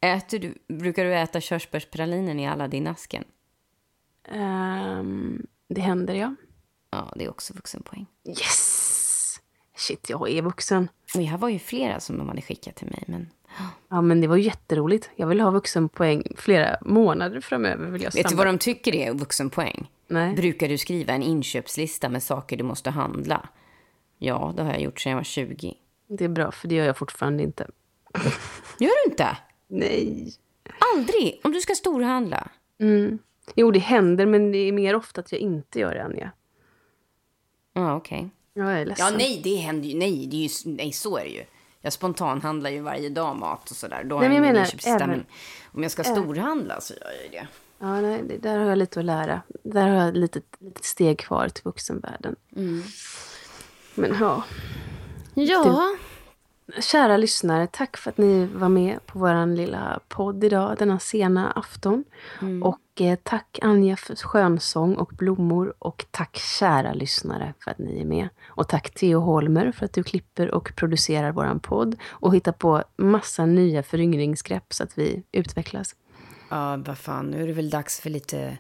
Äter 0.00 0.38
du, 0.38 0.74
brukar 0.74 1.04
du 1.04 1.14
äta 1.14 1.40
körsbärspralinen 1.40 2.40
i 2.40 2.48
Aladdin-asken? 2.48 3.24
Ehm, 4.28 5.46
det 5.68 5.80
händer, 5.80 6.14
ja. 6.14 6.34
Ja, 6.90 7.12
det 7.16 7.24
är 7.24 7.30
också 7.30 7.54
vuxenpoäng. 7.54 8.06
Yes! 8.24 9.40
Shit, 9.76 10.10
jag 10.10 10.30
är 10.30 10.42
vuxen. 10.42 10.88
Och 11.14 11.22
här 11.22 11.38
var 11.38 11.48
ju 11.48 11.58
flera 11.58 12.00
som 12.00 12.18
de 12.18 12.28
hade 12.28 12.42
skickat 12.42 12.76
till 12.76 12.86
mig, 12.86 13.04
men... 13.06 13.30
Ja, 13.88 14.00
men 14.00 14.20
det 14.20 14.26
var 14.26 14.36
jätteroligt. 14.36 15.10
Jag 15.16 15.26
vill 15.26 15.40
ha 15.40 15.50
vuxenpoäng 15.50 16.22
flera 16.36 16.78
månader 16.80 17.40
framöver. 17.40 17.86
Vill 17.86 18.02
jag 18.02 18.14
Vet 18.14 18.28
du 18.28 18.34
vad 18.34 18.46
de 18.46 18.58
tycker 18.58 18.94
är 18.94 19.14
vuxenpoäng? 19.14 19.90
Nej. 20.06 20.34
Brukar 20.34 20.68
du 20.68 20.78
skriva 20.78 21.12
en 21.12 21.22
inköpslista 21.22 22.08
med 22.08 22.22
saker 22.22 22.56
du 22.56 22.64
måste 22.64 22.90
handla? 22.90 23.48
Ja, 24.18 24.52
det 24.56 24.62
har 24.62 24.70
jag 24.70 24.80
gjort 24.80 25.00
sedan 25.00 25.10
jag 25.10 25.16
var 25.16 25.24
20. 25.24 25.74
Det 26.08 26.24
är 26.24 26.28
bra, 26.28 26.50
för 26.50 26.68
det 26.68 26.74
gör 26.74 26.86
jag 26.86 26.96
fortfarande 26.96 27.42
inte. 27.42 27.66
Gör 28.78 29.04
du 29.04 29.10
inte? 29.10 29.36
Nej. 29.70 30.32
Aldrig? 30.94 31.40
Om 31.44 31.52
du 31.52 31.60
ska 31.60 31.74
storhandla? 31.74 32.48
Jo, 33.54 33.70
det 33.70 33.78
händer, 33.78 34.26
men 34.26 34.52
det 34.52 34.58
är 34.58 34.72
mer 34.72 34.94
ofta 34.96 35.20
att 35.20 35.32
jag 35.32 35.40
inte 35.40 35.78
gör 35.78 35.94
det, 35.94 36.04
Anja. 36.04 36.30
Ja, 37.72 37.96
okej. 37.96 38.30
Jag 38.54 38.72
är 38.80 38.86
ledsen. 38.86 39.06
Ja, 39.06 39.16
nej, 39.18 39.40
det 39.44 39.56
händer 39.56 39.88
ju. 39.88 39.98
Nej, 39.98 40.26
det 40.30 40.36
är 40.36 40.66
ju, 40.66 40.74
nej, 40.76 40.92
så 40.92 41.16
är 41.18 41.24
det 41.24 41.30
ju. 41.30 41.44
Jag 41.80 41.92
spontanhandlar 41.92 42.70
ju 42.70 42.80
varje 42.80 43.08
dag 43.08 43.36
mat 43.36 43.70
och 43.70 43.76
sådär. 43.76 44.04
Då 44.04 44.16
har 44.16 44.22
Nej, 44.22 44.28
jag 44.28 44.46
jag 44.46 44.52
menar, 44.54 44.70
även- 44.86 45.08
men 45.10 45.24
Om 45.72 45.82
jag 45.82 45.92
ska 45.92 46.04
storhandla 46.04 46.80
så 46.80 46.94
gör 46.94 47.10
jag 47.12 47.22
ju 47.24 47.28
det. 47.30 47.48
Ja, 47.78 48.00
nej, 48.00 48.22
det, 48.28 48.36
där 48.38 48.58
har 48.58 48.66
jag 48.66 48.78
lite 48.78 48.98
att 49.00 49.06
lära. 49.06 49.42
Där 49.62 49.88
har 49.88 49.96
jag 49.96 50.08
ett 50.08 50.16
litet, 50.16 50.44
litet 50.58 50.84
steg 50.84 51.18
kvar 51.18 51.48
till 51.48 51.64
vuxenvärlden. 51.64 52.36
Men 53.94 54.16
ja, 54.20 54.44
Ja. 55.34 55.96
Kära 56.78 57.16
lyssnare, 57.16 57.66
tack 57.66 57.96
för 57.96 58.10
att 58.10 58.18
ni 58.18 58.46
var 58.46 58.68
med 58.68 59.06
på 59.06 59.18
vår 59.18 59.56
lilla 59.56 60.00
podd 60.08 60.44
idag, 60.44 60.76
denna 60.78 60.98
sena 60.98 61.50
afton. 61.50 62.04
Och 62.62 63.00
eh, 63.00 63.18
tack 63.22 63.58
Anja 63.62 63.96
för 63.96 64.16
skönsång 64.16 64.94
och 64.94 65.12
blommor. 65.18 65.74
Och 65.78 66.06
tack 66.10 66.36
kära 66.36 66.92
lyssnare 66.92 67.54
för 67.64 67.70
att 67.70 67.78
ni 67.78 68.00
är 68.00 68.04
med. 68.04 68.28
Och 68.46 68.68
tack 68.68 68.90
Theo 68.90 69.20
Holmer 69.20 69.72
för 69.72 69.84
att 69.84 69.92
du 69.92 70.02
klipper 70.02 70.50
och 70.50 70.72
producerar 70.76 71.32
våran 71.32 71.60
podd. 71.60 71.96
Och 72.08 72.34
hittar 72.34 72.52
på 72.52 72.84
massa 72.96 73.46
nya 73.46 73.82
föryngringsgrepp 73.82 74.72
så 74.74 74.82
att 74.82 74.98
vi 74.98 75.22
utvecklas. 75.32 75.94
Ja, 76.48 76.76
vad 76.76 76.98
fan. 76.98 77.30
Nu 77.30 77.42
är 77.42 77.46
det 77.46 77.52
väl 77.52 77.70
dags 77.70 78.00
för 78.00 78.10
lite 78.10 78.58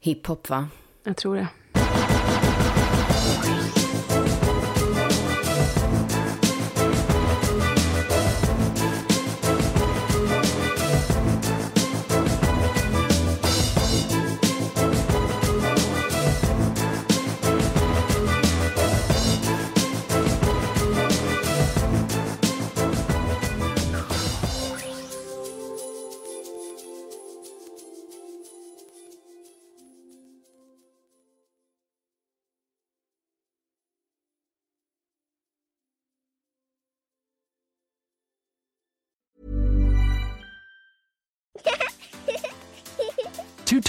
hiphop, 0.00 0.48
va? 0.48 0.68
Jag 1.04 1.16
tror 1.16 1.36
det. 1.36 1.48